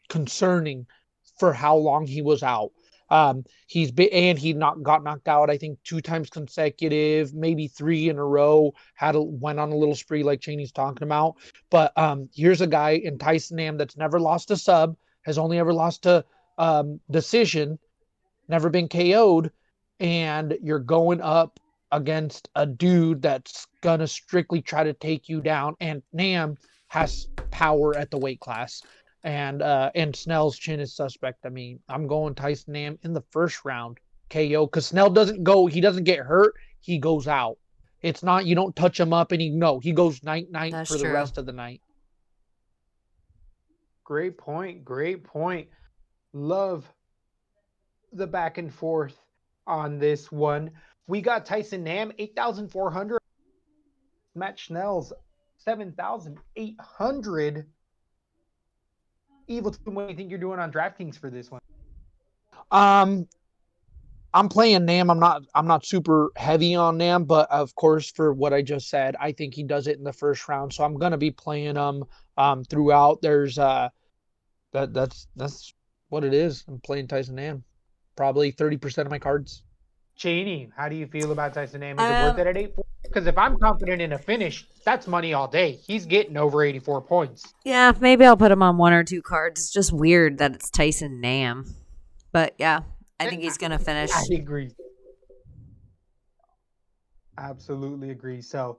concerning 0.09 0.85
for 1.39 1.53
how 1.53 1.75
long 1.75 2.05
he 2.05 2.21
was 2.21 2.43
out. 2.43 2.71
Um, 3.09 3.43
he's 3.67 3.91
been 3.91 4.09
and 4.13 4.39
he 4.39 4.53
not 4.53 4.83
got 4.83 5.03
knocked 5.03 5.27
out. 5.27 5.49
I 5.49 5.57
think 5.57 5.79
two 5.83 5.99
times 5.99 6.29
consecutive, 6.29 7.33
maybe 7.33 7.67
three 7.67 8.07
in 8.07 8.17
a 8.17 8.23
row. 8.23 8.73
Had 8.95 9.15
a, 9.15 9.21
went 9.21 9.59
on 9.59 9.71
a 9.71 9.75
little 9.75 9.95
spree 9.95 10.23
like 10.23 10.39
Cheney's 10.39 10.71
talking 10.71 11.03
about. 11.03 11.35
But 11.69 11.97
um, 11.97 12.29
here's 12.33 12.61
a 12.61 12.67
guy 12.67 12.91
in 12.91 13.17
Tyson 13.17 13.57
Nam 13.57 13.77
that's 13.77 13.97
never 13.97 14.19
lost 14.19 14.49
a 14.51 14.55
sub, 14.55 14.95
has 15.23 15.37
only 15.37 15.59
ever 15.59 15.73
lost 15.73 16.05
a 16.05 16.23
um, 16.57 17.01
decision, 17.09 17.77
never 18.47 18.69
been 18.69 18.87
KO'd, 18.87 19.51
and 19.99 20.57
you're 20.61 20.79
going 20.79 21.19
up 21.19 21.59
against 21.91 22.47
a 22.55 22.65
dude 22.65 23.21
that's 23.21 23.67
gonna 23.81 24.07
strictly 24.07 24.61
try 24.61 24.85
to 24.85 24.93
take 24.93 25.27
you 25.27 25.41
down. 25.41 25.75
And 25.81 26.01
Nam 26.13 26.55
has 26.87 27.27
power 27.51 27.95
at 27.97 28.09
the 28.09 28.17
weight 28.17 28.39
class 28.39 28.81
and 29.23 29.61
uh 29.61 29.91
and 29.95 30.15
Schnell's 30.15 30.57
chin 30.57 30.79
is 30.79 30.95
suspect. 30.95 31.45
I 31.45 31.49
mean, 31.49 31.79
I'm 31.89 32.07
going 32.07 32.35
Tyson 32.35 32.73
Nam 32.73 32.97
in 33.03 33.13
the 33.13 33.23
first 33.31 33.65
round 33.65 33.99
KO 34.29 34.65
because 34.65 34.87
Schnell 34.87 35.09
doesn't 35.09 35.43
go, 35.43 35.67
he 35.67 35.81
doesn't 35.81 36.05
get 36.05 36.19
hurt, 36.19 36.53
he 36.79 36.97
goes 36.97 37.27
out. 37.27 37.57
It's 38.01 38.23
not 38.23 38.45
you 38.45 38.55
don't 38.55 38.75
touch 38.75 38.99
him 38.99 39.13
up 39.13 39.31
and 39.31 39.41
he 39.41 39.49
no, 39.49 39.79
he 39.79 39.91
goes 39.91 40.23
night 40.23 40.51
night 40.51 40.71
That's 40.71 40.91
for 40.91 40.97
true. 40.97 41.07
the 41.07 41.13
rest 41.13 41.37
of 41.37 41.45
the 41.45 41.53
night. 41.53 41.81
Great 44.03 44.37
point, 44.37 44.83
great 44.83 45.23
point. 45.23 45.67
Love 46.33 46.91
the 48.13 48.27
back 48.27 48.57
and 48.57 48.73
forth 48.73 49.17
on 49.67 49.99
this 49.99 50.31
one. 50.31 50.71
We 51.07 51.21
got 51.21 51.45
Tyson 51.45 51.83
Nam 51.83 52.11
8,400. 52.17 53.19
Matt 54.35 54.59
Schnell's 54.59 55.13
7,800. 55.57 57.65
Evil 59.51 59.75
what 59.85 60.07
do 60.07 60.11
you 60.11 60.17
think 60.17 60.29
you're 60.29 60.39
doing 60.39 60.59
on 60.59 60.71
DraftKings 60.71 61.17
for 61.17 61.29
this 61.29 61.51
one? 61.51 61.61
Um, 62.71 63.27
I'm 64.33 64.47
playing 64.47 64.85
Nam. 64.85 65.09
I'm 65.09 65.19
not. 65.19 65.43
I'm 65.53 65.67
not 65.67 65.85
super 65.85 66.31
heavy 66.37 66.75
on 66.75 66.97
Nam, 66.97 67.25
but 67.25 67.51
of 67.51 67.75
course, 67.75 68.09
for 68.09 68.33
what 68.33 68.53
I 68.53 68.61
just 68.61 68.89
said, 68.89 69.15
I 69.19 69.33
think 69.33 69.53
he 69.53 69.63
does 69.63 69.87
it 69.87 69.97
in 69.97 70.03
the 70.03 70.13
first 70.13 70.47
round. 70.47 70.73
So 70.73 70.83
I'm 70.83 70.97
gonna 70.97 71.17
be 71.17 71.31
playing 71.31 71.75
him 71.75 72.05
um 72.37 72.63
throughout. 72.63 73.21
There's 73.21 73.59
uh, 73.59 73.89
that 74.71 74.93
that's 74.93 75.27
that's 75.35 75.73
what 76.09 76.23
it 76.23 76.33
is. 76.33 76.63
I'm 76.67 76.79
playing 76.79 77.07
Tyson 77.07 77.35
Nam. 77.35 77.63
Probably 78.15 78.51
thirty 78.51 78.77
percent 78.77 79.05
of 79.05 79.11
my 79.11 79.19
cards. 79.19 79.63
Cheney, 80.15 80.69
how 80.75 80.89
do 80.89 80.95
you 80.95 81.07
feel 81.07 81.31
about 81.31 81.53
Tyson 81.53 81.81
Nam? 81.81 81.99
Is 81.99 82.05
um, 82.05 82.11
it 82.11 82.23
worth 82.23 82.39
it 82.39 82.47
at 82.47 82.57
eight? 82.57 82.73
Because 83.03 83.27
if 83.27 83.37
I'm 83.37 83.57
confident 83.57 84.01
in 84.01 84.13
a 84.13 84.17
finish, 84.17 84.67
that's 84.85 85.07
money 85.07 85.33
all 85.33 85.47
day. 85.47 85.79
He's 85.85 86.05
getting 86.05 86.37
over 86.37 86.63
84 86.63 87.01
points. 87.01 87.53
Yeah, 87.65 87.91
maybe 87.99 88.25
I'll 88.25 88.37
put 88.37 88.51
him 88.51 88.63
on 88.63 88.77
one 88.77 88.93
or 88.93 89.03
two 89.03 89.21
cards. 89.21 89.59
It's 89.59 89.73
just 89.73 89.91
weird 89.91 90.37
that 90.37 90.53
it's 90.53 90.69
Tyson 90.69 91.19
Nam. 91.19 91.75
But 92.31 92.53
yeah, 92.57 92.81
I 93.19 93.29
think 93.29 93.41
he's 93.41 93.57
going 93.57 93.71
to 93.71 93.79
finish. 93.79 94.11
I 94.13 94.35
agree. 94.35 94.71
Absolutely 97.37 98.11
agree. 98.11 98.41
So 98.41 98.77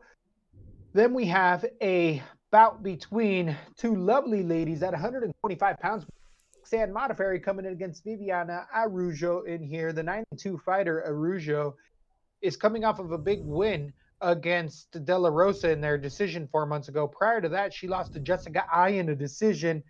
then 0.93 1.13
we 1.15 1.27
have 1.27 1.65
a 1.83 2.23
bout 2.51 2.83
between 2.83 3.57
two 3.77 3.97
lovely 3.97 4.43
ladies 4.43 4.83
at 4.83 4.93
125 4.93 5.79
pounds. 5.81 6.05
Roxanne 6.73 6.95
Modafferi 6.95 7.43
coming 7.43 7.67
in 7.67 7.73
against 7.73 8.03
Viviana 8.03 8.67
Araujo 8.75 9.43
in 9.43 9.63
here. 9.63 9.93
The 9.93 10.03
92 10.03 10.59
fighter 10.65 11.05
Araujo 11.07 11.77
is 12.41 12.57
coming 12.57 12.85
off 12.85 12.99
of 12.99 13.13
a 13.13 13.19
big 13.19 13.41
win 13.45 13.93
against 14.23 15.05
De 15.05 15.19
La 15.19 15.29
Rosa 15.29 15.71
in 15.71 15.83
their 15.83 15.99
decision 15.99 16.49
four 16.51 16.65
months 16.65 16.89
ago. 16.89 17.07
Prior 17.07 17.43
to 17.43 17.49
that, 17.51 17.75
she 17.75 17.89
lost 17.89 18.15
to 18.15 18.21
Jessica 18.21 18.65
Eye 18.73 18.91
in 18.91 19.11
a 19.11 19.15
decision, 19.15 19.83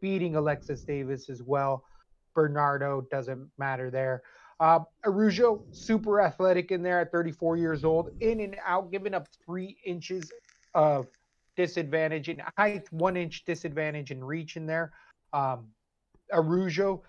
beating 0.00 0.36
Alexis 0.36 0.82
Davis 0.84 1.28
as 1.28 1.42
well. 1.42 1.82
Bernardo 2.34 3.00
doesn't 3.10 3.50
matter 3.58 3.90
there. 3.90 4.22
Uh, 4.60 4.80
Araujo, 5.04 5.64
super 5.72 6.20
athletic 6.20 6.70
in 6.70 6.82
there 6.84 7.00
at 7.00 7.10
34 7.10 7.56
years 7.56 7.84
old, 7.84 8.10
in 8.20 8.40
and 8.40 8.56
out, 8.64 8.92
giving 8.92 9.14
up 9.14 9.26
three 9.44 9.76
inches 9.84 10.30
of 10.74 11.08
disadvantage 11.56 12.28
in 12.28 12.40
height, 12.56 12.86
one 12.92 13.16
inch 13.16 13.44
disadvantage 13.44 14.12
in 14.12 14.22
reach 14.22 14.56
in 14.56 14.66
there. 14.66 14.92
Um, 15.32 15.66
Araujo 16.32 17.02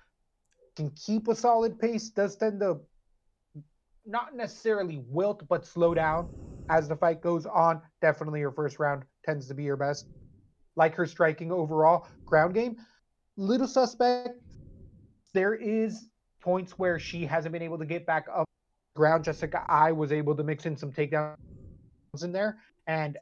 can 0.76 0.92
keep 0.92 1.28
a 1.28 1.36
solid 1.36 1.80
pace, 1.80 2.10
does 2.10 2.36
tend 2.36 2.60
to 2.62 2.80
not 4.06 4.36
necessarily 4.36 5.04
wilt, 5.08 5.48
but 5.48 5.66
slow 5.66 5.94
down 5.94 6.30
as 6.70 6.88
the 6.88 6.96
fight 6.96 7.22
goes 7.22 7.46
on. 7.46 7.82
Definitely 8.02 8.42
her 8.42 8.52
first 8.52 8.80
round 8.80 9.04
tends 9.26 9.48
to 9.48 9.54
be 9.54 9.66
her 9.68 9.78
best. 9.78 10.06
Like 10.76 10.96
her 10.96 11.06
striking 11.06 11.52
overall, 11.52 12.08
ground 12.26 12.54
game, 12.54 12.78
little 13.38 13.68
suspect. 13.68 14.40
There 15.34 15.54
is 15.54 16.08
points 16.42 16.80
where 16.80 16.98
she 17.00 17.26
hasn't 17.26 17.52
been 17.52 17.62
able 17.62 17.78
to 17.80 17.86
get 17.86 18.06
back 18.06 18.28
up 18.34 18.46
ground. 18.96 19.24
Jessica 19.24 19.66
Eye 19.68 19.92
was 19.92 20.12
able 20.12 20.36
to 20.36 20.44
mix 20.44 20.66
in 20.66 20.78
some 20.78 20.92
takedowns 20.92 21.36
in 22.24 22.32
there. 22.32 22.58
And 22.88 23.18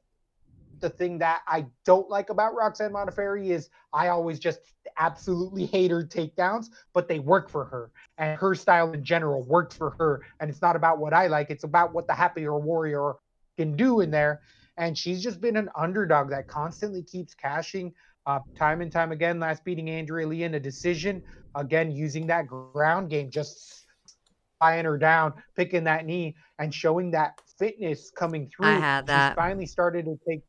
the 0.80 0.90
thing 0.90 1.18
that 1.20 1.42
I 1.48 1.66
don't 1.86 2.10
like 2.10 2.30
about 2.30 2.56
Roxanne 2.56 2.94
Modafferi 2.94 3.50
is 3.50 3.70
I 3.94 4.10
always 4.10 4.40
just 4.40 4.60
absolutely 4.98 5.66
hate 5.66 5.92
her 5.92 6.04
takedowns, 6.04 6.68
but 6.94 7.08
they 7.08 7.20
work 7.20 7.50
for 7.50 7.66
her. 7.66 7.92
And 8.18 8.38
her 8.40 8.56
style 8.56 8.92
in 8.94 9.04
general 9.04 9.44
works 9.44 9.76
for 9.76 9.92
her. 10.00 10.22
And 10.40 10.50
it's 10.50 10.62
not 10.62 10.76
about 10.76 11.00
what 11.00 11.14
I 11.14 11.28
like, 11.28 11.50
it's 11.50 11.64
about 11.64 11.94
what 11.94 12.08
the 12.08 12.14
happier 12.14 12.58
warrior 12.58 13.14
can 13.58 13.76
do 13.76 14.02
in 14.02 14.12
there. 14.12 14.42
And 14.78 14.98
she's 14.98 15.24
just 15.24 15.42
been 15.42 15.58
an 15.58 15.70
underdog 15.76 16.30
that 16.30 16.48
constantly 16.48 17.04
keeps 17.04 17.34
cashing 17.34 17.94
uh, 18.28 18.40
time 18.58 18.82
and 18.82 18.92
time 18.92 19.12
again. 19.12 19.40
Last 19.40 19.64
beating 19.64 19.90
Andrea 19.90 20.28
Lee 20.28 20.44
in 20.44 20.56
a 20.56 20.60
decision, 20.60 21.24
again, 21.56 21.92
using 21.92 22.28
that 22.28 22.48
ground 22.48 23.10
game, 23.10 23.32
just 23.32 23.86
buying 24.60 24.86
her 24.86 24.98
down, 24.98 25.34
picking 25.56 25.84
that 25.86 26.06
knee, 26.06 26.36
and 26.60 26.74
showing 26.74 27.12
that 27.12 27.40
fitness 27.58 28.12
coming 28.12 28.50
through. 28.50 28.68
I 28.68 28.80
had 28.80 29.08
that. 29.08 29.30
She's 29.30 29.36
finally 29.36 29.66
started 29.66 30.06
to 30.06 30.20
take 30.28 30.44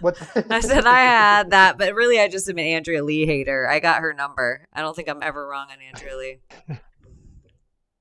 What's 0.00 0.20
I 0.50 0.60
said 0.60 0.86
I 0.86 0.98
had 1.00 1.50
that, 1.50 1.78
but 1.78 1.94
really 1.94 2.20
I 2.20 2.28
just 2.28 2.48
am 2.48 2.58
an 2.58 2.66
Andrea 2.66 3.04
Lee 3.04 3.26
hater. 3.26 3.68
I 3.68 3.80
got 3.80 4.00
her 4.00 4.12
number. 4.12 4.64
I 4.72 4.80
don't 4.80 4.94
think 4.94 5.08
I'm 5.08 5.22
ever 5.22 5.46
wrong 5.48 5.68
on 5.70 5.78
Andrea 5.80 6.16
Lee. 6.16 6.38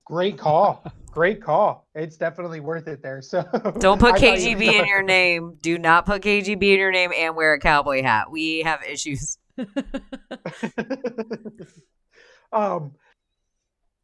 Great 0.06 0.38
call. 0.38 0.86
Great 1.10 1.42
call. 1.42 1.88
It's 1.96 2.16
definitely 2.18 2.60
worth 2.60 2.88
it 2.88 3.02
there. 3.02 3.22
So 3.24 3.44
don't 3.80 4.00
put 4.00 4.16
KGB 4.16 4.66
you 4.66 4.82
in 4.82 4.86
your 4.86 5.02
name. 5.02 5.58
Do 5.62 5.80
not 5.80 6.06
put 6.06 6.22
KGB 6.22 6.62
in 6.62 6.80
your 6.80 6.92
name 6.92 7.12
and 7.16 7.36
wear 7.36 7.54
a 7.54 7.60
cowboy 7.60 8.04
hat. 8.04 8.30
We 8.30 8.60
have 8.60 8.84
issues. 8.84 9.40
um, 12.52 12.92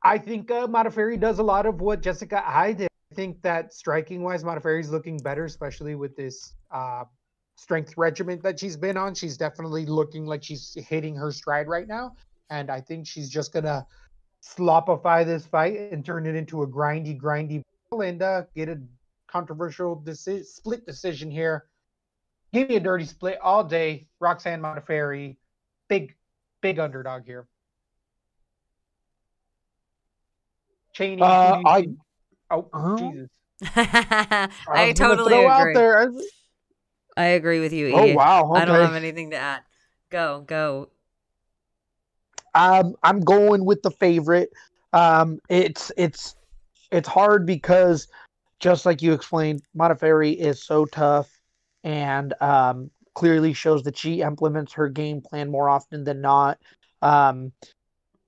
I 0.03 0.17
think 0.17 0.49
uh, 0.49 0.65
Modafferi 0.67 1.19
does 1.19 1.38
a 1.38 1.43
lot 1.43 1.67
of 1.67 1.82
what 1.82 2.01
Jessica 2.01 2.41
Eye 2.43 2.74
did. 2.74 2.88
I 3.11 3.15
think 3.15 3.41
that 3.43 3.74
striking 3.74 4.24
wise, 4.24 4.43
Modafferi 4.43 4.80
is 4.80 4.89
looking 4.89 5.17
better, 5.17 5.45
especially 5.45 5.95
with 5.95 6.15
this 6.15 6.55
uh, 6.72 7.03
strength 7.62 7.93
regiment 7.95 8.41
that 8.41 8.59
she's 8.59 8.76
been 8.76 8.97
on. 8.97 9.14
She's 9.14 9.38
definitely 9.38 9.86
looking 9.86 10.26
like 10.26 10.43
she's 10.43 10.74
hitting 10.88 11.16
her 11.16 11.32
stride 11.32 11.68
right 11.68 11.88
now. 11.88 12.16
And 12.49 12.72
I 12.72 12.82
think 12.82 13.05
she's 13.05 13.30
just 13.30 13.53
going 13.53 13.66
to 13.66 13.86
slopify 14.43 15.24
this 15.24 15.45
fight 15.45 15.78
and 15.91 16.03
turn 16.03 16.26
it 16.26 16.36
into 16.36 16.64
a 16.64 16.68
grindy, 16.68 17.16
grindy 17.22 17.62
and 17.91 18.22
uh, 18.24 18.43
get 18.55 18.68
a 18.68 18.80
controversial 19.28 20.01
deci- 20.03 20.43
split 20.45 20.86
decision 20.88 21.30
here. 21.30 21.66
Give 22.51 22.68
me 22.68 22.78
a 22.78 22.80
dirty 22.80 23.05
split 23.05 23.38
all 23.43 23.64
day. 23.64 24.07
Roxanne 24.20 24.59
Modafferi, 24.59 25.38
big, 25.88 26.16
big 26.62 26.80
underdog 26.80 27.26
here. 27.26 27.47
Cheney. 30.93 31.22
Uh, 31.22 31.57
who 31.57 31.64
do 31.64 31.70
you 31.70 31.97
I- 32.49 32.53
Oh, 32.53 32.68
Uh-huh. 32.74 32.97
Jesus. 32.97 33.30
I 33.76 34.49
was 34.68 34.76
gonna 34.78 34.93
totally 34.93 35.32
throw 35.34 35.47
out 35.47 35.62
agree. 35.62 35.74
there. 35.76 35.99
I 35.99 36.07
agree 37.24 37.59
with 37.59 37.74
you. 37.74 37.91
Oh 37.93 38.14
wow! 38.14 38.51
I 38.53 38.66
don't 38.66 38.80
have 38.80 38.95
anything 38.95 39.32
to 39.32 39.38
add. 39.38 39.62
Go, 40.09 40.43
go. 40.45 40.89
Um, 42.53 42.95
I'm 43.03 43.22
going 43.22 43.66
with 43.66 43.82
the 43.82 43.91
favorite. 43.91 44.51
Um, 44.93 45.39
it's 45.49 45.91
it's 45.97 46.36
it's 46.91 47.07
hard 47.07 47.45
because 47.45 48.07
just 48.59 48.86
like 48.86 49.01
you 49.01 49.14
explained, 49.14 49.62
Modafferi 49.76 50.36
is 50.36 50.64
so 50.64 50.86
tough 50.86 51.41
and 51.84 52.34
um, 52.41 52.91
clearly 53.16 53.53
shows 53.53 53.84
that 53.84 53.97
she 53.97 54.22
implements 54.22 54.74
her 54.74 54.88
game 54.88 55.22
plan 55.22 55.49
more 55.49 55.70
often 55.70 56.03
than 56.03 56.22
not. 56.22 56.59
Um, 57.01 57.51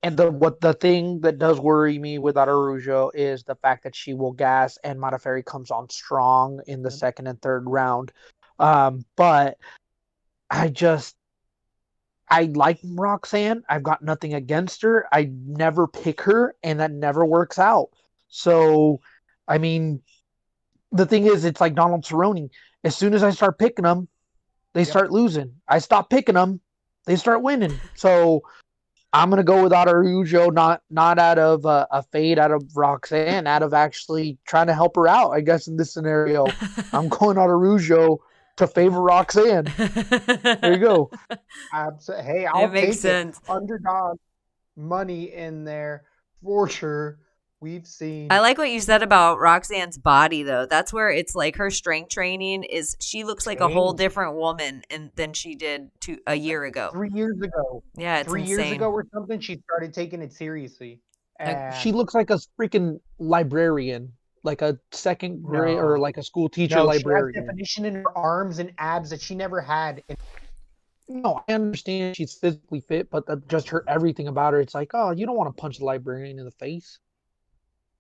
and 0.02 0.18
the 0.18 0.32
what 0.32 0.60
the 0.60 0.74
thing 0.74 1.22
that 1.22 1.38
does 1.38 1.60
worry 1.60 1.98
me 1.98 2.18
with 2.18 2.36
Araujo 2.36 3.12
is 3.14 3.44
the 3.44 3.56
fact 3.56 3.84
that 3.84 3.96
she 3.96 4.14
will 4.14 4.34
gas 4.34 4.78
and 4.84 5.00
Modafferi 5.00 5.46
comes 5.46 5.72
on 5.72 5.90
strong 5.90 6.62
in 6.68 6.82
the 6.82 6.92
second 6.92 7.28
and 7.28 7.42
third 7.42 7.70
round. 7.70 8.12
Um, 8.60 9.06
but 9.16 9.58
I 10.50 10.70
just 10.70 11.16
I 12.30 12.44
like 12.54 12.80
Roxanne. 12.84 13.64
I've 13.70 13.84
got 13.84 14.02
nothing 14.02 14.34
against 14.34 14.82
her. 14.82 15.06
I 15.12 15.30
never 15.46 15.88
pick 15.88 16.22
her, 16.22 16.56
and 16.64 16.80
that 16.80 16.92
never 16.92 17.26
works 17.26 17.60
out. 17.60 17.90
So, 18.30 19.02
I 19.48 19.58
mean, 19.58 20.02
the 20.92 21.06
thing 21.06 21.26
is, 21.26 21.46
it's 21.46 21.62
like 21.62 21.76
Donald 21.76 22.04
Cerrone. 22.06 22.50
As 22.84 22.96
soon 22.96 23.14
as 23.14 23.24
I 23.24 23.30
start 23.30 23.60
picking 23.60 23.84
them, 23.84 24.08
they 24.74 24.82
Yep. 24.82 24.88
start 24.88 25.12
losing. 25.12 25.54
I 25.68 25.80
stop 25.80 26.10
picking 26.10 26.36
them, 26.36 26.60
they 27.06 27.16
start 27.18 27.44
winning. 27.44 27.80
So, 27.96 28.44
I'm 29.12 29.30
gonna 29.30 29.44
go 29.44 29.62
with 29.62 29.74
Araujo, 29.74 30.50
not 30.50 30.82
not 30.90 31.20
out 31.20 31.38
of 31.38 31.68
uh, 31.68 31.86
a 31.92 32.02
fade 32.02 32.40
out 32.40 32.50
of 32.50 32.76
Roxanne, 32.76 33.46
out 33.46 33.62
of 33.62 33.76
actually 33.76 34.40
trying 34.48 34.68
to 34.68 34.74
help 34.74 34.96
her 34.96 35.08
out. 35.08 35.32
I 35.32 35.42
guess 35.42 35.68
in 35.68 35.78
this 35.78 35.94
scenario, 35.94 36.46
I'm 36.94 37.10
going 37.10 37.38
Araujo 37.38 38.24
to 38.58 38.68
favor 38.68 39.02
Roxanne. 39.02 39.66
There 39.78 40.74
you 40.74 40.80
go. 40.80 41.10
Abso- 41.74 42.24
hey, 42.24 42.46
I'll 42.46 42.66
it 42.66 42.72
makes 42.72 42.88
take 42.88 43.00
sense. 43.02 43.38
it. 43.38 43.50
Underdog 43.50 44.18
money 44.76 45.34
in 45.34 45.64
there 45.64 46.04
for 46.44 46.68
sure. 46.68 47.20
We've 47.60 47.88
seen. 47.88 48.28
I 48.30 48.42
like 48.42 48.58
what 48.58 48.70
you 48.70 48.82
said 48.82 49.04
about 49.04 49.40
Roxanne's 49.40 49.98
body, 49.98 50.44
though. 50.44 50.66
That's 50.66 50.92
where 50.92 51.10
it's 51.10 51.34
like 51.34 51.56
her 51.56 51.70
strength 51.70 52.10
training 52.10 52.64
is. 52.64 52.98
She 53.00 53.24
looks 53.24 53.48
like 53.48 53.62
a 53.62 53.70
whole 53.70 53.94
different 53.94 54.36
woman, 54.36 54.82
and 54.90 55.12
than 55.16 55.32
she 55.32 55.56
did 55.56 55.90
two 56.02 56.18
a 56.28 56.36
year 56.36 56.66
ago. 56.66 56.90
three 56.92 57.10
years 57.14 57.40
ago, 57.42 57.82
Yeah, 57.96 58.18
it's 58.20 58.28
three 58.30 58.42
insane. 58.42 58.58
years 58.60 58.72
ago 58.74 58.92
or 58.92 59.06
something, 59.14 59.40
she 59.40 59.60
started 59.64 59.94
taking 59.94 60.22
it 60.22 60.34
seriously. 60.34 61.00
And 61.40 61.74
She 61.78 61.94
looks 61.94 62.14
like 62.14 62.32
a 62.32 62.40
freaking 62.60 63.00
librarian, 63.18 64.12
like 64.44 64.62
a 64.62 64.78
second 64.92 65.44
grade 65.44 65.78
or 65.78 65.98
like 66.00 66.18
a 66.18 66.24
school 66.24 66.50
teacher 66.50 66.76
no, 66.76 66.84
she 66.92 66.98
has 66.98 67.06
librarian. 67.06 67.46
definition 67.46 67.86
in 67.86 67.96
her 67.96 68.18
arms 68.18 68.60
and 68.60 68.72
abs 68.78 69.10
that 69.10 69.22
she 69.22 69.36
never 69.36 69.62
had. 69.62 70.04
And 70.10 70.18
No, 71.08 71.44
I 71.48 71.54
understand 71.54 72.16
she's 72.16 72.34
physically 72.34 72.82
fit, 72.82 73.10
but 73.10 73.26
the, 73.26 73.38
just 73.48 73.70
her 73.70 73.84
everything 73.88 74.28
about 74.28 74.54
her, 74.54 74.60
it's 74.62 74.74
like, 74.76 74.92
oh, 74.94 75.12
you 75.12 75.26
don't 75.26 75.38
want 75.38 75.56
to 75.56 75.62
punch 75.62 75.78
the 75.78 75.86
librarian 75.86 76.40
in 76.40 76.46
the 76.46 76.52
face. 76.52 77.00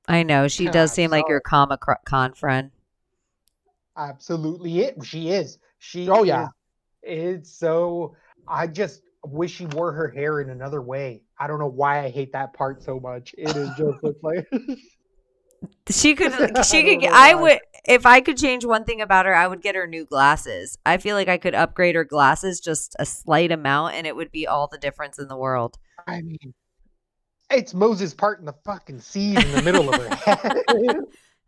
I 0.07 0.23
know 0.23 0.47
she 0.47 0.69
does 0.69 0.91
Yeah, 0.91 0.95
seem 0.95 1.11
like 1.11 1.27
your 1.27 1.41
comic 1.41 1.81
con 2.05 2.33
friend. 2.33 2.71
absolutely, 3.97 4.79
it 4.79 5.03
she 5.03 5.29
is. 5.31 5.57
She. 5.79 6.09
Oh, 6.09 6.23
yeah. 6.23 6.45
is- 6.45 6.49
It's 7.03 7.51
so. 7.51 8.15
I 8.47 8.67
just 8.67 9.01
wish 9.25 9.53
she 9.55 9.65
wore 9.67 9.93
her 9.93 10.09
hair 10.09 10.41
in 10.41 10.49
another 10.49 10.81
way. 10.81 11.23
I 11.39 11.47
don't 11.47 11.59
know 11.59 11.67
why 11.67 12.03
I 12.03 12.09
hate 12.09 12.33
that 12.33 12.53
part 12.53 12.83
so 12.83 12.99
much. 12.99 13.33
It 13.37 13.57
is 13.57 13.69
just 13.71 14.03
looks 14.03 14.23
like. 14.23 14.47
She 15.89 16.15
could. 16.15 16.31
She 16.65 16.83
could. 16.83 17.03
know 17.03 17.09
I 17.13 17.33
would. 17.33 17.59
If 17.85 18.05
I 18.05 18.21
could 18.21 18.37
change 18.37 18.63
one 18.63 18.85
thing 18.85 19.01
about 19.01 19.25
her, 19.25 19.35
I 19.35 19.45
would 19.47 19.61
get 19.61 19.75
her 19.75 19.85
new 19.85 20.05
glasses. 20.05 20.77
I 20.85 20.97
feel 20.97 21.17
like 21.17 21.27
I 21.27 21.37
could 21.37 21.53
upgrade 21.53 21.95
her 21.95 22.05
glasses 22.05 22.61
just 22.61 22.95
a 22.97 23.05
slight 23.05 23.51
amount, 23.51 23.95
and 23.95 24.07
it 24.07 24.15
would 24.15 24.31
be 24.31 24.47
all 24.47 24.69
the 24.71 24.77
difference 24.77 25.19
in 25.19 25.27
the 25.27 25.35
world. 25.35 25.77
I 26.07 26.21
mean, 26.21 26.53
it's 27.49 27.73
Moses 27.73 28.13
part 28.13 28.39
in 28.39 28.45
the 28.45 28.55
fucking 28.63 29.01
seas 29.01 29.43
in 29.43 29.51
the 29.51 29.61
middle 29.61 29.93
of 29.93 30.01
her 30.01 30.15
head. 30.15 30.63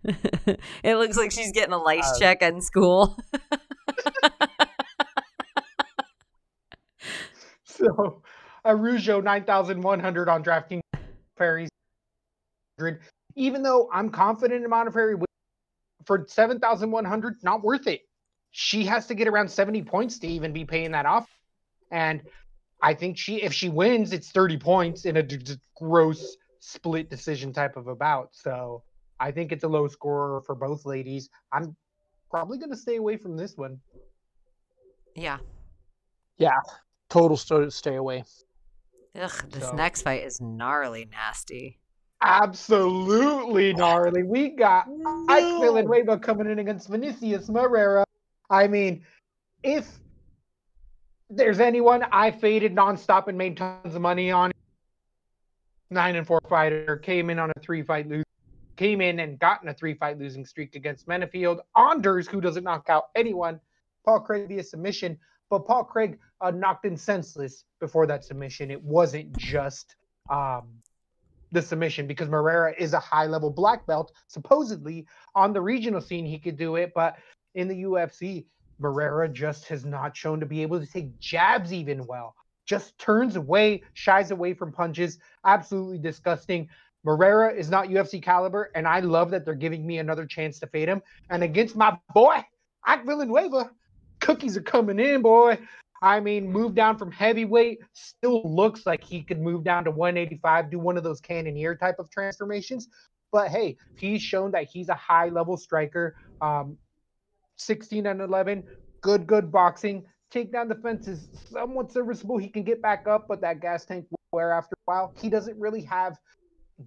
it 0.83 0.95
looks 0.97 1.15
like 1.17 1.31
she's 1.31 1.51
getting 1.51 1.73
a 1.73 1.77
lice 1.77 2.11
Uh, 2.15 2.19
check 2.19 2.41
in 2.41 2.61
school. 2.61 3.17
so, 7.63 8.21
a 8.63 8.69
Araujo 8.69 9.21
9,100 9.21 10.29
on 10.29 10.43
DraftKings 10.43 10.81
Ferries. 11.37 11.69
Even 13.35 13.63
though 13.63 13.89
I'm 13.91 14.09
confident 14.09 14.63
in 14.63 14.69
Montefiore 14.69 15.19
for 16.05 16.25
7,100, 16.27 17.35
not 17.43 17.63
worth 17.63 17.87
it. 17.87 18.01
She 18.51 18.85
has 18.85 19.07
to 19.07 19.15
get 19.15 19.27
around 19.27 19.49
70 19.49 19.83
points 19.83 20.19
to 20.19 20.27
even 20.27 20.53
be 20.53 20.63
paying 20.63 20.91
that 20.91 21.05
off. 21.05 21.27
And 21.91 22.21
I 22.81 22.93
think 22.93 23.17
she, 23.17 23.41
if 23.41 23.53
she 23.53 23.67
wins, 23.69 24.13
it's 24.13 24.31
30 24.31 24.57
points 24.57 25.05
in 25.05 25.17
a 25.17 25.23
d- 25.23 25.37
d- 25.37 25.55
gross 25.75 26.37
split 26.59 27.09
decision 27.09 27.51
type 27.51 27.75
of 27.75 27.87
a 27.87 27.95
bout. 27.95 28.29
So 28.31 28.83
I 29.19 29.31
think 29.31 29.51
it's 29.51 29.63
a 29.63 29.67
low 29.67 29.87
scorer 29.87 30.41
for 30.41 30.55
both 30.55 30.85
ladies. 30.85 31.29
I'm 31.51 31.75
probably 32.29 32.57
going 32.57 32.71
to 32.71 32.77
stay 32.77 32.95
away 32.97 33.17
from 33.17 33.35
this 33.35 33.57
one. 33.57 33.79
yeah. 35.15 35.37
Yeah. 36.37 36.59
Total 37.09 37.37
sto- 37.37 37.69
stay 37.69 37.95
away. 37.95 38.23
Ugh, 39.19 39.31
this 39.49 39.63
So- 39.69 39.71
next 39.75 40.01
fight 40.01 40.23
is 40.23 40.39
gnarly 40.41 41.05
nasty. 41.11 41.79
Absolutely 42.21 43.73
gnarly. 43.73 44.23
We 44.23 44.49
got 44.49 44.87
Ike 45.27 45.61
Villanueva 45.61 46.17
coming 46.17 46.49
in 46.49 46.59
against 46.59 46.87
Vinicius 46.87 47.49
Moreira. 47.49 48.03
I 48.49 48.67
mean, 48.67 49.03
if 49.63 49.87
there's 51.29 51.59
anyone 51.59 52.03
I 52.11 52.31
faded 52.31 52.75
nonstop 52.75 53.27
and 53.27 53.37
made 53.37 53.57
tons 53.57 53.95
of 53.95 54.01
money 54.01 54.31
on, 54.31 54.51
nine 55.89 56.15
and 56.15 56.25
four 56.25 56.41
fighter 56.49 56.97
came 56.97 57.29
in 57.29 57.39
on 57.39 57.51
a 57.55 57.59
three 57.59 57.83
fight 57.83 58.07
lose, 58.07 58.25
came 58.75 59.01
in 59.01 59.19
and 59.19 59.39
gotten 59.39 59.69
a 59.69 59.73
three 59.73 59.93
fight 59.93 60.17
losing 60.17 60.45
streak 60.45 60.75
against 60.75 61.07
Menifield. 61.07 61.59
Anders, 61.75 62.27
who 62.27 62.41
doesn't 62.41 62.63
knock 62.63 62.89
out 62.89 63.09
anyone, 63.15 63.59
Paul 64.05 64.21
Craig 64.21 64.47
via 64.47 64.63
submission, 64.63 65.17
but 65.49 65.65
Paul 65.65 65.83
Craig 65.83 66.17
uh, 66.41 66.51
knocked 66.51 66.85
him 66.85 66.97
senseless 66.97 67.65
before 67.79 68.07
that 68.07 68.23
submission. 68.23 68.71
It 68.71 68.81
wasn't 68.81 69.35
just 69.37 69.95
um, 70.29 70.69
the 71.51 71.61
submission 71.61 72.07
because 72.07 72.29
Moreira 72.29 72.73
is 72.77 72.93
a 72.93 72.99
high 72.99 73.25
level 73.25 73.49
black 73.49 73.85
belt. 73.85 74.11
Supposedly 74.27 75.05
on 75.35 75.53
the 75.53 75.61
regional 75.61 76.01
scene, 76.01 76.25
he 76.25 76.39
could 76.39 76.57
do 76.57 76.75
it, 76.75 76.91
but 76.95 77.17
in 77.55 77.67
the 77.67 77.83
UFC, 77.83 78.45
Moreira 78.79 79.29
just 79.29 79.67
has 79.67 79.85
not 79.85 80.15
shown 80.15 80.39
to 80.39 80.45
be 80.45 80.61
able 80.61 80.79
to 80.79 80.85
take 80.85 81.17
jabs 81.19 81.71
even 81.71 82.05
well. 82.05 82.35
Just 82.65 82.97
turns 82.97 83.35
away, 83.35 83.83
shies 83.93 84.31
away 84.31 84.53
from 84.53 84.71
punches. 84.71 85.19
Absolutely 85.45 85.99
disgusting. 85.99 86.67
Moreira 87.03 87.53
is 87.53 87.69
not 87.69 87.87
UFC 87.87 88.21
caliber, 88.21 88.71
and 88.73 88.87
I 88.87 88.99
love 88.99 89.29
that 89.31 89.45
they're 89.45 89.53
giving 89.53 89.85
me 89.85 89.99
another 89.99 90.25
chance 90.25 90.59
to 90.59 90.67
fade 90.67 90.89
him. 90.89 91.01
And 91.29 91.43
against 91.43 91.75
my 91.75 91.97
boy, 92.13 92.43
Ike 92.83 93.05
Villanueva, 93.05 93.69
cookies 94.19 94.57
are 94.57 94.61
coming 94.61 94.99
in, 94.99 95.21
boy. 95.21 95.59
I 96.05 96.19
mean, 96.19 96.51
move 96.51 96.75
down 96.75 96.99
from 96.99 97.11
heavyweight, 97.11 97.79
still 97.93 98.43
looks 98.43 98.85
like 98.85 99.03
he 99.03 99.23
could 99.23 99.41
move 99.41 99.63
down 99.63 99.83
to 99.85 99.91
185, 99.91 100.69
do 100.69 100.77
one 100.77 100.97
of 100.97 101.03
those 101.03 101.19
cannoneer 101.19 101.75
type 101.75 101.95
of 101.97 102.11
transformations. 102.11 102.89
But 103.31 103.49
hey, 103.49 103.77
he's 103.95 104.21
shown 104.21 104.51
that 104.51 104.67
he's 104.71 104.89
a 104.89 104.93
high 104.93 105.29
level 105.29 105.57
striker. 105.57 106.15
Um, 106.41 106.77
16 107.55 108.05
and 108.05 108.21
11, 108.21 108.63
good, 109.01 109.25
good 109.25 109.51
boxing. 109.51 110.05
Take 110.29 110.51
Takedown 110.51 110.69
defense 110.69 111.07
is 111.07 111.27
somewhat 111.51 111.91
serviceable. 111.91 112.37
He 112.37 112.49
can 112.49 112.61
get 112.61 112.83
back 112.83 113.07
up, 113.07 113.25
but 113.27 113.41
that 113.41 113.59
gas 113.59 113.83
tank 113.83 114.05
will 114.11 114.19
wear 114.31 114.51
after 114.51 114.75
a 114.75 114.91
while. 114.91 115.15
He 115.19 115.27
doesn't 115.27 115.59
really 115.59 115.81
have 115.85 116.19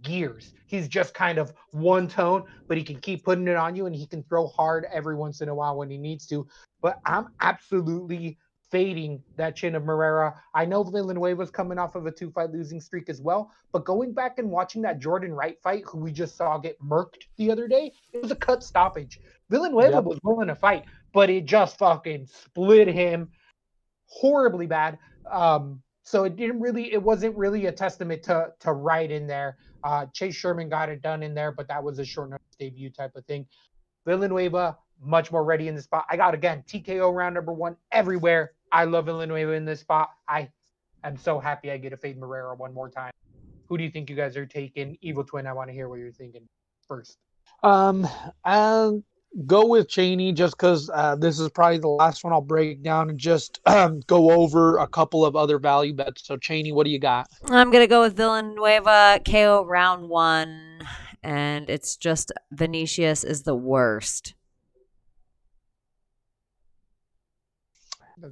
gears. 0.00 0.52
He's 0.66 0.86
just 0.86 1.12
kind 1.12 1.38
of 1.38 1.52
one 1.72 2.06
tone, 2.06 2.44
but 2.68 2.76
he 2.76 2.84
can 2.84 3.00
keep 3.00 3.24
putting 3.24 3.48
it 3.48 3.56
on 3.56 3.74
you 3.74 3.86
and 3.86 3.96
he 3.96 4.06
can 4.06 4.22
throw 4.22 4.46
hard 4.46 4.86
every 4.92 5.16
once 5.16 5.40
in 5.40 5.48
a 5.48 5.54
while 5.54 5.76
when 5.76 5.90
he 5.90 5.98
needs 5.98 6.24
to. 6.28 6.46
But 6.80 7.00
I'm 7.04 7.28
absolutely 7.40 8.38
fading 8.70 9.22
that 9.36 9.56
chin 9.56 9.74
of 9.74 9.84
Moreira. 9.84 10.34
I 10.54 10.64
know 10.64 10.84
Villanueva's 10.84 11.50
coming 11.50 11.78
off 11.78 11.94
of 11.94 12.06
a 12.06 12.10
two 12.10 12.30
fight 12.30 12.50
losing 12.50 12.80
streak 12.80 13.08
as 13.08 13.20
well, 13.20 13.50
but 13.72 13.84
going 13.84 14.12
back 14.12 14.38
and 14.38 14.50
watching 14.50 14.82
that 14.82 14.98
Jordan 14.98 15.32
Wright 15.32 15.58
fight, 15.62 15.84
who 15.86 15.98
we 15.98 16.12
just 16.12 16.36
saw 16.36 16.58
get 16.58 16.78
murked 16.80 17.24
the 17.36 17.50
other 17.50 17.66
day, 17.68 17.92
it 18.12 18.22
was 18.22 18.30
a 18.30 18.36
cut 18.36 18.62
stoppage. 18.62 19.20
Villanueva 19.50 19.92
Yep. 19.92 20.04
was 20.04 20.18
willing 20.22 20.48
to 20.48 20.54
fight, 20.54 20.84
but 21.12 21.30
it 21.30 21.46
just 21.46 21.78
fucking 21.78 22.26
split 22.26 22.88
him 22.88 23.30
horribly 24.06 24.66
bad. 24.66 24.98
Um, 25.30 25.82
so 26.02 26.24
it 26.24 26.36
didn't 26.36 26.60
really, 26.60 26.92
it 26.92 27.02
wasn't 27.02 27.36
really 27.36 27.66
a 27.66 27.72
testament 27.72 28.22
to 28.24 28.52
to 28.60 28.72
Wright 28.72 29.10
in 29.10 29.26
there. 29.26 29.56
Uh, 29.84 30.06
Chase 30.12 30.34
Sherman 30.34 30.68
got 30.68 30.88
it 30.88 31.02
done 31.02 31.22
in 31.22 31.34
there, 31.34 31.52
but 31.52 31.68
that 31.68 31.82
was 31.82 31.98
a 31.98 32.04
short 32.04 32.30
notice 32.30 32.44
debut 32.58 32.90
type 32.90 33.14
of 33.14 33.24
thing. 33.26 33.46
Villanueva 34.06 34.76
much 35.00 35.30
more 35.30 35.44
ready 35.44 35.68
in 35.68 35.74
the 35.74 35.82
spot. 35.82 36.04
I 36.10 36.16
got 36.16 36.34
again 36.34 36.64
TKO 36.66 37.14
round 37.14 37.34
number 37.34 37.52
one 37.52 37.76
everywhere. 37.92 38.52
I 38.72 38.84
love 38.84 39.06
Villanueva 39.06 39.52
in 39.52 39.64
this 39.64 39.80
spot. 39.80 40.10
I 40.28 40.48
am 41.04 41.16
so 41.16 41.38
happy 41.38 41.70
I 41.70 41.76
get 41.76 41.90
to 41.90 41.96
fade 41.96 42.18
Moreira 42.18 42.54
one 42.54 42.74
more 42.74 42.88
time. 42.88 43.12
who 43.66 43.76
do 43.76 43.84
you 43.84 43.90
think 43.90 44.08
you 44.08 44.16
guys 44.16 44.36
are 44.36 44.46
taking? 44.46 44.96
Evil 45.02 45.24
Twin, 45.24 45.46
I 45.46 45.52
want 45.52 45.68
to 45.68 45.74
hear 45.74 45.88
what 45.88 45.98
you're 45.98 46.12
thinking 46.12 46.48
first. 46.86 47.18
Um, 47.62 48.08
and 48.44 49.02
go 49.46 49.66
with 49.66 49.88
Cheney 49.88 50.32
just 50.32 50.56
because 50.56 50.90
uh, 50.92 51.16
this 51.16 51.38
is 51.38 51.50
probably 51.50 51.78
the 51.78 51.88
last 51.88 52.24
one 52.24 52.32
I'll 52.32 52.40
break 52.40 52.82
down 52.82 53.10
and 53.10 53.18
just 53.18 53.60
um, 53.66 54.00
go 54.06 54.30
over 54.30 54.78
a 54.78 54.86
couple 54.86 55.24
of 55.24 55.36
other 55.36 55.58
value 55.58 55.94
bets. 55.94 56.26
So 56.26 56.36
Cheney, 56.36 56.72
what 56.72 56.84
do 56.84 56.90
you 56.90 56.98
got? 56.98 57.28
I'm 57.48 57.70
gonna 57.70 57.86
go 57.86 58.00
with 58.00 58.16
Villanueva 58.16 59.20
KO 59.28 59.64
round 59.64 60.08
one, 60.08 60.80
and 61.22 61.68
it's 61.68 61.96
just 61.96 62.32
Vinicius 62.50 63.24
is 63.24 63.42
the 63.42 63.54
worst. 63.54 64.34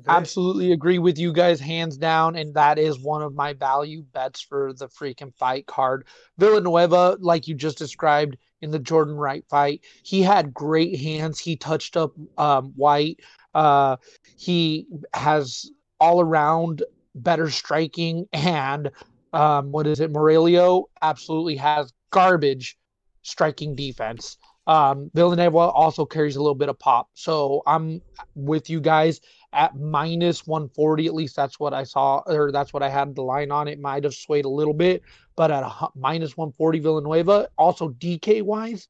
Absolutely 0.09 0.72
agree 0.72 0.99
with 0.99 1.18
you 1.18 1.32
guys, 1.32 1.61
hands 1.61 1.97
down. 1.97 2.37
And 2.37 2.55
that 2.55 2.78
is 2.78 2.99
one 2.99 3.22
of 3.22 3.34
my 3.34 3.53
value 3.53 4.03
bets 4.03 4.41
for 4.41 4.72
the 4.72 4.89
freaking 4.89 5.34
fight 5.34 5.66
card. 5.66 6.07
Villanueva, 6.39 7.18
like 7.20 7.47
you 7.47 7.55
just 7.55 7.78
described 7.78 8.37
in 8.62 8.70
the 8.70 8.78
Jordan 8.78 9.16
Wright 9.16 9.45
fight, 9.49 9.82
he 10.03 10.22
had 10.22 10.55
great 10.55 10.99
hands. 10.99 11.39
He 11.39 11.57
touched 11.57 11.97
up 11.97 12.12
um, 12.39 12.72
Whyte. 12.76 13.20
Uh, 13.55 13.97
he 14.37 14.87
has 15.14 15.70
all 16.01 16.20
around 16.20 16.82
better 17.14 17.51
striking. 17.51 18.26
And 18.32 18.91
um, 19.32 19.72
what 19.72 19.87
is 19.87 20.01
it? 20.01 20.11
Morelio 20.11 20.89
absolutely 21.03 21.57
has 21.57 21.93
garbage 22.11 22.76
striking 23.22 23.74
defense. 23.74 24.37
Um, 24.66 25.11
Villanueva 25.14 25.59
also 25.59 26.05
carries 26.05 26.37
a 26.37 26.41
little 26.41 26.55
bit 26.55 26.68
of 26.68 26.78
pop. 26.78 27.09
So 27.14 27.62
I'm 27.66 28.03
with 28.34 28.68
you 28.68 28.80
guys 28.80 29.20
at 29.53 29.76
minus 29.76 30.47
140. 30.47 31.07
At 31.07 31.14
least 31.14 31.36
that's 31.36 31.59
what 31.59 31.74
I 31.74 31.84
saw, 31.84 32.22
or 32.26 32.53
that's 32.53 32.72
what 32.72 32.82
I 32.82 32.88
had 32.88 33.14
the 33.14 33.22
line 33.22 33.51
on. 33.51 33.68
It 33.68 33.80
might 33.80 34.05
have 34.05 34.14
swayed 34.14 34.44
a 34.44 34.51
little 34.51 34.74
bit, 34.74 35.03
but 35.36 35.51
at 35.51 35.62
a 35.62 35.88
minus 35.94 36.36
140 36.36 36.78
Villanueva. 36.80 37.49
Also 37.57 37.90
DK 37.90 38.42
wise, 38.42 38.88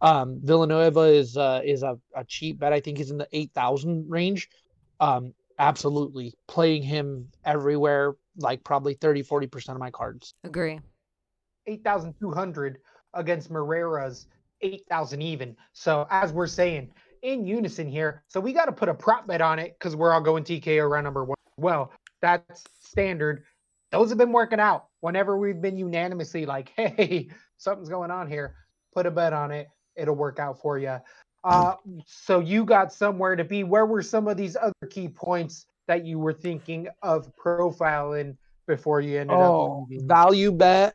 um, 0.00 0.40
Villanueva 0.42 1.00
is 1.00 1.36
uh, 1.36 1.60
is 1.64 1.82
a, 1.82 1.98
a 2.14 2.24
cheap 2.24 2.58
bet. 2.58 2.72
I 2.72 2.80
think 2.80 2.98
he's 2.98 3.10
in 3.10 3.18
the 3.18 3.28
8,000 3.32 4.06
range. 4.08 4.48
Um, 5.00 5.34
absolutely 5.58 6.34
playing 6.48 6.82
him 6.82 7.28
everywhere, 7.44 8.14
like 8.38 8.62
probably 8.64 8.94
30, 8.94 9.22
40% 9.22 9.70
of 9.70 9.78
my 9.78 9.90
cards. 9.90 10.34
Agree. 10.44 10.80
8,200 11.66 12.78
against 13.14 13.50
Moreira's 13.50 14.26
8,000 14.60 15.22
even. 15.22 15.56
So 15.72 16.06
as 16.10 16.32
we're 16.32 16.46
saying, 16.46 16.90
in 17.26 17.44
unison 17.44 17.88
here. 17.88 18.22
So 18.28 18.38
we 18.38 18.52
got 18.52 18.66
to 18.66 18.72
put 18.72 18.88
a 18.88 18.94
prop 18.94 19.26
bet 19.26 19.40
on 19.40 19.58
it 19.58 19.76
because 19.78 19.96
we're 19.96 20.12
all 20.12 20.20
going 20.20 20.44
TKO 20.44 20.88
round 20.88 21.04
number 21.04 21.24
one. 21.24 21.36
Well, 21.56 21.92
that's 22.22 22.62
standard. 22.80 23.42
Those 23.90 24.10
have 24.10 24.18
been 24.18 24.32
working 24.32 24.60
out. 24.60 24.86
Whenever 25.00 25.36
we've 25.36 25.60
been 25.60 25.76
unanimously 25.76 26.46
like, 26.46 26.72
hey, 26.76 27.28
something's 27.58 27.88
going 27.88 28.12
on 28.12 28.28
here, 28.28 28.54
put 28.94 29.06
a 29.06 29.10
bet 29.10 29.32
on 29.32 29.50
it. 29.50 29.66
It'll 29.96 30.14
work 30.14 30.38
out 30.38 30.60
for 30.60 30.78
you. 30.78 30.98
Uh, 31.42 31.74
so 32.06 32.38
you 32.38 32.64
got 32.64 32.92
somewhere 32.92 33.34
to 33.34 33.44
be. 33.44 33.64
Where 33.64 33.86
were 33.86 34.02
some 34.02 34.28
of 34.28 34.36
these 34.36 34.56
other 34.56 34.72
key 34.88 35.08
points 35.08 35.66
that 35.88 36.04
you 36.04 36.18
were 36.18 36.32
thinking 36.32 36.86
of 37.02 37.32
profiling 37.36 38.36
before 38.68 39.00
you 39.00 39.18
ended 39.18 39.36
oh, 39.36 39.86
up? 39.90 40.02
Value 40.02 40.52
bet 40.52 40.94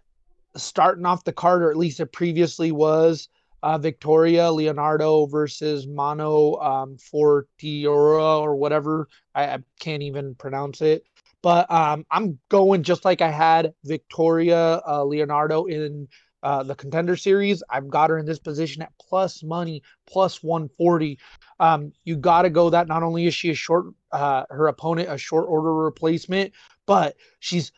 starting 0.55 1.05
off 1.05 1.23
the 1.25 1.33
card, 1.33 1.61
or 1.61 1.71
at 1.71 1.77
least 1.77 1.99
it 1.99 2.11
previously 2.11 2.71
was 2.71 3.27
uh, 3.63 3.77
Victoria 3.77 4.51
Leonardo 4.51 5.25
versus 5.27 5.87
Manon 5.87 6.55
um, 6.61 6.97
Fortiora 6.97 8.41
or 8.41 8.55
whatever. 8.55 9.07
I, 9.35 9.43
I, 9.45 9.57
can't 9.79 10.03
even 10.03 10.35
pronounce 10.35 10.81
it. 10.81 11.03
But 11.43 11.69
um, 11.71 12.05
I'm 12.11 12.39
going 12.49 12.83
just 12.83 13.05
like 13.05 13.21
I 13.21 13.31
had 13.31 13.73
Victoria 13.83 14.81
uh, 14.87 15.03
Leonardo 15.03 15.65
in 15.65 16.07
uh, 16.43 16.63
the 16.63 16.75
contender 16.75 17.15
series. 17.15 17.63
I've 17.69 17.89
got 17.89 18.09
her 18.09 18.17
in 18.17 18.25
this 18.25 18.39
position 18.39 18.81
at 18.81 18.91
plus 18.99 19.43
money, 19.43 19.83
plus 20.07 20.41
140. 20.43 21.19
Um, 21.59 21.91
you 22.03 22.15
got 22.15 22.43
to 22.43 22.49
go 22.49 22.69
that 22.71 22.87
not 22.87 23.03
only 23.03 23.27
is 23.27 23.35
she 23.35 23.51
a 23.51 23.55
short, 23.55 23.85
uh, 24.11 24.43
her 24.49 24.67
opponent, 24.67 25.09
a 25.09 25.17
short 25.17 25.45
order 25.47 25.73
replacement, 25.73 26.53
but 26.87 27.15
she's 27.39 27.71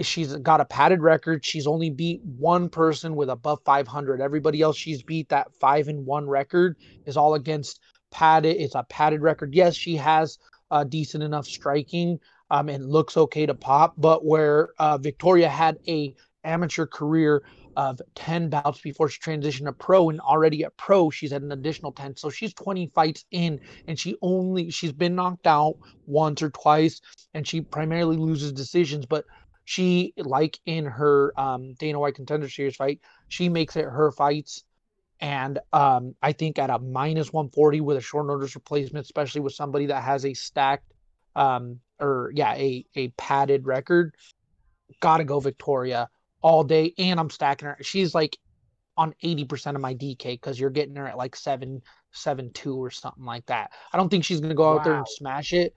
she's 0.00 0.34
got 0.36 0.60
a 0.60 0.64
padded 0.64 1.02
record. 1.02 1.44
She's 1.44 1.66
only 1.66 1.90
beat 1.90 2.20
one 2.22 2.68
person 2.68 3.16
with 3.16 3.30
above 3.30 3.60
500. 3.64 4.20
Everybody 4.20 4.60
else 4.62 4.76
she's 4.76 5.02
beat 5.02 5.28
that 5.28 5.54
five 5.60 5.88
and 5.88 6.04
one 6.06 6.28
record 6.28 6.76
is 7.06 7.16
all 7.16 7.34
against 7.34 7.80
padded. 8.10 8.56
It's 8.56 8.74
a 8.74 8.84
padded 8.84 9.22
record. 9.22 9.54
Yes, 9.54 9.74
she 9.76 9.96
has 9.96 10.38
a 10.70 10.84
decent 10.84 11.22
enough 11.22 11.46
striking 11.46 12.18
um, 12.50 12.68
and 12.68 12.88
looks 12.88 13.16
okay 13.16 13.46
to 13.46 13.54
pop, 13.54 13.94
but 13.96 14.24
where 14.24 14.70
uh, 14.78 14.98
Victoria 14.98 15.48
had 15.48 15.78
a 15.86 16.14
amateur 16.44 16.86
career 16.86 17.42
of 17.76 18.00
10 18.14 18.48
bouts 18.48 18.80
before 18.80 19.08
she 19.08 19.20
transitioned 19.20 19.66
to 19.66 19.72
pro 19.72 20.08
and 20.08 20.20
already 20.20 20.64
at 20.64 20.76
pro 20.76 21.10
she's 21.10 21.32
at 21.32 21.42
an 21.42 21.52
additional 21.52 21.92
10 21.92 22.16
so 22.16 22.30
she's 22.30 22.54
20 22.54 22.90
fights 22.94 23.24
in 23.30 23.60
and 23.86 23.98
she 23.98 24.16
only 24.22 24.70
she's 24.70 24.92
been 24.92 25.14
knocked 25.14 25.46
out 25.46 25.74
once 26.06 26.42
or 26.42 26.50
twice 26.50 27.00
and 27.34 27.46
she 27.46 27.60
primarily 27.60 28.16
loses 28.16 28.52
decisions 28.52 29.04
but 29.04 29.24
she 29.68 30.14
like 30.16 30.58
in 30.64 30.86
her 30.86 31.38
um, 31.38 31.74
Dana 31.74 32.00
White 32.00 32.14
Contender 32.14 32.48
Series 32.48 32.76
fight, 32.76 33.00
she 33.28 33.50
makes 33.50 33.76
it 33.76 33.84
her 33.84 34.10
fights. 34.10 34.64
And 35.20 35.58
um, 35.74 36.14
I 36.22 36.32
think 36.32 36.58
at 36.58 36.70
a 36.70 36.78
minus 36.78 37.34
140 37.34 37.82
with 37.82 37.98
a 37.98 38.00
short 38.00 38.28
notice 38.28 38.54
replacement, 38.54 39.04
especially 39.04 39.42
with 39.42 39.52
somebody 39.52 39.84
that 39.84 40.02
has 40.02 40.24
a 40.24 40.32
stacked 40.32 40.90
um, 41.36 41.80
or 42.00 42.32
yeah, 42.34 42.54
a 42.54 42.86
a 42.94 43.08
padded 43.18 43.66
record, 43.66 44.14
gotta 45.00 45.24
go 45.24 45.38
Victoria 45.38 46.08
all 46.40 46.64
day. 46.64 46.94
And 46.96 47.20
I'm 47.20 47.28
stacking 47.28 47.68
her. 47.68 47.76
She's 47.82 48.14
like 48.14 48.38
on 48.96 49.14
80% 49.22 49.74
of 49.74 49.82
my 49.82 49.94
DK 49.94 50.32
because 50.32 50.58
you're 50.58 50.70
getting 50.70 50.96
her 50.96 51.08
at 51.08 51.18
like 51.18 51.36
seven, 51.36 51.82
seven, 52.12 52.50
two 52.54 52.82
or 52.82 52.90
something 52.90 53.24
like 53.24 53.44
that. 53.46 53.72
I 53.92 53.98
don't 53.98 54.08
think 54.08 54.24
she's 54.24 54.40
gonna 54.40 54.54
go 54.54 54.72
out 54.72 54.84
there 54.84 54.94
and 54.94 55.06
smash 55.06 55.52
it, 55.52 55.74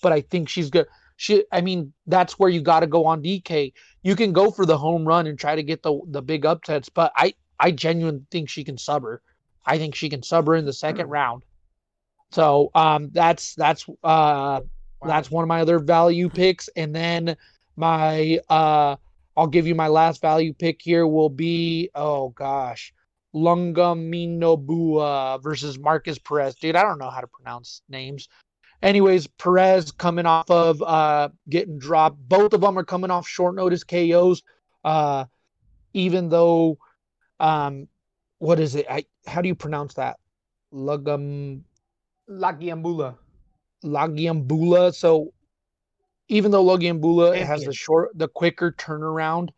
but 0.00 0.12
I 0.12 0.20
think 0.20 0.48
she's 0.48 0.70
good 0.70 0.86
she 1.22 1.44
I 1.52 1.60
mean, 1.60 1.92
that's 2.08 2.36
where 2.36 2.50
you 2.50 2.60
got 2.60 2.80
to 2.80 2.88
go 2.88 3.06
on 3.06 3.22
DK. 3.22 3.72
You 4.02 4.16
can 4.16 4.32
go 4.32 4.50
for 4.50 4.66
the 4.66 4.76
home 4.76 5.06
run 5.06 5.28
and 5.28 5.38
try 5.38 5.54
to 5.54 5.62
get 5.62 5.80
the 5.80 6.00
the 6.08 6.20
big 6.20 6.44
upsets, 6.44 6.88
but 6.88 7.12
I 7.14 7.34
I 7.60 7.70
genuinely 7.70 8.26
think 8.32 8.48
she 8.48 8.64
can 8.64 8.76
sub 8.76 9.04
her. 9.04 9.22
I 9.64 9.78
think 9.78 9.94
she 9.94 10.08
can 10.08 10.24
sub 10.24 10.48
her 10.48 10.56
in 10.56 10.64
the 10.64 10.72
second 10.72 11.06
mm. 11.06 11.12
round. 11.12 11.44
So 12.32 12.72
um 12.74 13.10
that's 13.12 13.54
that's 13.54 13.88
uh 13.88 13.94
wow. 14.02 14.62
that's 15.04 15.30
one 15.30 15.44
of 15.44 15.48
my 15.48 15.60
other 15.60 15.78
value 15.78 16.28
picks 16.28 16.68
and 16.74 16.92
then 16.92 17.36
my 17.76 18.40
uh 18.50 18.96
I'll 19.36 19.46
give 19.46 19.68
you 19.68 19.76
my 19.76 19.86
last 19.86 20.20
value 20.20 20.52
pick 20.52 20.82
here 20.82 21.06
will 21.06 21.30
be 21.30 21.90
oh 21.94 22.30
gosh. 22.30 22.92
Lunga 23.32 23.94
Minobua 23.94 25.40
versus 25.40 25.78
Markus 25.78 26.18
Perez. 26.18 26.56
Dude, 26.56 26.76
I 26.76 26.82
don't 26.82 26.98
know 26.98 27.10
how 27.10 27.20
to 27.20 27.28
pronounce 27.28 27.80
names. 27.88 28.28
Anyways, 28.82 29.28
Perez 29.28 29.92
coming 29.92 30.26
off 30.26 30.50
of 30.50 30.82
uh, 30.82 31.28
getting 31.48 31.78
dropped. 31.78 32.18
Both 32.28 32.52
of 32.52 32.60
them 32.60 32.76
are 32.76 32.84
coming 32.84 33.12
off 33.12 33.28
short 33.28 33.54
notice 33.54 33.84
KOs. 33.84 34.42
Uh, 34.84 35.26
even 35.94 36.28
though, 36.28 36.78
um, 37.38 37.86
what 38.38 38.58
is 38.58 38.74
it? 38.74 38.86
I 38.90 39.04
how 39.24 39.40
do 39.40 39.46
you 39.46 39.54
pronounce 39.54 39.94
that? 39.94 40.18
Lagam 40.74 41.62
Lagiambula. 42.28 43.16
Lagiambula. 43.84 44.92
So 44.92 45.32
even 46.28 46.50
though 46.50 46.64
Lagiambula 46.64 47.40
has 47.40 47.64
the 47.64 47.72
short, 47.72 48.10
the 48.16 48.26
quicker 48.26 48.72
turnaround, 48.72 49.50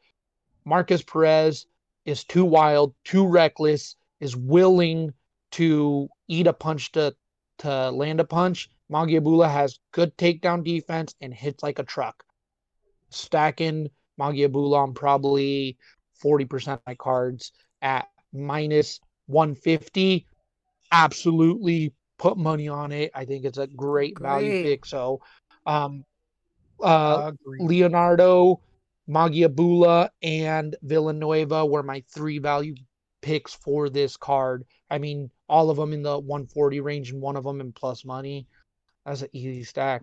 Markus 0.66 1.02
Perez 1.02 1.64
is 2.04 2.24
too 2.24 2.44
wild, 2.44 2.94
too 3.04 3.26
reckless, 3.26 3.96
is 4.20 4.36
willing 4.36 5.14
to 5.52 6.08
eat 6.28 6.46
a 6.46 6.52
punch 6.52 6.92
to 6.92 7.14
to 7.56 7.90
land 7.90 8.20
a 8.20 8.24
punch 8.24 8.68
Magia 8.88 9.20
has 9.48 9.78
good 9.92 10.16
takedown 10.16 10.64
defense 10.64 11.14
and 11.20 11.32
hits 11.32 11.62
like 11.62 11.78
a 11.78 11.84
truck. 11.84 12.22
Stacking 13.10 13.88
Magia 14.18 14.48
on 14.48 14.94
probably 14.94 15.78
40% 16.22 16.74
of 16.74 16.80
my 16.86 16.94
cards 16.94 17.52
at 17.82 18.08
minus 18.32 19.00
150. 19.26 20.26
Absolutely 20.92 21.94
put 22.18 22.36
money 22.36 22.68
on 22.68 22.92
it. 22.92 23.10
I 23.14 23.24
think 23.24 23.44
it's 23.44 23.58
a 23.58 23.66
great, 23.66 24.14
great. 24.14 24.28
value 24.28 24.62
pick. 24.62 24.86
So, 24.86 25.20
um, 25.66 26.04
uh, 26.82 27.32
Leonardo, 27.58 28.60
Magia 29.06 29.48
and 30.22 30.76
Villanueva 30.82 31.66
were 31.66 31.82
my 31.82 32.02
three 32.14 32.38
value 32.38 32.74
picks 33.22 33.54
for 33.54 33.88
this 33.88 34.16
card. 34.16 34.64
I 34.90 34.98
mean, 34.98 35.30
all 35.48 35.70
of 35.70 35.76
them 35.76 35.92
in 35.92 36.02
the 36.02 36.18
140 36.18 36.80
range 36.80 37.10
and 37.10 37.20
one 37.20 37.36
of 37.36 37.44
them 37.44 37.60
in 37.60 37.72
plus 37.72 38.04
money. 38.04 38.46
That's 39.04 39.22
an 39.22 39.28
easy 39.32 39.64
stack. 39.64 40.02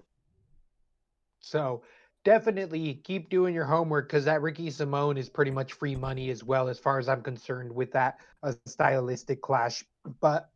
So 1.40 1.82
definitely 2.24 3.02
keep 3.04 3.30
doing 3.30 3.54
your 3.54 3.66
homework 3.66 4.08
because 4.08 4.26
that 4.26 4.42
Ricky 4.42 4.70
Simón 4.70 5.18
is 5.18 5.30
pretty 5.30 5.52
much 5.52 5.74
free 5.74 5.96
money 5.96 6.30
as 6.30 6.44
well, 6.44 6.70
as 6.70 6.80
far 6.80 7.00
as 7.00 7.10
I'm 7.10 7.22
concerned, 7.22 7.74
with 7.74 7.92
that 7.94 8.20
a 8.44 8.56
stylistic 8.66 9.42
clash. 9.42 9.84
But 10.20 10.50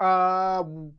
um, 0.00 0.92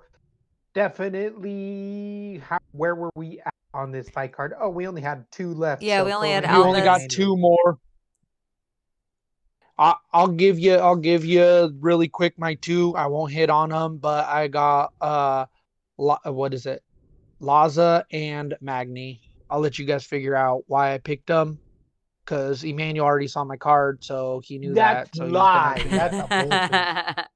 definitely, 0.73 2.41
how, 2.47 2.59
where 2.71 2.95
were 2.95 3.11
we 3.15 3.39
at 3.39 3.53
on 3.73 3.91
this 3.91 4.09
fight 4.09 4.33
card? 4.33 4.53
Oh, 4.59 4.69
we 4.69 4.87
only 4.87 5.01
had 5.01 5.25
two 5.31 5.53
left. 5.53 5.81
Yeah, 5.81 5.99
so 5.99 6.05
we 6.05 6.13
only 6.13 6.29
had. 6.29 6.43
We 6.43 6.57
only 6.57 6.81
got 6.81 7.01
two 7.09 7.35
more. 7.35 7.79
I, 9.77 9.95
I'll 10.13 10.27
give 10.27 10.57
you. 10.59 10.75
I'll 10.75 10.95
give 10.95 11.25
you 11.25 11.75
really 11.79 12.07
quick 12.07 12.39
my 12.39 12.53
two. 12.55 12.95
I 12.95 13.07
won't 13.07 13.33
hit 13.33 13.49
on 13.49 13.69
them, 13.69 13.97
but 13.97 14.25
I 14.25 14.47
got 14.47 14.93
uh, 15.01 15.47
La, 15.97 16.17
what 16.25 16.53
is 16.53 16.65
it? 16.65 16.83
Laza 17.41 18.03
and 18.11 18.55
Magny. 18.61 19.21
I'll 19.49 19.59
let 19.59 19.77
you 19.77 19.85
guys 19.85 20.05
figure 20.05 20.35
out 20.35 20.63
why 20.67 20.93
I 20.93 20.97
picked 20.97 21.27
them 21.27 21.59
because 22.23 22.63
Emmanuel 22.63 23.05
already 23.05 23.27
saw 23.27 23.43
my 23.43 23.57
card, 23.57 24.03
so 24.03 24.41
he 24.43 24.57
knew 24.57 24.73
That's 24.73 25.11
that. 25.11 25.17
So 25.17 25.25
lie. 25.25 25.85
That's 25.89 26.15
a. 26.15 27.27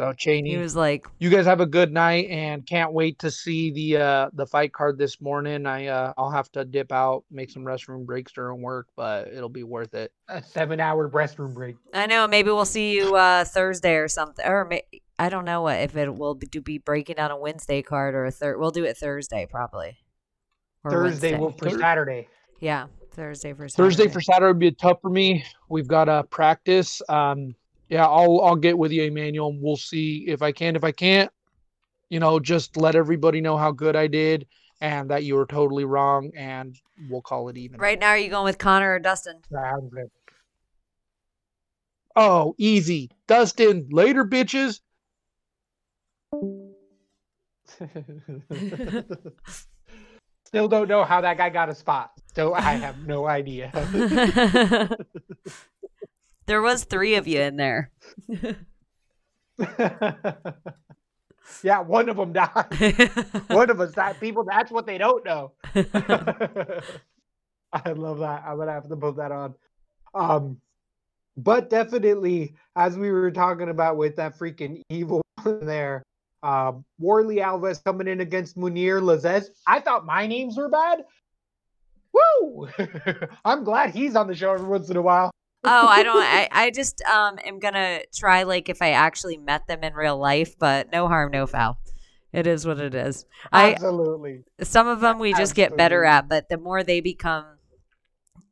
So 0.00 0.14
Cheney, 0.14 0.52
he 0.52 0.56
was 0.56 0.74
like, 0.74 1.06
you 1.18 1.28
guys 1.28 1.44
have 1.44 1.60
a 1.60 1.66
good 1.66 1.92
night 1.92 2.30
and 2.30 2.66
can't 2.66 2.94
wait 2.94 3.18
to 3.18 3.30
see 3.30 3.70
the 3.70 3.98
uh 3.98 4.30
the 4.32 4.46
fight 4.46 4.72
card 4.72 4.96
this 4.96 5.20
morning. 5.20 5.66
I 5.66 5.88
uh 5.88 6.14
I'll 6.16 6.30
have 6.30 6.50
to 6.52 6.64
dip 6.64 6.90
out, 6.90 7.24
make 7.30 7.50
some 7.50 7.64
restroom 7.64 8.06
breaks 8.06 8.32
during 8.32 8.62
work, 8.62 8.86
but 8.96 9.28
it'll 9.28 9.50
be 9.50 9.62
worth 9.62 9.92
it. 9.92 10.10
A 10.28 10.42
seven-hour 10.42 11.10
restroom 11.10 11.52
break. 11.52 11.76
I 11.92 12.06
know. 12.06 12.26
Maybe 12.26 12.48
we'll 12.48 12.64
see 12.64 12.96
you 12.96 13.14
uh, 13.14 13.44
Thursday 13.44 13.96
or 13.96 14.08
something, 14.08 14.46
or 14.46 14.64
may- 14.64 14.86
I 15.20 15.28
don't 15.28 15.44
know 15.44 15.60
what 15.60 15.78
if 15.80 15.94
it 15.96 16.14
will 16.16 16.34
be, 16.34 16.46
do 16.46 16.62
be 16.62 16.78
breaking 16.78 17.16
down 17.16 17.30
a 17.30 17.36
Wednesday 17.36 17.82
card 17.82 18.14
or 18.14 18.24
a 18.24 18.30
third. 18.30 18.58
We'll 18.58 18.70
do 18.70 18.84
it 18.84 18.96
Thursday 18.96 19.46
probably. 19.50 19.98
Or 20.82 20.90
Thursday 20.90 21.32
Wednesday. 21.32 21.38
will 21.38 21.52
for 21.52 21.78
Saturday. 21.78 22.26
Yeah, 22.58 22.86
Thursday 23.12 23.52
for 23.52 23.68
Saturday. 23.68 23.96
Thursday 23.96 24.08
for 24.10 24.20
Saturday 24.22 24.46
would 24.46 24.58
be 24.58 24.72
tough 24.72 25.02
for 25.02 25.10
me. 25.10 25.44
We've 25.68 25.86
got 25.86 26.08
a 26.08 26.24
practice. 26.24 27.02
Um 27.10 27.54
yeah, 27.90 28.06
I'll 28.06 28.40
I'll 28.40 28.56
get 28.56 28.78
with 28.78 28.92
you, 28.92 29.02
Emmanuel, 29.02 29.50
and 29.50 29.60
we'll 29.60 29.76
see 29.76 30.24
if 30.26 30.40
I 30.40 30.52
can. 30.52 30.74
If 30.74 30.84
I 30.84 30.92
can't, 30.92 31.30
you 32.08 32.18
know, 32.18 32.40
just 32.40 32.78
let 32.78 32.94
everybody 32.94 33.42
know 33.42 33.58
how 33.58 33.72
good 33.72 33.96
I 33.96 34.06
did 34.06 34.46
and 34.80 35.10
that 35.10 35.24
you 35.24 35.34
were 35.34 35.44
totally 35.44 35.84
wrong 35.84 36.30
and 36.34 36.74
we'll 37.10 37.20
call 37.20 37.50
it 37.50 37.58
even. 37.58 37.78
Right 37.78 38.00
now, 38.00 38.08
are 38.10 38.18
you 38.18 38.30
going 38.30 38.44
with 38.44 38.56
Connor 38.56 38.94
or 38.94 38.98
Dustin? 38.98 39.42
Sounds 39.52 39.92
good. 39.92 40.10
Oh, 42.16 42.54
easy. 42.56 43.10
Dustin, 43.26 43.86
later 43.90 44.24
bitches. 44.24 44.80
Still 50.44 50.68
don't 50.68 50.88
know 50.88 51.04
how 51.04 51.20
that 51.20 51.36
guy 51.38 51.48
got 51.50 51.68
a 51.68 51.74
spot. 51.74 52.12
So 52.34 52.54
I 52.54 52.72
have 52.72 53.06
no 53.06 53.26
idea. 53.26 53.70
there 56.46 56.62
was 56.62 56.84
three 56.84 57.14
of 57.14 57.26
you 57.28 57.40
in 57.40 57.56
there. 57.56 57.90
yeah, 61.62 61.80
one 61.80 62.08
of 62.08 62.16
them 62.16 62.32
died. 62.32 63.10
One 63.48 63.70
of 63.70 63.80
us 63.80 63.92
died. 63.92 64.18
People, 64.20 64.44
that's 64.44 64.70
what 64.70 64.86
they 64.86 64.98
don't 64.98 65.24
know. 65.24 65.52
I 67.72 67.92
love 67.92 68.18
that. 68.18 68.42
I'm 68.46 68.56
gonna 68.58 68.72
have 68.72 68.88
to 68.88 68.96
put 68.96 69.16
that 69.16 69.30
on. 69.32 69.54
Um, 70.14 70.60
but 71.36 71.70
definitely, 71.70 72.54
as 72.74 72.96
we 72.98 73.10
were 73.10 73.30
talking 73.30 73.68
about 73.68 73.96
with 73.96 74.16
that 74.16 74.36
freaking 74.38 74.82
evil 74.90 75.22
one 75.42 75.64
there, 75.66 76.02
um, 76.42 76.84
Warlley 77.00 77.42
Alves 77.42 77.82
coming 77.82 78.08
in 78.08 78.20
against 78.20 78.56
Mounir 78.56 79.00
Lazzez. 79.00 79.46
I 79.66 79.80
thought 79.80 80.06
my 80.06 80.26
names 80.26 80.56
were 80.56 80.68
bad. 80.68 81.04
Woo! 82.12 82.68
I'm 83.44 83.64
glad 83.64 83.94
he's 83.94 84.16
on 84.16 84.26
the 84.26 84.34
show 84.34 84.52
every 84.52 84.66
once 84.66 84.90
in 84.90 84.96
a 84.96 85.02
while. 85.02 85.30
oh, 85.64 85.86
I 85.86 86.02
don't. 86.02 86.22
I, 86.22 86.48
I 86.52 86.70
just 86.70 87.02
um 87.02 87.38
am 87.44 87.58
gonna 87.58 88.00
try 88.14 88.42
like 88.44 88.68
if 88.68 88.82
I 88.82 88.90
actually 88.92 89.36
met 89.36 89.66
them 89.66 89.84
in 89.84 89.94
real 89.94 90.18
life, 90.18 90.58
but 90.58 90.90
no 90.90 91.08
harm, 91.08 91.30
no 91.30 91.46
foul. 91.46 91.78
It 92.32 92.46
is 92.46 92.66
what 92.66 92.78
it 92.78 92.94
is. 92.94 93.26
I 93.52 93.72
Absolutely. 93.72 94.44
some 94.62 94.86
of 94.86 95.00
them 95.00 95.18
we 95.18 95.34
just 95.34 95.54
get 95.54 95.76
better 95.76 96.04
at, 96.04 96.28
but 96.28 96.48
the 96.48 96.58
more 96.58 96.84
they 96.84 97.00
become 97.00 97.44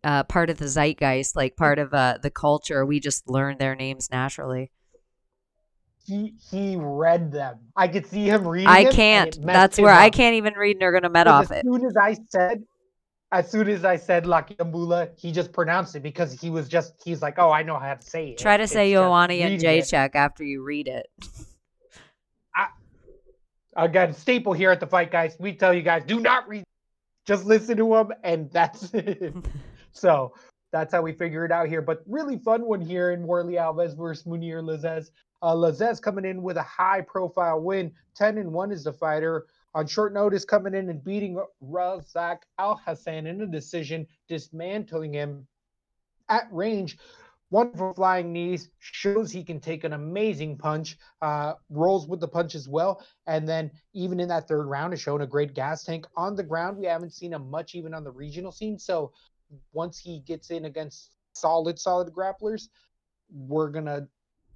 uh, 0.02 0.24
part 0.24 0.50
of 0.50 0.58
the 0.58 0.66
zeitgeist, 0.66 1.36
like 1.36 1.56
part 1.56 1.78
of 1.78 1.94
uh, 1.94 2.18
the 2.20 2.30
culture, 2.30 2.84
we 2.84 2.98
just 2.98 3.28
learn 3.28 3.58
their 3.58 3.76
names 3.76 4.10
naturally. 4.10 4.72
He 6.08 6.32
he 6.50 6.76
read 6.76 7.30
them. 7.30 7.58
I 7.76 7.86
could 7.86 8.06
see 8.06 8.24
him 8.26 8.48
reading. 8.48 8.66
I 8.68 8.84
can't. 8.84 9.38
That's 9.42 9.78
where 9.78 9.92
I 9.92 10.08
can't 10.08 10.36
even 10.36 10.54
read 10.54 10.78
Because 10.78 11.04
off 11.26 11.44
as 11.52 11.58
it. 11.58 11.64
soon 11.64 11.84
as 11.84 11.96
I 11.98 12.16
said, 12.30 12.64
as 13.30 13.50
soon 13.50 13.68
as 13.68 13.84
I 13.84 13.96
said 13.96 14.24
Lakiambula, 14.24 15.10
he 15.18 15.32
just 15.32 15.52
pronounced 15.52 15.94
it 15.96 16.02
because 16.02 16.32
he 16.32 16.48
was 16.48 16.66
just 16.66 16.94
he's 17.04 17.20
like, 17.20 17.34
oh, 17.38 17.50
I 17.50 17.62
know 17.62 17.78
how 17.78 17.94
to 17.94 18.02
say 18.02 18.30
it. 18.30 18.38
Try 18.38 18.56
to 18.56 18.62
It's 18.62 18.72
say 18.72 18.90
Ioani 18.90 19.40
and. 19.42 19.60
Jacek 19.60 20.14
after 20.14 20.42
you 20.44 20.62
read 20.62 20.88
it. 20.88 21.08
I, 22.56 22.68
Again, 23.76 24.14
staple 24.14 24.54
here 24.54 24.70
at 24.70 24.80
the 24.80 24.86
fight, 24.86 25.10
guys. 25.10 25.36
We 25.38 25.52
tell 25.52 25.74
you 25.74 25.82
guys, 25.82 26.04
do 26.04 26.20
not 26.20 26.48
read. 26.48 26.64
Just 27.26 27.44
listen 27.44 27.76
to 27.76 27.88
them, 27.90 28.12
and 28.24 28.50
that's 28.50 28.90
it. 28.94 29.34
so 29.92 30.32
that's 30.72 30.94
how 30.94 31.02
we 31.02 31.12
figure 31.12 31.44
it 31.44 31.52
out 31.52 31.68
here. 31.68 31.82
But 31.82 32.02
really 32.06 32.38
fun 32.38 32.62
one 32.64 32.80
here 32.80 33.12
in 33.12 33.24
Warlley 33.24 33.54
Alves 33.60 33.94
versus 33.96 34.24
Mounir 34.24 34.62
Lazzez. 34.62 35.10
Uh, 35.40 35.54
Lazzez 35.54 36.00
coming 36.00 36.24
in 36.24 36.42
with 36.42 36.56
a 36.56 36.62
high 36.62 37.00
profile 37.00 37.60
win. 37.60 37.92
10 38.16 38.38
and 38.38 38.52
1 38.52 38.72
is 38.72 38.84
the 38.84 38.92
fighter. 38.92 39.46
On 39.74 39.86
short 39.86 40.12
notice, 40.12 40.44
coming 40.44 40.74
in 40.74 40.88
and 40.88 41.04
beating 41.04 41.40
Razak 41.62 42.38
Al 42.58 42.80
Hassan 42.84 43.26
in 43.26 43.40
a 43.42 43.46
decision, 43.46 44.06
dismantling 44.28 45.12
him 45.12 45.46
at 46.28 46.48
range. 46.50 46.98
Wonderful 47.50 47.94
flying 47.94 48.30
knees, 48.32 48.68
shows 48.78 49.30
he 49.30 49.42
can 49.42 49.58
take 49.58 49.84
an 49.84 49.94
amazing 49.94 50.58
punch, 50.58 50.98
uh, 51.22 51.54
rolls 51.70 52.06
with 52.06 52.20
the 52.20 52.28
punch 52.28 52.54
as 52.54 52.68
well. 52.68 53.02
And 53.26 53.48
then, 53.48 53.70
even 53.94 54.20
in 54.20 54.28
that 54.28 54.48
third 54.48 54.66
round, 54.66 54.92
has 54.92 55.00
shown 55.00 55.22
a 55.22 55.26
great 55.26 55.54
gas 55.54 55.82
tank. 55.82 56.06
On 56.16 56.36
the 56.36 56.42
ground, 56.42 56.76
we 56.76 56.84
haven't 56.84 57.14
seen 57.14 57.32
him 57.32 57.50
much, 57.50 57.74
even 57.74 57.94
on 57.94 58.04
the 58.04 58.10
regional 58.10 58.52
scene. 58.52 58.78
So, 58.78 59.12
once 59.72 59.98
he 59.98 60.20
gets 60.20 60.50
in 60.50 60.66
against 60.66 61.12
solid, 61.32 61.78
solid 61.78 62.12
grapplers, 62.12 62.68
we're 63.30 63.70
gonna 63.70 64.08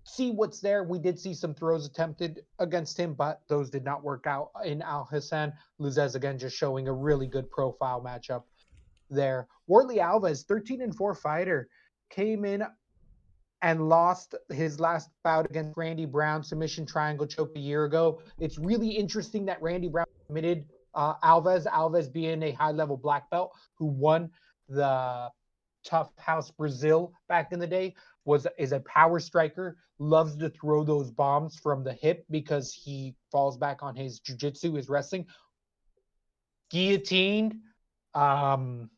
see 0.05 0.30
what's 0.30 0.61
there. 0.61 0.84
We 0.84 0.98
did 0.98 1.18
see 1.18 1.34
some 1.34 1.55
throws 1.55 1.86
attempted 1.86 2.40
against 2.59 2.98
him, 2.98 3.14
but 3.14 3.42
those 3.48 3.70
did 3.70 3.84
not 3.84 4.03
work 4.03 4.26
out 4.26 4.50
in 4.64 4.82
Al 4.82 5.05
Hassan. 5.05 5.53
Lazzez 5.80 6.14
again 6.14 6.38
just 6.38 6.57
showing 6.57 6.88
a 6.88 6.92
really 6.92 7.26
good 7.26 7.50
profile 7.50 8.03
matchup 8.03 8.42
there. 9.11 9.46
Warlley 9.68 9.98
Alves, 9.98 10.44
13 10.44 10.82
and 10.82 10.94
4 10.94 11.14
fighter, 11.14 11.68
came 12.11 12.44
in 12.44 12.64
and 13.62 13.88
lost 13.88 14.34
his 14.50 14.80
last 14.80 15.09
bout 15.22 15.46
against 15.48 15.76
Randy 15.76 16.05
Brown, 16.05 16.42
submission 16.42 16.84
triangle 16.84 17.26
choke 17.26 17.53
a 17.55 17.61
year 17.61 17.84
ago. 17.84 18.20
It's 18.40 18.59
really 18.59 18.90
interesting 18.90 19.44
that 19.46 19.62
Randy 19.62 19.88
Brown 19.88 20.07
submitted 20.26 20.64
uh, 20.94 21.14
Alves, 21.22 21.66
Alves 21.66 22.12
being 22.12 22.42
a 22.42 22.50
high 22.53 22.72
level 22.72 22.96
black 22.96 23.30
belt 23.30 23.53
who 23.78 23.86
won 23.86 24.30
the 24.68 25.30
Tough 25.84 26.11
House 26.16 26.50
Brazil 26.50 27.12
back 27.28 27.53
in 27.53 27.59
the 27.59 27.66
day, 27.66 27.94
was 28.25 28.47
is 28.59 28.73
a 28.73 28.81
power 28.81 29.18
striker, 29.18 29.77
loves 29.99 30.37
to 30.37 30.51
throw 30.51 30.85
those 30.85 31.11
bombs 31.11 31.59
from 31.59 31.85
the 31.85 31.93
hip 31.93 32.25
because 32.31 32.73
he 32.73 33.14
falls 33.31 33.57
back 33.57 33.83
on 33.83 33.95
his 33.95 34.20
jujitsu, 34.20 34.77
his 34.77 34.89
wrestling. 34.89 35.27
Guillotined 36.70 37.57
um, 38.14 38.91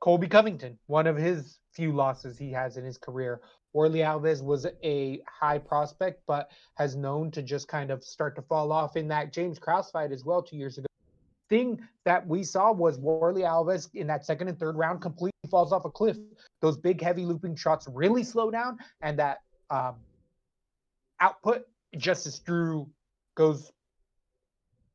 Colby 0.00 0.28
Covington, 0.28 0.78
one 0.86 1.06
of 1.06 1.16
his 1.16 1.58
few 1.72 1.92
losses 1.92 2.38
he 2.38 2.52
has 2.52 2.76
in 2.76 2.84
his 2.84 2.98
career. 2.98 3.40
Warlley 3.74 3.98
Alves 3.98 4.42
was 4.42 4.66
a 4.82 5.20
high 5.28 5.58
prospect, 5.58 6.22
but 6.26 6.50
has 6.76 6.96
known 6.96 7.30
to 7.32 7.42
just 7.42 7.68
kind 7.68 7.90
of 7.90 8.02
start 8.02 8.34
to 8.36 8.42
fall 8.42 8.72
off 8.72 8.96
in 8.96 9.08
that 9.08 9.32
James 9.32 9.58
Krause 9.58 9.90
fight 9.90 10.10
as 10.10 10.24
well 10.24 10.42
two 10.42 10.56
years 10.56 10.78
ago. 10.78 10.86
Thing 11.48 11.80
that 12.04 12.26
we 12.26 12.42
saw 12.44 12.72
was 12.72 12.98
Warlley 12.98 13.42
Alves 13.42 13.88
in 13.94 14.06
that 14.06 14.24
second 14.24 14.48
and 14.48 14.58
third 14.58 14.76
round 14.76 15.00
completely 15.00 15.37
falls 15.50 15.72
off 15.72 15.84
a 15.84 15.90
cliff. 15.90 16.16
Those 16.60 16.76
big, 16.76 17.00
heavy 17.00 17.24
looping 17.24 17.56
shots 17.56 17.86
really 17.90 18.24
slow 18.24 18.50
down, 18.50 18.78
and 19.00 19.18
that 19.18 19.38
um, 19.70 19.96
output 21.20 21.66
just 21.96 22.26
as 22.26 22.38
Drew 22.38 22.88
goes 23.34 23.70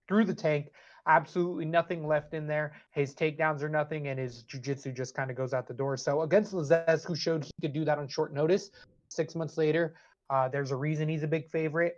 through 0.07 0.25
the 0.25 0.35
tank. 0.35 0.67
Absolutely 1.05 1.65
nothing 1.65 2.07
left 2.07 2.33
in 2.33 2.47
there. 2.47 2.73
His 2.91 3.13
takedowns 3.13 3.61
are 3.61 3.69
nothing, 3.69 4.07
and 4.07 4.19
his 4.19 4.43
jujitsu 4.43 4.95
just 4.95 5.15
kind 5.15 5.29
of 5.29 5.35
goes 5.35 5.53
out 5.53 5.67
the 5.67 5.73
door. 5.73 5.97
So 5.97 6.21
against 6.21 6.53
Lazzez, 6.53 7.05
who 7.05 7.15
showed 7.15 7.43
he 7.43 7.51
could 7.61 7.73
do 7.73 7.83
that 7.85 7.97
on 7.97 8.07
short 8.07 8.33
notice, 8.33 8.69
six 9.09 9.35
months 9.35 9.57
later, 9.57 9.95
uh, 10.29 10.47
there's 10.47 10.71
a 10.71 10.75
reason 10.75 11.09
he's 11.09 11.23
a 11.23 11.27
big 11.27 11.49
favorite. 11.49 11.97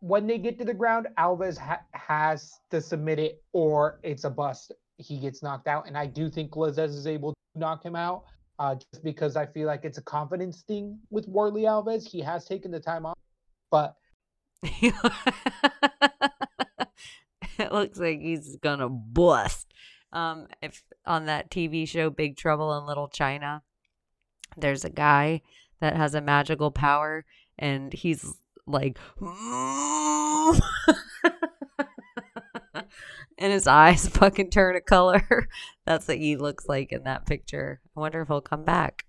When 0.00 0.26
they 0.26 0.38
get 0.38 0.58
to 0.58 0.64
the 0.64 0.74
ground, 0.74 1.08
Alves 1.18 1.58
ha- 1.58 1.82
has 1.92 2.58
to 2.70 2.80
submit 2.80 3.18
it, 3.18 3.42
or 3.52 4.00
it's 4.02 4.24
a 4.24 4.30
bust. 4.30 4.72
He 4.98 5.18
gets 5.18 5.42
knocked 5.42 5.66
out, 5.66 5.86
and 5.86 5.96
I 5.96 6.06
do 6.06 6.30
think 6.30 6.52
Lazzez 6.52 6.90
is 6.90 7.06
able 7.06 7.32
to 7.32 7.58
knock 7.58 7.84
him 7.84 7.96
out. 7.96 8.24
Uh, 8.58 8.76
just 8.76 9.02
because 9.02 9.34
I 9.34 9.46
feel 9.46 9.66
like 9.66 9.84
it's 9.84 9.98
a 9.98 10.02
confidence 10.02 10.62
thing 10.68 10.98
with 11.10 11.26
Warlley 11.28 11.62
Alves. 11.62 12.06
He 12.06 12.20
has 12.20 12.44
taken 12.44 12.70
the 12.70 12.78
time 12.78 13.06
off, 13.06 13.18
but 13.70 13.96
it 14.62 14.94
looks 17.72 17.98
like 17.98 18.20
he's 18.20 18.56
gonna 18.56 18.88
bust. 18.88 19.72
Um, 20.12 20.46
if 20.60 20.84
on 21.06 21.24
that 21.26 21.50
TV 21.50 21.88
show 21.88 22.10
Big 22.10 22.36
Trouble 22.36 22.76
in 22.78 22.86
Little 22.86 23.08
China, 23.08 23.62
there's 24.56 24.84
a 24.84 24.90
guy 24.90 25.42
that 25.80 25.96
has 25.96 26.14
a 26.14 26.20
magical 26.20 26.70
power, 26.70 27.24
and 27.58 27.92
he's 27.92 28.24
like, 28.66 28.98
and 33.42 33.52
his 33.52 33.66
eyes 33.66 34.08
fucking 34.12 34.50
turn 34.50 34.76
a 34.76 34.80
color. 34.80 35.48
That's 35.86 36.08
what 36.08 36.18
he 36.18 36.36
looks 36.36 36.68
like 36.68 36.92
in 36.92 37.04
that 37.04 37.26
picture. 37.26 37.80
I 37.96 38.00
wonder 38.00 38.22
if 38.22 38.28
he'll 38.28 38.40
come 38.40 38.64
back. 38.64 39.04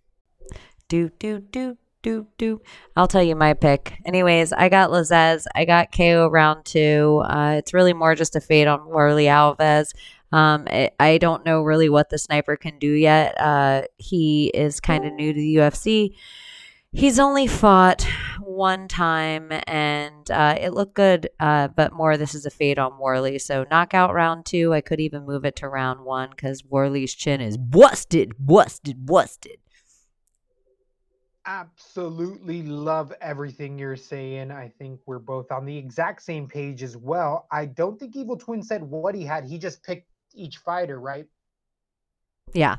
do 0.88 1.10
do 1.20 1.40
do 1.40 1.78
do 2.02 2.28
do. 2.38 2.62
I'll 2.98 3.08
tell 3.08 3.24
you 3.24 3.36
my 3.36 3.54
pick. 3.54 3.94
Anyways, 4.06 4.52
I 4.52 4.70
got 4.70 4.90
Lazzez. 4.90 5.46
I 5.56 5.66
got 5.66 5.96
KO 5.96 6.28
round 6.28 6.66
two. 6.66 7.22
Uh, 7.24 7.56
it's 7.58 7.74
really 7.74 7.94
more 7.94 8.16
just 8.16 8.36
a 8.36 8.42
fade 8.42 8.68
on 8.68 8.80
Warlley 8.82 9.26
Alves. 9.26 9.94
Um, 10.36 10.68
it, 10.68 10.96
I 11.00 11.20
don't 11.20 11.46
know 11.46 11.62
really 11.62 11.90
what 11.90 12.10
the 12.10 12.18
sniper 12.18 12.58
can 12.58 12.80
do 12.80 12.90
yet. 12.92 13.40
Uh, 13.40 13.84
he 13.98 14.48
is 14.48 14.80
kind 14.80 15.06
of 15.06 15.14
new 15.14 15.32
to 15.32 15.40
the 15.40 15.56
UFC. 15.56 16.16
He's 16.96 17.18
only 17.18 17.48
fought 17.48 18.06
one 18.39 18.88
time 18.88 19.52
and 19.66 20.30
uh, 20.30 20.56
it 20.62 20.74
looked 20.74 20.94
good, 20.94 21.28
uh, 21.39 21.70
but 21.70 21.91
more 21.91 22.18
this 22.18 22.36
is 22.36 22.46
a 22.46 22.52
fade 22.52 22.78
on 22.78 22.94
Warlley. 22.94 23.41
So 23.41 23.66
knockout 23.72 24.14
round 24.14 24.46
two. 24.46 24.74
I 24.74 24.82
could 24.82 25.00
even 25.00 25.26
move 25.26 25.44
it 25.44 25.56
to 25.58 25.68
round 25.68 26.02
one 26.02 26.30
because 26.30 26.62
Warlley's 26.62 27.16
chin 27.16 27.41
is 27.41 27.58
busted, 27.58 28.34
busted, 28.38 29.08
busted. 29.08 29.58
Absolutely 31.48 32.62
love 32.62 33.12
everything 33.22 33.80
you're 33.80 33.96
saying. 33.96 34.52
I 34.52 34.72
think 34.78 35.00
we're 35.08 35.18
both 35.18 35.52
on 35.52 35.66
the 35.66 35.76
exact 35.76 36.22
same 36.22 36.48
page 36.48 36.84
as 36.84 36.96
well. 36.96 37.48
I 37.52 37.66
don't 37.66 38.00
think 38.00 38.16
Evil 38.16 38.38
Twin 38.38 38.62
said 38.62 38.84
what 38.84 39.16
he 39.16 39.24
had. 39.26 39.46
He 39.46 39.58
just 39.58 39.84
picked 39.84 40.08
each 40.36 40.58
fighter, 40.58 41.00
right? 41.00 41.26
Yeah. 42.54 42.78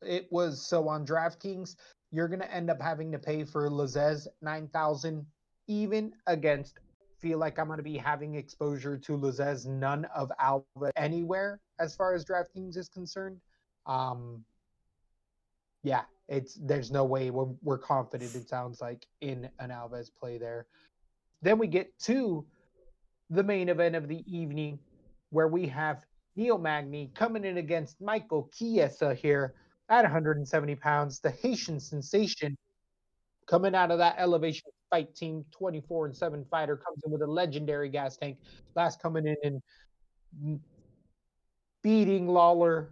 It 0.00 0.28
was 0.30 0.64
so 0.64 0.88
on 0.88 1.04
DraftKings 1.04 1.74
you're 2.12 2.28
going 2.28 2.40
to 2.40 2.54
end 2.54 2.70
up 2.70 2.80
having 2.80 3.10
to 3.10 3.18
pay 3.18 3.42
for 3.42 3.68
Lazzez 3.68 4.28
9000 4.42 5.26
even 5.66 6.12
against 6.26 6.78
feel 7.18 7.38
like 7.38 7.58
I'm 7.58 7.66
going 7.66 7.78
to 7.78 7.84
be 7.84 7.96
having 7.96 8.34
exposure 8.34 8.98
to 8.98 9.16
Lazzez 9.16 9.66
none 9.66 10.04
of 10.14 10.30
Alves 10.40 10.90
anywhere 10.96 11.60
as 11.78 11.94
far 11.94 12.14
as 12.14 12.24
DraftKings 12.24 12.76
is 12.76 12.88
concerned. 12.88 13.40
Um 13.86 14.44
yeah, 15.82 16.02
it's 16.28 16.58
there's 16.62 16.90
no 16.92 17.04
way 17.04 17.30
we're, 17.30 17.48
we're 17.62 17.78
confident 17.78 18.34
it 18.34 18.48
sounds 18.48 18.80
like 18.80 19.06
in 19.20 19.48
an 19.58 19.70
Alves 19.70 20.10
play 20.18 20.38
there. 20.38 20.66
Then 21.40 21.58
we 21.58 21.66
get 21.66 21.96
to 22.00 22.44
the 23.30 23.42
main 23.42 23.68
event 23.68 23.96
of 23.96 24.06
the 24.06 24.22
evening 24.26 24.78
where 25.30 25.48
we 25.48 25.66
have 25.66 26.04
Neil 26.36 26.58
Magny 26.58 27.10
coming 27.14 27.44
in 27.44 27.58
against 27.58 28.00
Michael 28.00 28.50
Chiesa 28.52 29.14
here 29.14 29.54
at 29.88 30.02
170 30.02 30.74
pounds, 30.76 31.20
the 31.20 31.30
Haitian 31.30 31.80
sensation 31.80 32.56
coming 33.46 33.74
out 33.74 33.90
of 33.90 33.98
that 33.98 34.16
elevation 34.18 34.70
fight 34.90 35.14
team, 35.14 35.44
24 35.50 36.06
and 36.06 36.16
7 36.16 36.44
fighter, 36.50 36.76
comes 36.76 37.02
in 37.04 37.12
with 37.12 37.22
a 37.22 37.26
legendary 37.26 37.88
gas 37.88 38.16
tank. 38.16 38.38
Last 38.74 39.00
coming 39.00 39.26
in 39.26 39.60
and 40.42 40.60
beating 41.82 42.28
Lawler 42.28 42.90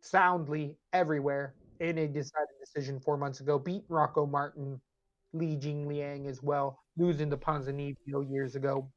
soundly 0.00 0.76
everywhere 0.92 1.54
in 1.80 1.98
a 1.98 2.06
decided 2.06 2.54
decision 2.60 3.00
four 3.00 3.16
months 3.16 3.40
ago. 3.40 3.58
Beat 3.58 3.84
Rocco 3.88 4.26
Martin, 4.26 4.80
Li 5.32 5.56
Jing 5.56 5.88
Liang 5.88 6.26
as 6.26 6.42
well, 6.42 6.80
losing 6.96 7.30
to 7.30 7.36
Ponzinibbio 7.36 8.30
years 8.30 8.56
ago. 8.56 8.90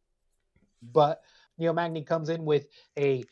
But 0.94 1.22
Neil 1.58 1.74
Magny 1.74 2.04
comes 2.04 2.30
in 2.30 2.46
with 2.46 2.68
a 2.98 3.24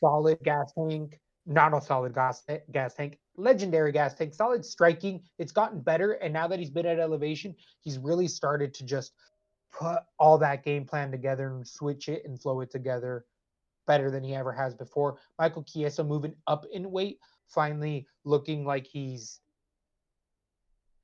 solid 0.00 0.38
gas 0.42 0.72
tank, 0.72 1.20
not 1.46 1.76
a 1.76 1.80
solid 1.80 2.14
gas, 2.14 2.44
gas 2.72 2.94
tank, 2.94 3.18
legendary 3.40 3.92
gas 3.92 4.14
tank, 4.14 4.34
solid 4.34 4.64
striking. 4.64 5.22
It's 5.38 5.52
gotten 5.52 5.80
better. 5.80 6.12
And 6.12 6.32
now 6.32 6.46
that 6.48 6.58
he's 6.58 6.70
been 6.70 6.86
at 6.86 6.98
elevation, 6.98 7.54
he's 7.80 7.98
really 7.98 8.28
started 8.28 8.74
to 8.74 8.84
just 8.84 9.12
put 9.72 10.00
all 10.18 10.38
that 10.38 10.64
game 10.64 10.84
plan 10.84 11.10
together 11.10 11.48
and 11.48 11.66
switch 11.66 12.08
it 12.08 12.24
and 12.24 12.40
flow 12.40 12.60
it 12.60 12.70
together 12.70 13.24
better 13.86 14.10
than 14.10 14.22
he 14.22 14.34
ever 14.34 14.52
has 14.52 14.74
before. 14.74 15.18
Michael 15.38 15.62
Chiesa 15.62 16.04
moving 16.04 16.34
up 16.46 16.66
in 16.72 16.90
weight, 16.90 17.18
finally 17.48 18.06
looking 18.24 18.64
like 18.64 18.86
he's 18.86 19.40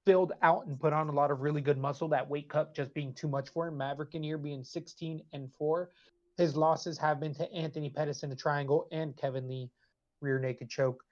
filled 0.04 0.32
out 0.42 0.66
and 0.66 0.78
put 0.78 0.92
on 0.92 1.08
a 1.08 1.12
lot 1.12 1.30
of 1.30 1.40
really 1.40 1.60
good 1.60 1.78
muscle. 1.78 2.08
That 2.08 2.28
weight 2.28 2.48
cut 2.48 2.74
just 2.74 2.94
being 2.94 3.12
too 3.12 3.28
much 3.28 3.48
for 3.48 3.66
him. 3.66 3.76
Maverick 3.76 4.14
in 4.14 4.22
here 4.22 4.38
being 4.38 4.62
16 4.62 5.22
and 5.32 5.52
4. 5.52 5.90
His 6.36 6.56
losses 6.56 6.98
have 6.98 7.18
been 7.18 7.34
to 7.34 7.52
Anthony 7.52 7.90
Pettis 7.90 8.22
in 8.22 8.30
the 8.30 8.36
triangle 8.36 8.86
and 8.92 9.16
Kevin 9.16 9.48
Lee 9.48 9.70
rear 10.20 10.38
naked 10.38 10.68
choke 10.68 11.02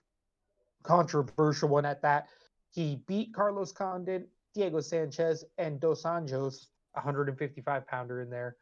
controversial 0.85 1.68
one 1.68 1.85
at 1.85 2.01
that. 2.03 2.28
He 2.70 3.03
beat 3.07 3.35
Carlos 3.35 3.72
Condit, 3.72 4.28
Diego 4.55 4.80
Sanchez, 4.80 5.45
and 5.59 5.80
Dos 5.80 6.05
Anjos, 6.05 6.66
155 6.93 7.87
pounder 7.87 8.20
in 8.20 8.30
there. 8.30 8.57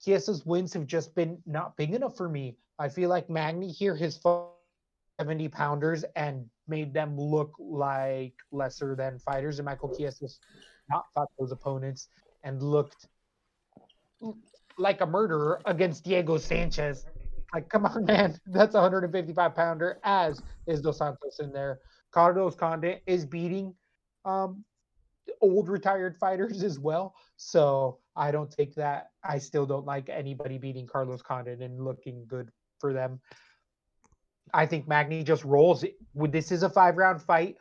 Chiesa's 0.00 0.46
wins 0.46 0.72
have 0.74 0.86
just 0.86 1.14
been 1.14 1.38
not 1.44 1.76
big 1.76 1.92
enough 1.92 2.16
for 2.16 2.28
me. 2.28 2.56
I 2.78 2.88
feel 2.88 3.08
like 3.08 3.28
Magny 3.28 3.70
here 3.70 3.96
has 3.96 4.20
70 5.18 5.48
pounders 5.48 6.04
and 6.14 6.48
made 6.68 6.94
them 6.94 7.18
look 7.18 7.52
like 7.58 8.34
lesser 8.52 8.94
than 8.94 9.18
fighters. 9.18 9.58
And 9.58 9.66
Michael 9.66 9.94
Chiesa's 9.96 10.38
not 10.88 11.06
fought 11.14 11.28
those 11.38 11.50
opponents 11.50 12.08
and 12.44 12.62
looked 12.62 13.08
like 14.78 15.00
a 15.00 15.06
murderer 15.06 15.60
against 15.64 16.04
Diego 16.04 16.38
Sanchez. 16.38 17.06
Like, 17.54 17.68
come 17.68 17.86
on, 17.86 18.04
man. 18.06 18.38
That's 18.46 18.74
a 18.74 18.80
155 18.80 19.54
pounder, 19.54 19.98
as 20.04 20.42
is 20.66 20.80
Dos 20.80 20.98
Santos 20.98 21.38
in 21.40 21.52
there. 21.52 21.80
Carlos 22.10 22.54
Condit 22.54 23.02
is 23.06 23.26
beating 23.26 23.74
um, 24.24 24.64
old 25.40 25.68
retired 25.68 26.16
fighters 26.16 26.62
as 26.64 26.78
well. 26.78 27.14
So 27.36 27.98
I 28.16 28.30
don't 28.30 28.50
take 28.50 28.74
that. 28.74 29.10
I 29.22 29.38
still 29.38 29.66
don't 29.66 29.86
like 29.86 30.08
anybody 30.08 30.58
beating 30.58 30.86
Carlos 30.86 31.22
Condit 31.22 31.60
and 31.60 31.84
looking 31.84 32.24
good 32.26 32.50
for 32.80 32.92
them. 32.92 33.20
I 34.54 34.64
think 34.66 34.88
Magny 34.88 35.22
just 35.22 35.44
rolls. 35.44 35.84
It. 35.84 35.96
This 36.14 36.50
is 36.50 36.62
a 36.62 36.70
five 36.70 36.96
round 36.96 37.22
fight. 37.22 37.56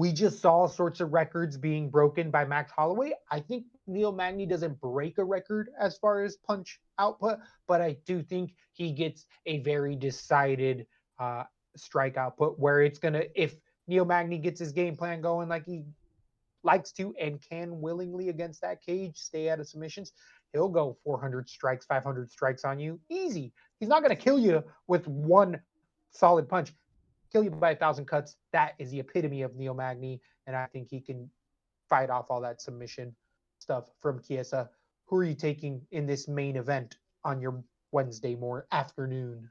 We 0.00 0.14
just 0.14 0.40
saw 0.40 0.66
sorts 0.66 1.00
of 1.00 1.12
records 1.12 1.58
being 1.58 1.90
broken 1.90 2.30
by 2.30 2.46
Max 2.46 2.72
Holloway. 2.72 3.12
I 3.30 3.38
think 3.38 3.66
Neil 3.86 4.12
Magny 4.12 4.46
doesn't 4.46 4.80
break 4.80 5.18
a 5.18 5.24
record 5.24 5.68
as 5.78 5.98
far 5.98 6.22
as 6.22 6.38
punch 6.38 6.80
output, 6.98 7.38
but 7.68 7.82
I 7.82 7.98
do 8.06 8.22
think 8.22 8.54
he 8.72 8.92
gets 8.92 9.26
a 9.44 9.58
very 9.58 9.94
decided 9.94 10.86
uh, 11.18 11.44
strike 11.76 12.16
output 12.16 12.58
where 12.58 12.80
it's 12.80 12.98
gonna 12.98 13.24
if 13.34 13.56
Neil 13.88 14.06
Magny 14.06 14.38
gets 14.38 14.58
his 14.58 14.72
game 14.72 14.96
plan 14.96 15.20
going 15.20 15.50
like 15.50 15.66
he 15.66 15.82
likes 16.62 16.92
to 16.92 17.14
and 17.20 17.38
can 17.46 17.78
willingly 17.82 18.30
against 18.30 18.62
that 18.62 18.80
cage, 18.82 19.18
stay 19.18 19.50
out 19.50 19.60
of 19.60 19.68
submissions, 19.68 20.12
he'll 20.54 20.70
go 20.70 20.96
400 21.04 21.46
strikes, 21.46 21.84
500 21.84 22.30
strikes 22.30 22.64
on 22.64 22.80
you 22.80 22.98
easy. 23.10 23.52
He's 23.78 23.90
not 23.90 24.00
gonna 24.00 24.16
kill 24.16 24.38
you 24.38 24.64
with 24.86 25.06
one 25.06 25.60
solid 26.10 26.48
punch 26.48 26.72
kill 27.30 27.44
you 27.44 27.50
by 27.50 27.72
a 27.72 27.76
thousand 27.76 28.06
cuts. 28.06 28.36
That 28.52 28.74
is 28.78 28.90
the 28.90 29.00
epitome 29.00 29.42
of 29.42 29.56
Neil 29.56 29.74
Magny, 29.74 30.20
and 30.46 30.56
I 30.56 30.66
think 30.66 30.88
he 30.90 31.00
can 31.00 31.30
fight 31.88 32.10
off 32.10 32.26
all 32.30 32.40
that 32.40 32.60
submission 32.60 33.14
stuff 33.58 33.90
from 34.00 34.22
Chiesa. 34.22 34.70
Who 35.06 35.16
are 35.16 35.24
you 35.24 35.34
taking 35.34 35.82
in 35.90 36.06
this 36.06 36.28
main 36.28 36.56
event 36.56 36.96
on 37.24 37.40
your 37.40 37.62
Wednesday 37.92 38.36
morning 38.36 38.66
afternoon? 38.72 39.48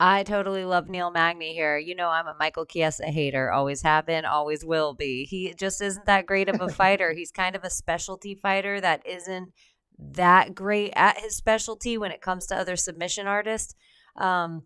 I 0.00 0.24
totally 0.24 0.64
love 0.64 0.88
Neil 0.88 1.10
Magny 1.10 1.54
here. 1.54 1.78
You 1.78 1.94
know, 1.94 2.08
I'm 2.08 2.26
a 2.26 2.36
Michael 2.38 2.66
Chiesa 2.66 3.06
hater. 3.06 3.52
Always 3.52 3.82
have 3.82 4.06
been, 4.06 4.24
always 4.24 4.64
will 4.64 4.92
be. 4.92 5.24
He 5.24 5.54
just 5.54 5.80
isn't 5.80 6.06
that 6.06 6.26
great 6.26 6.48
of 6.48 6.60
a 6.60 6.68
fighter. 6.72 7.12
He's 7.12 7.30
kind 7.30 7.54
of 7.54 7.62
a 7.62 7.70
specialty 7.70 8.34
fighter 8.34 8.80
that 8.80 9.06
isn't 9.06 9.52
that 9.98 10.54
great 10.54 10.92
at 10.96 11.18
his 11.18 11.36
specialty 11.36 11.96
when 11.96 12.10
it 12.10 12.20
comes 12.20 12.46
to 12.46 12.56
other 12.56 12.74
submission 12.74 13.28
artists. 13.28 13.74
Um, 14.16 14.62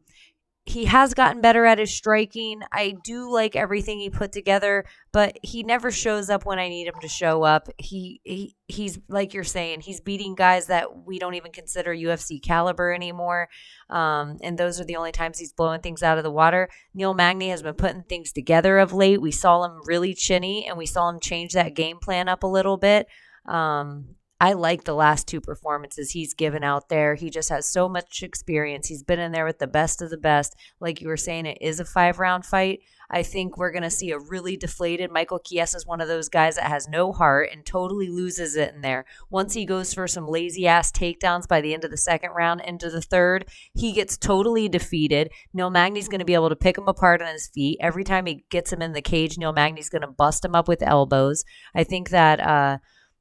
he 0.68 0.84
has 0.84 1.14
gotten 1.14 1.40
better 1.40 1.64
at 1.64 1.78
his 1.78 1.94
striking. 1.94 2.60
I 2.70 2.94
do 3.02 3.32
like 3.32 3.56
everything 3.56 4.00
he 4.00 4.10
put 4.10 4.32
together, 4.32 4.84
but 5.12 5.38
he 5.42 5.62
never 5.62 5.90
shows 5.90 6.28
up 6.28 6.44
when 6.44 6.58
I 6.58 6.68
need 6.68 6.86
him 6.86 7.00
to 7.00 7.08
show 7.08 7.42
up. 7.42 7.70
He, 7.78 8.20
he 8.22 8.54
he's 8.66 8.98
like 9.08 9.32
you're 9.32 9.44
saying, 9.44 9.80
he's 9.80 10.02
beating 10.02 10.34
guys 10.34 10.66
that 10.66 11.06
we 11.06 11.18
don't 11.18 11.34
even 11.34 11.52
consider 11.52 11.94
UFC 11.94 12.42
caliber 12.42 12.92
anymore. 12.92 13.48
Um, 13.88 14.36
and 14.42 14.58
those 14.58 14.78
are 14.78 14.84
the 14.84 14.96
only 14.96 15.12
times 15.12 15.38
he's 15.38 15.54
blowing 15.54 15.80
things 15.80 16.02
out 16.02 16.18
of 16.18 16.24
the 16.24 16.30
water. 16.30 16.68
Neil 16.92 17.14
Magny 17.14 17.48
has 17.48 17.62
been 17.62 17.72
putting 17.72 18.02
things 18.02 18.30
together 18.30 18.76
of 18.76 18.92
late. 18.92 19.22
We 19.22 19.32
saw 19.32 19.64
him 19.64 19.80
really 19.86 20.12
chinny, 20.12 20.66
and 20.68 20.76
we 20.76 20.84
saw 20.84 21.08
him 21.08 21.18
change 21.18 21.54
that 21.54 21.74
game 21.74 21.98
plan 21.98 22.28
up 22.28 22.42
a 22.42 22.46
little 22.46 22.76
bit. 22.76 23.06
Um, 23.46 24.16
I 24.40 24.52
like 24.52 24.84
the 24.84 24.94
last 24.94 25.26
two 25.26 25.40
performances 25.40 26.12
he's 26.12 26.32
given 26.32 26.62
out 26.62 26.88
there. 26.88 27.16
He 27.16 27.28
just 27.28 27.48
has 27.48 27.66
so 27.66 27.88
much 27.88 28.22
experience. 28.22 28.86
He's 28.86 29.02
been 29.02 29.18
in 29.18 29.32
there 29.32 29.44
with 29.44 29.58
the 29.58 29.66
best 29.66 30.00
of 30.00 30.10
the 30.10 30.16
best. 30.16 30.54
Like 30.78 31.00
you 31.00 31.08
were 31.08 31.16
saying, 31.16 31.46
it 31.46 31.58
is 31.60 31.80
a 31.80 31.84
five 31.84 32.20
round 32.20 32.46
fight. 32.46 32.80
I 33.10 33.24
think 33.24 33.56
we're 33.56 33.72
going 33.72 33.82
to 33.82 33.90
see 33.90 34.10
a 34.10 34.18
really 34.18 34.56
deflated 34.56 35.10
Michael 35.10 35.40
Chiesa 35.40 35.78
is 35.78 35.86
one 35.86 36.00
of 36.00 36.08
those 36.08 36.28
guys 36.28 36.54
that 36.54 36.68
has 36.68 36.86
no 36.86 37.10
heart 37.12 37.48
and 37.50 37.64
totally 37.64 38.08
loses 38.10 38.54
it 38.54 38.74
in 38.74 38.82
there. 38.82 39.06
Once 39.28 39.54
he 39.54 39.64
goes 39.64 39.92
for 39.92 40.06
some 40.06 40.28
lazy 40.28 40.68
ass 40.68 40.92
takedowns 40.92 41.48
by 41.48 41.60
the 41.60 41.74
end 41.74 41.84
of 41.84 41.90
the 41.90 41.96
second 41.96 42.30
round 42.30 42.60
into 42.60 42.90
the 42.90 43.00
third, 43.00 43.46
he 43.74 43.92
gets 43.92 44.16
totally 44.16 44.68
defeated. 44.68 45.30
Neil 45.52 45.70
Magny's 45.70 46.08
going 46.08 46.20
to 46.20 46.24
be 46.24 46.34
able 46.34 46.50
to 46.50 46.56
pick 46.56 46.78
him 46.78 46.86
apart 46.86 47.22
on 47.22 47.32
his 47.32 47.48
feet. 47.48 47.78
Every 47.80 48.04
time 48.04 48.26
he 48.26 48.44
gets 48.50 48.72
him 48.72 48.82
in 48.82 48.92
the 48.92 49.02
cage, 49.02 49.36
Neil 49.36 49.52
Magny's 49.52 49.88
going 49.88 50.02
to 50.02 50.08
bust 50.08 50.44
him 50.44 50.54
up 50.54 50.68
with 50.68 50.82
elbows. 50.82 51.44
I 51.74 51.82
think 51.82 52.10
that, 52.10 52.38
uh, 52.40 52.78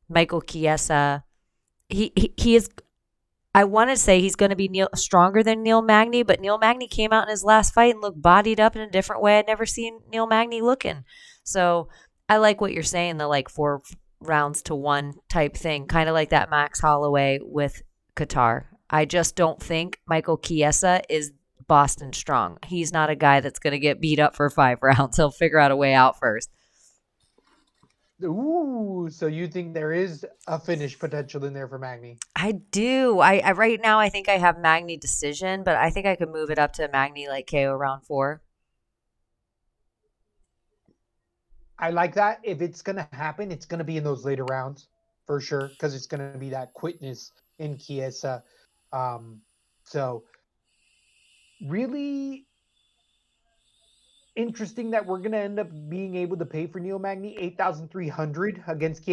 Michael 0.10 0.41
Chiesa. 0.41 1.24
He, 1.89 2.12
he, 2.16 2.34
he 2.38 2.55
is 2.55 2.70
I 3.58 3.64
want 3.64 3.89
to 3.89 3.97
say 3.97 4.22
he's 4.22 4.36
going 4.36 4.51
to 4.51 4.55
be 4.55 4.68
Neil, 4.68 4.88
stronger 4.93 5.41
than 5.41 5.64
Neil 5.64 5.82
Magny, 5.82 6.22
but 6.22 6.39
Neil 6.39 6.60
Magny 6.60 6.88
came 6.88 7.12
out 7.12 7.24
in 7.24 7.32
his 7.32 7.43
last 7.43 7.74
fight 7.74 7.95
and 7.95 8.01
looked 8.03 8.22
bodied 8.22 8.60
up 8.60 8.76
in 8.76 8.84
a 8.84 8.91
different 8.91 9.24
way 9.24 9.39
I'd 9.39 9.47
never 9.47 9.66
seen 9.66 9.99
Neil 10.12 10.28
Magny 10.28 10.62
looking. 10.62 11.05
So 11.43 11.89
I 12.30 12.38
like 12.38 12.62
what 12.62 12.72
you're 12.72 12.84
saying, 12.84 13.18
the 13.18 13.28
like 13.28 13.49
four 13.49 13.82
rounds 14.20 14.62
to 14.64 14.76
one 14.76 15.16
type 15.28 15.55
thing, 15.58 15.88
kind 15.88 16.08
of 16.08 16.14
like 16.14 16.30
that 16.30 16.51
Max 16.51 16.80
Holloway 16.80 17.39
with 17.41 17.82
Kattar. 18.16 18.66
I 18.91 19.05
just 19.05 19.36
don't 19.36 19.60
think 19.60 20.01
Michael 20.08 20.38
Chiesa 20.38 21.01
is 21.10 21.32
Boston 21.68 22.14
strong. 22.14 22.60
He's 22.64 22.93
not 22.93 23.10
a 23.10 23.16
guy 23.16 23.39
that's 23.39 23.58
going 23.58 23.72
to 23.72 23.80
get 23.80 23.99
beat 23.99 24.20
up 24.20 24.36
for 24.36 24.51
five 24.51 24.78
rounds. 24.84 25.18
He'll 25.18 25.32
figure 25.32 25.60
out 25.60 25.72
a 25.72 25.76
way 25.76 25.95
out 25.95 26.20
first. 26.20 26.51
Ooh, 28.24 29.09
so 29.11 29.28
you 29.28 29.47
think 29.47 29.74
there 29.74 29.91
is 29.93 30.26
a 30.47 30.59
finish 30.59 30.97
potential 30.97 31.45
in 31.45 31.53
there 31.53 31.68
for 31.68 31.78
Magny? 31.78 32.18
I 32.36 32.53
do. 32.53 33.20
I, 33.20 33.39
I 33.39 33.51
right 33.51 33.80
now 33.82 33.99
I 33.99 34.09
think 34.09 34.28
I 34.28 34.38
have 34.38 34.57
Magny 34.57 34.97
decision, 34.97 35.63
but 35.63 35.76
I 35.76 35.91
think 35.91 36.07
I 36.07 36.15
could 36.15 36.30
move 36.30 36.49
it 36.49 36.57
up 36.59 36.74
to 36.74 36.88
Magny 36.88 37.28
like 37.28 37.47
KO 37.47 37.76
round 37.76 38.05
four. 38.05 38.41
I 41.78 41.91
like 41.91 42.15
that. 42.15 42.39
If 42.43 42.61
it's 42.61 42.82
gonna 42.82 43.07
happen, 43.11 43.51
it's 43.51 43.68
gonna 43.68 43.84
be 43.84 43.97
in 43.97 44.03
those 44.03 44.26
later 44.26 44.45
rounds 44.45 44.88
for 45.28 45.39
sure, 45.39 45.68
because 45.70 45.93
it's 45.93 46.07
gonna 46.07 46.38
be 46.39 46.49
that 46.49 46.74
quickness 46.74 47.34
in 47.59 47.78
Chiesa. 47.78 48.43
Um, 48.91 49.41
so 49.84 50.24
really 51.61 52.46
interesting 54.38 54.91
that 54.91 55.05
we're 55.05 55.19
gonna 55.19 55.38
end 55.38 55.59
up 55.59 55.67
being 55.89 56.15
able 56.15 56.38
to 56.38 56.45
pay 56.45 56.67
for 56.67 56.79
three 57.89 58.07
hundred 58.07 58.63
against 58.67 59.03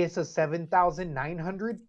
nine 1.14 1.38
hundred. 1.38 1.80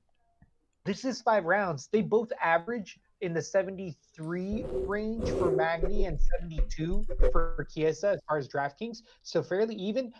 This 0.85 1.03
is 1.05 1.21
five 1.21 1.45
rounds. 1.45 1.89
They 1.91 2.01
both 2.01 2.31
average 2.41 2.99
in 3.21 3.33
the 3.33 3.41
73 3.41 4.65
range 4.85 5.29
for 5.31 5.51
Magny 5.51 6.05
and 6.05 6.19
72 6.39 7.05
for 7.31 7.65
Chiesa 7.73 8.09
as 8.09 8.19
far 8.27 8.37
as 8.37 8.47
DraftKings. 8.47 8.99
So 9.23 9.41
fairly 9.41 9.75
even. 9.75 10.13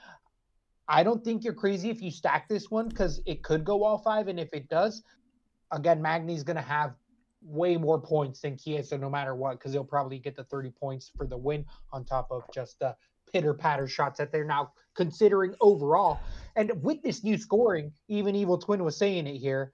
I 0.88 1.04
don't 1.04 1.24
think 1.24 1.44
you're 1.44 1.54
crazy 1.54 1.90
if 1.90 2.02
you 2.02 2.12
stack 2.12 2.48
this 2.48 2.70
one 2.70 2.90
because 2.90 3.22
it 3.26 3.44
could 3.44 3.64
go 3.64 3.84
all 3.84 3.98
five. 4.00 4.28
And 4.28 4.40
if 4.40 4.50
it 4.54 4.70
does, 4.70 5.04
again, 5.72 6.02
Magny's 6.02 6.44
going 6.44 6.58
to 6.58 6.62
have 6.62 6.96
way 7.46 7.78
more 7.78 8.02
points 8.02 8.42
than 8.42 8.58
Chiesa 8.58 8.98
no 8.98 9.10
matter 9.10 9.36
what 9.36 9.60
because 9.60 9.72
he'll 9.72 9.84
probably 9.84 10.20
get 10.20 10.36
the 10.36 10.44
30 10.44 10.72
points 10.72 11.12
for 11.16 11.28
the 11.28 11.38
win 11.38 11.66
on 11.92 12.04
top 12.04 12.28
of 12.32 12.44
just 12.54 12.80
the 12.80 12.96
pitter 13.32 13.54
patter 13.54 13.88
shots 13.88 14.18
that 14.18 14.32
they're 14.32 14.46
now 14.46 14.72
considering 14.96 15.54
overall. 15.62 16.20
And 16.56 16.72
with 16.82 17.02
this 17.04 17.24
new 17.24 17.38
scoring, 17.38 17.92
even 18.08 18.36
Evil 18.36 18.58
Twin 18.58 18.84
was 18.84 18.98
saying 18.98 19.28
it 19.28 19.38
here. 19.38 19.74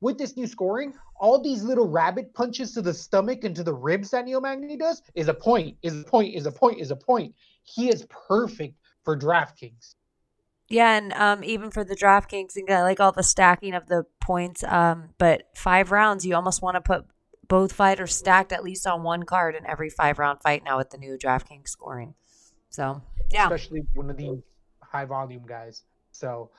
With 0.00 0.18
this 0.18 0.36
new 0.36 0.46
scoring, 0.46 0.94
all 1.18 1.40
these 1.40 1.62
little 1.62 1.88
rabbit 1.88 2.34
punches 2.34 2.72
to 2.74 2.82
the 2.82 2.92
stomach 2.92 3.44
and 3.44 3.54
to 3.56 3.62
the 3.62 3.72
ribs 3.72 4.10
that 4.10 4.24
Neil 4.24 4.40
Magny 4.40 4.76
does 4.76 5.00
is 5.14 5.28
a 5.28 5.34
point, 5.34 5.78
is 5.82 6.00
a 6.00 6.04
point, 6.04 6.34
is 6.34 6.46
a 6.46 6.52
point, 6.52 6.80
is 6.80 6.90
a 6.90 6.96
point. 6.96 7.34
He 7.62 7.88
is 7.88 8.06
perfect 8.28 8.76
for 9.04 9.16
DraftKings. 9.16 9.94
Yeah, 10.68 10.96
and 10.96 11.12
um, 11.12 11.44
even 11.44 11.70
for 11.70 11.84
the 11.84 11.94
DraftKings 11.94 12.56
and 12.56 12.68
like 12.68 12.98
all 12.98 13.12
the 13.12 13.22
stacking 13.22 13.74
of 13.74 13.86
the 13.86 14.04
points. 14.24 14.64
Um, 14.64 15.10
but 15.18 15.44
five 15.54 15.92
rounds, 15.92 16.26
you 16.26 16.34
almost 16.34 16.62
want 16.62 16.76
to 16.76 16.80
put 16.80 17.04
both 17.46 17.72
fighters 17.72 18.14
stacked 18.14 18.52
at 18.52 18.64
least 18.64 18.86
on 18.86 19.02
one 19.02 19.24
card 19.24 19.54
in 19.54 19.66
every 19.66 19.90
five 19.90 20.18
round 20.18 20.40
fight 20.40 20.64
now 20.64 20.78
with 20.78 20.90
the 20.90 20.98
new 20.98 21.16
DraftKings 21.16 21.68
scoring. 21.68 22.14
So 22.70 23.02
yeah, 23.30 23.44
especially 23.44 23.82
one 23.94 24.10
of 24.10 24.16
these 24.16 24.38
high 24.82 25.04
volume 25.04 25.44
guys. 25.46 25.82
So 26.10 26.50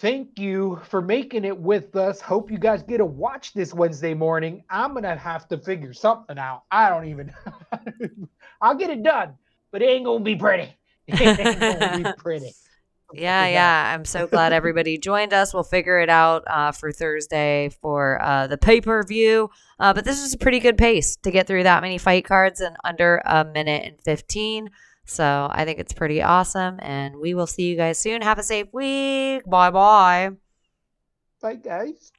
thank 0.00 0.38
you 0.38 0.80
for 0.88 1.00
making 1.00 1.44
it 1.44 1.56
with 1.56 1.94
us. 1.96 2.20
Hope 2.20 2.50
you 2.50 2.58
guys 2.58 2.82
get 2.82 2.98
to 2.98 3.06
watch 3.06 3.52
this 3.52 3.72
Wednesday 3.72 4.14
morning. 4.14 4.64
I'm 4.68 4.94
gonna 4.94 5.16
have 5.16 5.48
to 5.48 5.58
figure 5.58 5.92
something 5.92 6.38
out. 6.38 6.64
I 6.70 6.90
don't 6.90 7.06
even. 7.06 7.32
I'll 8.60 8.74
get 8.74 8.90
it 8.90 9.02
done, 9.02 9.34
but 9.70 9.80
it 9.80 9.86
ain't 9.86 10.04
gonna 10.04 10.24
be 10.24 10.36
pretty. 10.36 10.74
It 11.10 11.40
ain't 11.40 11.58
gonna 11.58 12.04
be 12.04 12.12
pretty. 12.18 12.52
Yeah, 13.12 13.46
yeah. 13.46 13.94
I'm 13.94 14.04
so 14.04 14.26
glad 14.26 14.52
everybody 14.52 14.98
joined 14.98 15.32
us. 15.32 15.54
We'll 15.54 15.62
figure 15.62 15.98
it 15.98 16.10
out 16.10 16.44
uh, 16.46 16.72
for 16.72 16.92
Thursday 16.92 17.70
for 17.80 18.20
uh, 18.22 18.46
the 18.46 18.58
pay 18.58 18.80
per 18.80 19.02
view. 19.02 19.50
Uh, 19.80 19.94
but 19.94 20.04
this 20.04 20.22
is 20.22 20.34
a 20.34 20.38
pretty 20.38 20.60
good 20.60 20.76
pace 20.76 21.16
to 21.16 21.30
get 21.30 21.46
through 21.46 21.62
that 21.62 21.82
many 21.82 21.96
fight 21.96 22.26
cards 22.26 22.60
in 22.60 22.74
under 22.84 23.22
a 23.24 23.44
minute 23.44 23.84
and 23.86 24.00
15. 24.02 24.70
So 25.06 25.48
I 25.50 25.64
think 25.64 25.78
it's 25.78 25.94
pretty 25.94 26.20
awesome. 26.20 26.78
And 26.82 27.16
we 27.16 27.32
will 27.32 27.46
see 27.46 27.70
you 27.70 27.76
guys 27.76 27.98
soon. 27.98 28.20
Have 28.20 28.38
a 28.38 28.42
safe 28.42 28.66
week. 28.72 29.42
Bye 29.46 29.70
bye. 29.70 30.30
Bye, 31.40 31.54
guys. 31.54 32.12